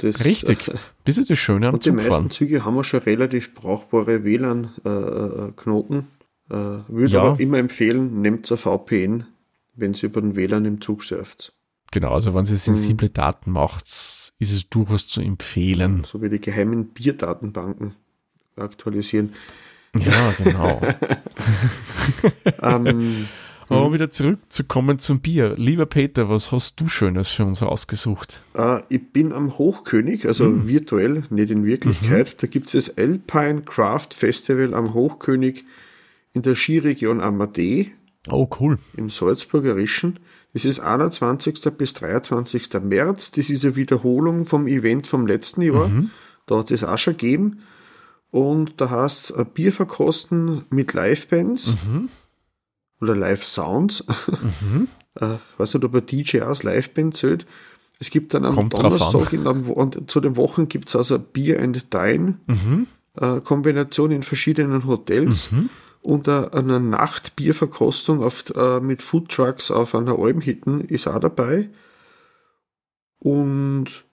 Das, 0.00 0.24
Richtig, 0.24 0.70
das 1.04 1.18
ist 1.18 1.28
das 1.28 1.38
Schöne 1.38 1.68
am 1.68 1.74
und 1.74 1.82
Zugfahren. 1.82 2.04
Die 2.04 2.10
meisten 2.10 2.30
Züge 2.30 2.64
haben 2.64 2.76
ja 2.76 2.84
schon 2.84 3.00
relativ 3.00 3.54
brauchbare 3.54 4.24
WLAN-Knoten. 4.24 5.96
Äh, 5.96 5.98
äh 5.98 6.18
äh, 6.50 6.78
würde 6.88 7.12
ja. 7.12 7.22
aber 7.22 7.40
immer 7.40 7.58
empfehlen, 7.58 8.22
nehmt 8.22 8.50
ein 8.50 8.56
VPN, 8.56 9.26
wenn 9.74 9.92
ihr 9.94 10.04
über 10.04 10.20
den 10.20 10.34
WLAN 10.34 10.64
im 10.64 10.80
Zug 10.80 11.04
surft. 11.04 11.52
Genau, 11.90 12.12
also 12.12 12.34
wenn 12.34 12.44
sie 12.44 12.56
sensible 12.56 13.08
hm. 13.08 13.14
Daten 13.14 13.50
macht, 13.50 13.86
ist 13.86 14.32
es 14.40 14.68
durchaus 14.68 15.06
zu 15.06 15.20
empfehlen. 15.20 16.04
So 16.04 16.20
wie 16.22 16.28
die 16.28 16.40
geheimen 16.40 16.88
Bierdatenbanken 16.88 17.94
aktualisieren. 18.56 19.34
Ja, 19.96 20.32
genau. 20.36 20.80
ähm, 22.62 23.28
Aber 23.68 23.86
um 23.86 23.92
wieder 23.92 24.10
zurückzukommen 24.10 24.98
zum 24.98 25.20
Bier. 25.20 25.54
Lieber 25.56 25.86
Peter, 25.86 26.28
was 26.28 26.52
hast 26.52 26.80
du 26.80 26.88
Schönes 26.88 27.28
für 27.28 27.44
uns 27.44 27.62
ausgesucht? 27.62 28.42
Äh, 28.54 28.80
ich 28.88 29.12
bin 29.12 29.32
am 29.32 29.58
Hochkönig, 29.58 30.26
also 30.26 30.44
mhm. 30.44 30.68
virtuell, 30.68 31.24
nicht 31.30 31.50
in 31.50 31.64
Wirklichkeit. 31.64 32.28
Mhm. 32.28 32.36
Da 32.38 32.46
gibt 32.46 32.66
es 32.66 32.72
das 32.72 32.96
Alpine 32.98 33.62
Craft 33.62 34.08
Festival 34.14 34.74
am 34.74 34.94
Hochkönig 34.94 35.64
in 36.32 36.42
der 36.42 36.54
Skiregion 36.54 37.20
Amadee. 37.20 37.92
Oh, 38.30 38.48
cool. 38.60 38.78
Im 38.96 39.10
Salzburgerischen. 39.10 40.18
Das 40.52 40.64
ist 40.64 40.80
21. 40.80 41.60
bis 41.76 41.94
23. 41.94 42.72
März. 42.82 43.32
Das 43.32 43.50
ist 43.50 43.64
eine 43.64 43.76
Wiederholung 43.76 44.46
vom 44.46 44.66
Event 44.66 45.06
vom 45.06 45.26
letzten 45.26 45.62
Jahr. 45.62 45.88
Mhm. 45.88 46.10
Da 46.46 46.58
hat 46.58 46.70
es 46.70 46.84
auch 46.84 46.98
schon 46.98 47.16
gegeben. 47.16 47.60
Und 48.30 48.80
da 48.80 48.90
heißt 48.90 49.30
es 49.30 49.44
Bier 49.54 49.72
verkosten 49.72 50.64
mit 50.70 50.92
Livebands 50.92 51.74
mhm. 51.86 52.08
Oder 53.00 53.16
Live-Sounds. 53.16 54.04
Mhm. 54.60 54.88
äh, 55.20 55.36
weiß 55.56 55.74
nicht, 55.74 55.84
ob 55.84 55.94
ein 55.94 56.06
DJ 56.06 56.42
aus 56.42 56.62
Liveband 56.62 57.16
zählt. 57.16 57.46
Es 58.00 58.10
gibt 58.10 58.34
dann 58.34 58.44
am 58.44 58.54
Kommt 58.54 58.74
Donnerstag, 58.74 59.32
in 59.32 59.46
einem, 59.46 60.08
zu 60.08 60.20
den 60.20 60.36
Wochen 60.36 60.68
gibt 60.68 60.88
es 60.88 60.96
also 60.96 61.18
Bier 61.18 61.60
and 61.60 61.92
Dine 61.92 62.38
mhm. 62.46 62.86
äh, 63.20 63.40
Kombination 63.40 64.12
in 64.12 64.22
verschiedenen 64.22 64.86
Hotels. 64.86 65.50
Mhm 65.50 65.70
und 66.02 66.28
eine 66.28 66.80
Nachtbierverkostung 66.80 68.22
auf, 68.22 68.44
äh, 68.54 68.80
mit 68.80 69.02
Foodtrucks 69.02 69.70
auf 69.70 69.94
einer 69.94 70.18
Almhitten 70.18 70.80
ist 70.80 71.06
auch 71.06 71.18
dabei. 71.18 71.68
Und 73.18 74.04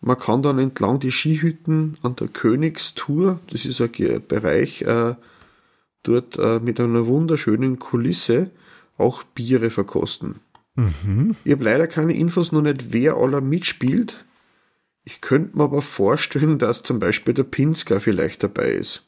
man 0.00 0.18
kann 0.18 0.42
dann 0.42 0.58
entlang 0.58 1.00
die 1.00 1.10
Skihütten 1.10 1.98
an 2.02 2.16
der 2.16 2.28
Königstour, 2.28 3.40
das 3.50 3.64
ist 3.64 3.80
ein 3.80 4.22
Bereich, 4.26 4.82
äh, 4.82 5.16
dort 6.06 6.38
äh, 6.38 6.60
mit 6.60 6.80
einer 6.80 7.06
wunderschönen 7.06 7.78
Kulisse 7.78 8.50
auch 8.98 9.22
Biere 9.22 9.70
verkosten. 9.70 10.36
Mhm. 10.74 11.36
Ich 11.44 11.52
habe 11.52 11.64
leider 11.64 11.86
keine 11.86 12.14
Infos 12.14 12.52
noch 12.52 12.62
nicht, 12.62 12.92
wer 12.92 13.14
aller 13.14 13.40
mitspielt. 13.40 14.24
Ich 15.04 15.20
könnte 15.20 15.56
mir 15.56 15.64
aber 15.64 15.82
vorstellen, 15.82 16.58
dass 16.58 16.82
zum 16.82 16.98
Beispiel 16.98 17.34
der 17.34 17.44
Pinsker 17.44 18.00
vielleicht 18.00 18.42
dabei 18.42 18.70
ist 18.70 19.06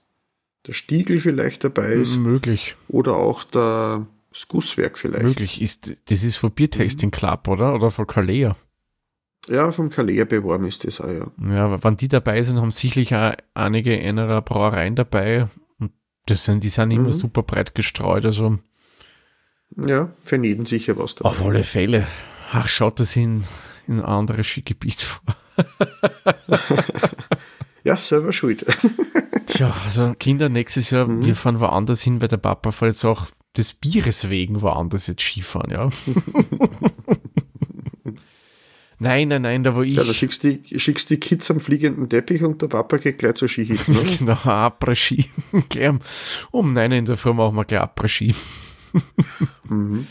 der 0.69 0.75
Stiegel 0.75 1.19
vielleicht 1.19 1.65
dabei 1.65 1.93
ist. 1.93 2.19
Möglich. 2.19 2.77
Oder 2.89 3.17
auch 3.17 3.43
der, 3.45 4.07
das 4.31 4.47
Gusswerk 4.49 4.99
vielleicht. 4.99 5.25
Möglich. 5.25 5.61
Ist, 5.61 5.93
das 6.11 6.23
ist 6.23 6.37
von 6.37 6.53
Biertasting 6.53 7.11
Club, 7.11 7.49
oder? 7.49 7.75
Oder 7.75 7.91
von 7.91 8.07
Kalea. 8.07 8.57
Ja, 9.49 9.73
vom 9.73 9.89
Kalea 9.89 10.25
beworben 10.25 10.67
ist 10.67 10.85
das 10.85 11.01
auch, 11.01 11.09
ja. 11.09 11.31
Ja, 11.51 11.83
wenn 11.83 11.97
die 11.97 12.09
dabei 12.09 12.43
sind, 12.43 12.61
haben 12.61 12.71
sicherlich 12.71 13.15
auch 13.15 13.33
einige 13.55 13.99
einer 13.99 14.43
Brauereien 14.43 14.95
dabei. 14.95 15.49
Das 16.31 16.45
sind, 16.45 16.63
die 16.65 16.69
sind 16.69 16.89
mhm. 16.89 16.95
immer 16.95 17.13
super 17.13 17.43
breit 17.43 17.75
gestreut. 17.75 18.25
Also 18.25 18.59
ja, 19.77 20.11
für 20.23 20.43
jeden 20.43 20.67
sicher 20.67 20.97
was 20.99 21.15
dabei. 21.15 21.31
Auf 21.31 21.45
alle 21.45 21.65
Fälle. 21.65 22.07
Ach, 22.53 22.69
schaut 22.69 23.01
das 23.01 23.17
in, 23.17 23.45
in 23.87 24.01
ein 24.01 24.05
anderes 24.05 24.47
Skigebiet 24.47 25.03
vor. 25.03 25.37
ja, 27.85 27.97
selber 27.97 28.33
schuld. 28.33 28.65
Tja, 29.47 29.75
also 29.85 30.15
Kinder 30.19 30.49
nächstes 30.49 30.91
Jahr, 30.91 31.07
mhm. 31.07 31.25
wir 31.25 31.35
fahren 31.35 31.61
woanders 31.61 32.03
hin, 32.03 32.21
weil 32.21 32.29
der 32.29 32.37
Papa 32.39 32.71
fährt 32.71 32.93
jetzt 32.93 33.05
auch 33.05 33.27
des 33.57 33.75
Bieres 33.75 34.29
wegen 34.31 34.63
woanders 34.63 35.07
jetzt 35.07 35.23
Skifahren, 35.23 35.71
ja. 35.71 35.89
nein, 38.99 39.29
nein, 39.29 39.43
nein, 39.43 39.63
da 39.63 39.75
wo 39.75 39.83
ich. 39.83 39.95
Ja, 39.95 40.05
da 40.05 40.13
schickst 40.13 40.45
du 40.45 40.57
die, 40.57 40.79
schickst 40.79 41.11
die 41.11 41.19
Kids 41.19 41.51
am 41.51 41.61
fliegenden 41.61 42.09
Teppich 42.09 42.43
und 42.43 42.63
der 42.63 42.69
Papa 42.69 42.99
geht 42.99 43.19
gleich 43.19 43.35
zur 43.35 43.49
Ski 43.49 43.73
ne? 43.87 44.05
genau, 44.19 44.33
Après-Ski. 44.33 45.31
um 46.51 46.73
nein 46.73 46.93
in 46.93 47.05
der 47.05 47.17
Früh 47.17 47.33
machen 47.33 47.57
wir 47.57 47.65
gleich 47.65 47.81
Après-Ski. 47.81 48.35
mhm. 49.69 50.07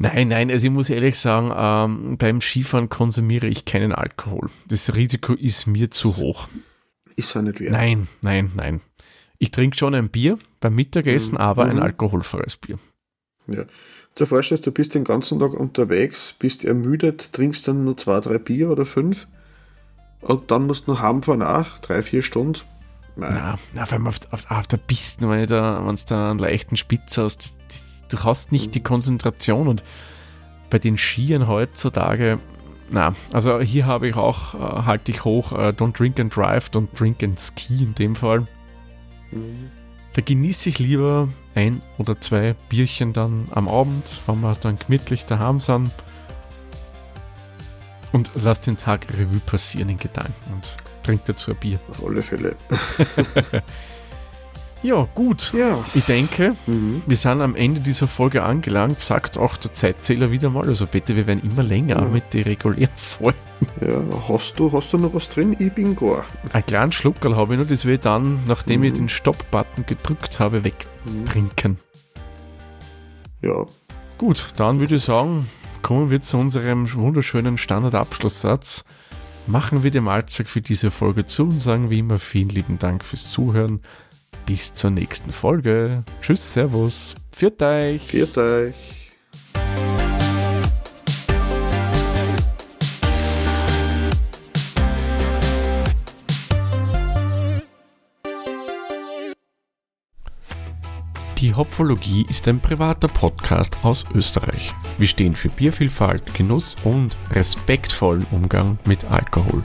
Nein, 0.00 0.28
nein, 0.28 0.50
also 0.50 0.66
ich 0.66 0.72
muss 0.72 0.90
ehrlich 0.90 1.18
sagen, 1.18 1.52
ähm, 1.56 2.18
beim 2.18 2.40
Skifahren 2.40 2.88
konsumiere 2.88 3.48
ich 3.48 3.64
keinen 3.64 3.92
Alkohol. 3.92 4.48
Das 4.68 4.94
Risiko 4.94 5.34
ist 5.34 5.66
mir 5.66 5.90
zu 5.90 6.16
hoch 6.18 6.46
ist 7.18 7.34
er 7.34 7.42
nicht 7.42 7.60
wert. 7.60 7.72
Nein, 7.72 8.08
nein, 8.22 8.52
nein. 8.54 8.80
Ich 9.38 9.50
trinke 9.50 9.76
schon 9.76 9.94
ein 9.94 10.08
Bier 10.08 10.38
beim 10.60 10.74
Mittagessen, 10.74 11.34
mhm. 11.34 11.40
aber 11.40 11.64
ein 11.64 11.76
mhm. 11.76 11.82
alkoholfreies 11.82 12.56
Bier. 12.56 12.78
Ja. 13.48 13.64
Du 14.16 14.26
vorstellst, 14.26 14.66
du 14.66 14.72
bist 14.72 14.94
den 14.94 15.04
ganzen 15.04 15.38
Tag 15.38 15.54
unterwegs, 15.54 16.34
bist 16.38 16.64
ermüdet, 16.64 17.32
trinkst 17.32 17.68
dann 17.68 17.84
nur 17.84 17.96
zwei, 17.96 18.20
drei 18.20 18.38
Bier 18.38 18.70
oder 18.70 18.84
fünf 18.84 19.28
und 20.20 20.50
dann 20.50 20.66
musst 20.66 20.86
du 20.86 20.92
noch 20.92 21.00
heimfahren 21.00 21.42
auch, 21.42 21.78
drei, 21.78 22.02
vier 22.02 22.22
Stunden. 22.22 22.60
Nein. 23.16 23.34
Na, 23.34 23.58
na, 23.74 23.86
vor 23.86 23.94
allem 23.94 24.06
auf, 24.06 24.16
auf, 24.30 24.50
auf 24.50 24.66
der 24.66 24.76
Piste, 24.76 25.28
wenn 25.28 25.40
du 25.40 25.46
da, 25.46 25.94
da 26.08 26.30
einen 26.30 26.38
leichten 26.38 26.76
Spitz 26.76 27.18
hast, 27.18 27.38
das, 27.38 27.58
das, 27.68 28.04
du 28.08 28.24
hast 28.24 28.52
nicht 28.52 28.68
mhm. 28.68 28.72
die 28.72 28.82
Konzentration 28.82 29.68
und 29.68 29.84
bei 30.70 30.78
den 30.78 30.96
Skiern 30.96 31.48
heutzutage, 31.48 32.38
na, 32.90 33.14
also 33.32 33.60
hier 33.60 33.86
habe 33.86 34.08
ich 34.08 34.16
auch, 34.16 34.54
äh, 34.54 34.82
halte 34.84 35.10
ich 35.10 35.24
hoch, 35.24 35.52
äh, 35.52 35.68
don't 35.70 35.96
drink 35.96 36.18
and 36.20 36.34
drive, 36.34 36.68
don't 36.68 36.88
drink 36.96 37.22
and 37.22 37.38
ski 37.40 37.82
in 37.82 37.94
dem 37.94 38.14
Fall. 38.14 38.46
Mhm. 39.30 39.70
Da 40.14 40.22
genieße 40.22 40.68
ich 40.70 40.78
lieber 40.78 41.28
ein 41.58 41.82
oder 41.98 42.20
zwei 42.20 42.54
Bierchen 42.68 43.12
dann 43.12 43.48
am 43.50 43.68
Abend, 43.68 44.20
wenn 44.26 44.40
wir 44.40 44.54
dann 44.54 44.78
gemütlich 44.78 45.26
daheim 45.26 45.58
sind 45.58 45.90
und 48.12 48.30
lass 48.36 48.60
den 48.60 48.76
Tag 48.76 49.08
Revue 49.12 49.40
passieren 49.40 49.88
in 49.88 49.98
Gedanken 49.98 50.52
und 50.52 50.76
trink 51.02 51.24
dazu 51.26 51.50
ein 51.50 51.56
Bier. 51.56 51.80
Auf 51.90 52.04
alle 52.04 52.22
Fälle. 52.22 52.54
Ja, 54.84 55.08
gut. 55.14 55.52
Ja. 55.54 55.84
Ich 55.94 56.04
denke, 56.04 56.54
Mhm. 56.66 57.02
wir 57.06 57.16
sind 57.16 57.40
am 57.42 57.56
Ende 57.56 57.80
dieser 57.80 58.06
Folge 58.06 58.44
angelangt. 58.44 59.00
Sagt 59.00 59.36
auch 59.36 59.56
der 59.56 59.72
Zeitzähler 59.72 60.30
wieder 60.30 60.50
mal. 60.50 60.68
Also 60.68 60.86
bitte, 60.86 61.16
wir 61.16 61.26
werden 61.26 61.42
immer 61.42 61.64
länger 61.64 61.96
Ja. 62.00 62.04
mit 62.04 62.32
den 62.32 62.44
regulären 62.44 62.92
Folgen. 62.96 63.36
ja. 63.80 64.00
Hast 64.28 64.58
du, 64.58 64.70
hast 64.72 64.92
du 64.92 64.98
noch 64.98 65.12
was 65.14 65.28
drin? 65.28 65.56
Ich 65.58 65.72
bin 65.72 65.96
gar. 65.96 66.24
Ein 66.52 66.64
kleinen 66.64 66.92
Schluckerl 66.92 67.34
habe 67.36 67.54
ich 67.54 67.58
nur, 67.58 67.66
das 67.66 67.84
will 67.84 67.94
ich 67.94 68.00
dann, 68.00 68.38
nachdem 68.46 68.84
ich 68.84 68.92
Mhm. 68.92 68.96
den 68.98 69.08
Stopp-Button 69.08 69.84
gedrückt 69.86 70.38
habe, 70.38 70.62
wegtrinken. 70.62 71.78
Ja. 73.42 73.66
Gut, 74.16 74.48
dann 74.56 74.78
würde 74.80 74.96
ich 74.96 75.02
sagen, 75.04 75.48
kommen 75.82 76.10
wir 76.10 76.20
zu 76.20 76.38
unserem 76.38 76.92
wunderschönen 76.94 77.56
Standardabschlusssatz. 77.58 78.84
Machen 79.46 79.82
wir 79.82 79.90
die 79.90 80.00
Mahlzeit 80.00 80.48
für 80.48 80.60
diese 80.60 80.90
Folge 80.90 81.24
zu 81.24 81.44
und 81.44 81.60
sagen 81.60 81.88
wie 81.90 82.00
immer 82.00 82.18
vielen 82.18 82.50
lieben 82.50 82.78
Dank 82.78 83.04
fürs 83.04 83.30
Zuhören. 83.30 83.80
Bis 84.48 84.72
zur 84.72 84.88
nächsten 84.88 85.30
Folge. 85.30 86.04
Tschüss, 86.22 86.54
Servus. 86.54 87.14
Pfiat 87.32 87.60
euch. 87.60 88.02
Viert 88.02 88.38
euch. 88.38 88.74
Die 101.36 101.54
Hopfologie 101.54 102.24
ist 102.30 102.48
ein 102.48 102.58
privater 102.58 103.08
Podcast 103.08 103.76
aus 103.84 104.06
Österreich. 104.14 104.72
Wir 104.96 105.08
stehen 105.08 105.34
für 105.34 105.50
Biervielfalt, 105.50 106.32
Genuss 106.32 106.74
und 106.84 107.18
respektvollen 107.32 108.26
Umgang 108.30 108.78
mit 108.86 109.04
Alkohol. 109.04 109.62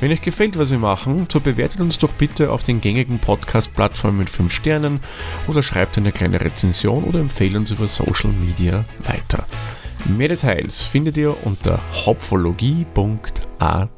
Wenn 0.00 0.12
euch 0.12 0.22
gefällt, 0.22 0.56
was 0.56 0.70
wir 0.70 0.78
machen, 0.78 1.26
so 1.28 1.40
bewertet 1.40 1.80
uns 1.80 1.98
doch 1.98 2.12
bitte 2.12 2.52
auf 2.52 2.62
den 2.62 2.80
gängigen 2.80 3.18
Podcast-Plattformen 3.18 4.18
mit 4.18 4.30
5 4.30 4.52
Sternen 4.52 5.00
oder 5.48 5.60
schreibt 5.60 5.98
eine 5.98 6.12
kleine 6.12 6.40
Rezension 6.40 7.02
oder 7.02 7.18
empfehlt 7.18 7.56
uns 7.56 7.72
über 7.72 7.88
Social 7.88 8.30
Media 8.30 8.84
weiter. 9.04 9.44
Mehr 10.04 10.28
Details 10.28 10.84
findet 10.84 11.16
ihr 11.16 11.36
unter 11.44 11.82
hopfologie.at. 12.06 13.88